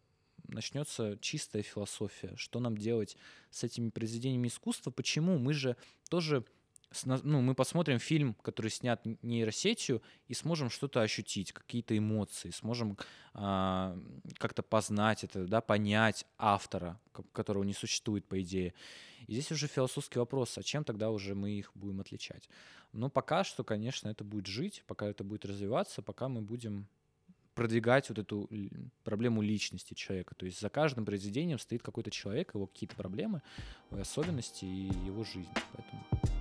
начнется 0.48 1.18
чистая 1.20 1.64
философия, 1.64 2.34
что 2.38 2.60
нам 2.60 2.78
делать 2.78 3.18
с 3.52 3.64
этими 3.64 3.90
произведениями 3.90 4.48
искусства, 4.48 4.92
почему 4.92 5.38
мы 5.38 5.54
же 5.54 5.76
тоже 6.10 6.46
ну, 7.06 7.42
мы 7.42 7.54
посмотрим 7.54 8.00
фильм, 8.00 8.34
который 8.42 8.72
снят 8.72 9.02
нейросетью, 9.22 10.02
и 10.28 10.34
сможем 10.34 10.70
что-то 10.70 11.02
ощутить, 11.02 11.52
какие-то 11.52 11.98
эмоции, 11.98 12.52
сможем 12.52 12.98
а, 13.34 13.98
как-то 14.38 14.64
познать 14.64 15.24
это, 15.24 15.46
да, 15.46 15.62
понять 15.62 16.26
автора, 16.38 17.00
которого 17.34 17.64
не 17.64 17.74
существует, 17.74 18.26
по 18.26 18.42
идее. 18.42 18.74
И 19.28 19.34
здесь 19.34 19.52
уже 19.52 19.68
философский 19.68 20.20
вопрос, 20.20 20.58
а 20.58 20.64
чем 20.64 20.84
тогда 20.84 21.10
уже 21.10 21.36
мы 21.36 21.52
их 21.52 21.72
будем 21.76 22.00
отличать? 22.00 22.50
Но 22.94 23.10
пока 23.10 23.44
что, 23.44 23.64
конечно, 23.64 24.10
это 24.10 24.24
будет 24.24 24.48
жить, 24.48 24.84
пока 24.88 25.08
это 25.08 25.24
будет 25.24 25.46
развиваться, 25.46 26.02
пока 26.02 26.30
мы 26.30 26.42
будем 26.42 26.88
продвигать 27.54 28.08
вот 28.10 28.20
эту 28.20 28.50
проблему 29.04 29.42
личности 29.42 29.96
человека. 29.96 30.36
То 30.36 30.46
есть 30.46 30.62
за 30.62 30.70
каждым 30.70 31.06
произведением 31.06 31.58
стоит 31.58 31.82
какой-то 31.82 32.12
человек, 32.12 32.54
его 32.54 32.68
какие-то 32.68 32.96
проблемы, 32.96 33.42
особенности 33.90 34.64
и 34.64 34.92
его 35.06 35.24
жизнь. 35.24 35.50
Поэтому... 35.74 36.37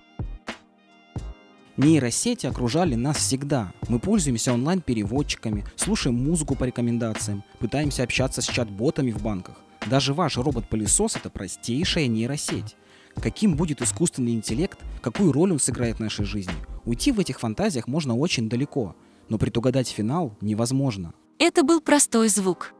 Нейросети 1.76 2.46
окружали 2.46 2.94
нас 2.94 3.18
всегда. 3.18 3.72
Мы 3.88 3.98
пользуемся 3.98 4.52
онлайн-переводчиками, 4.54 5.64
слушаем 5.76 6.16
музыку 6.16 6.54
по 6.54 6.64
рекомендациям, 6.64 7.44
пытаемся 7.58 8.02
общаться 8.02 8.40
с 8.40 8.46
чат-ботами 8.46 9.10
в 9.10 9.22
банках. 9.22 9.60
Даже 9.86 10.14
ваш 10.14 10.36
робот-пылесос— 10.38 11.16
это 11.16 11.28
простейшая 11.28 12.06
нейросеть. 12.06 12.76
Каким 13.14 13.56
будет 13.56 13.82
искусственный 13.82 14.32
интеллект, 14.32 14.78
какую 15.02 15.32
роль 15.32 15.52
он 15.52 15.58
сыграет 15.58 15.96
в 15.96 16.00
нашей 16.00 16.24
жизни? 16.24 16.54
Уйти 16.84 17.12
в 17.12 17.20
этих 17.20 17.40
фантазиях 17.40 17.86
можно 17.86 18.16
очень 18.16 18.48
далеко, 18.48 18.96
но 19.28 19.38
предугадать 19.38 19.88
финал 19.88 20.36
невозможно. 20.40 21.12
Это 21.38 21.62
был 21.62 21.80
простой 21.80 22.28
звук. 22.28 22.72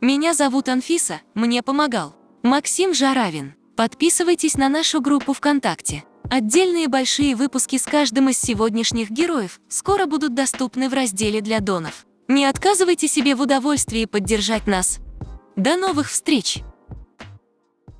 Меня 0.00 0.32
зовут 0.32 0.68
Анфиса, 0.68 1.20
мне 1.34 1.62
помогал. 1.62 2.14
Максим 2.42 2.94
Жаравин. 2.94 3.54
Подписывайтесь 3.76 4.56
на 4.56 4.68
нашу 4.68 5.00
группу 5.00 5.32
ВКонтакте. 5.32 6.04
Отдельные 6.30 6.88
большие 6.88 7.34
выпуски 7.34 7.78
с 7.78 7.84
каждым 7.84 8.28
из 8.28 8.38
сегодняшних 8.38 9.10
героев 9.10 9.60
скоро 9.68 10.04
будут 10.04 10.34
доступны 10.34 10.90
в 10.90 10.92
разделе 10.92 11.40
для 11.40 11.60
донов. 11.60 12.04
Не 12.28 12.44
отказывайте 12.44 13.08
себе 13.08 13.34
в 13.34 13.40
удовольствии 13.40 14.04
поддержать 14.04 14.66
нас. 14.66 15.00
До 15.56 15.78
новых 15.78 16.10
встреч! 16.10 16.62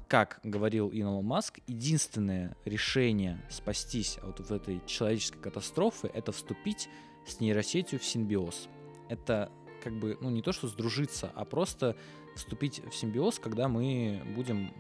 Как 0.09 0.41
говорил 0.43 0.89
Илон 0.89 1.24
Маск, 1.24 1.61
единственное 1.66 2.55
решение 2.66 3.43
спастись 3.49 4.18
от 4.22 4.51
этой 4.51 4.83
человеческой 4.87 5.41
катастрофы— 5.41 6.11
это 6.14 6.31
вступить 6.31 6.91
с 7.26 7.41
нейросетью 7.41 7.99
в 7.99 8.05
симбиоз. 8.05 8.68
Это 9.09 9.51
как 9.83 9.99
бы, 9.99 10.18
ну 10.20 10.29
не 10.29 10.43
то 10.43 10.53
что 10.53 10.68
сдружиться, 10.68 11.33
а 11.35 11.47
просто 11.47 11.97
вступить 12.37 12.83
в 12.85 12.95
симбиоз, 12.95 13.39
когда 13.39 13.68
мы 13.68 14.22
будем 14.37 14.70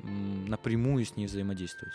напрямую 0.46 1.06
с 1.06 1.16
ней 1.16 1.26
взаимодействовать. 1.26 1.94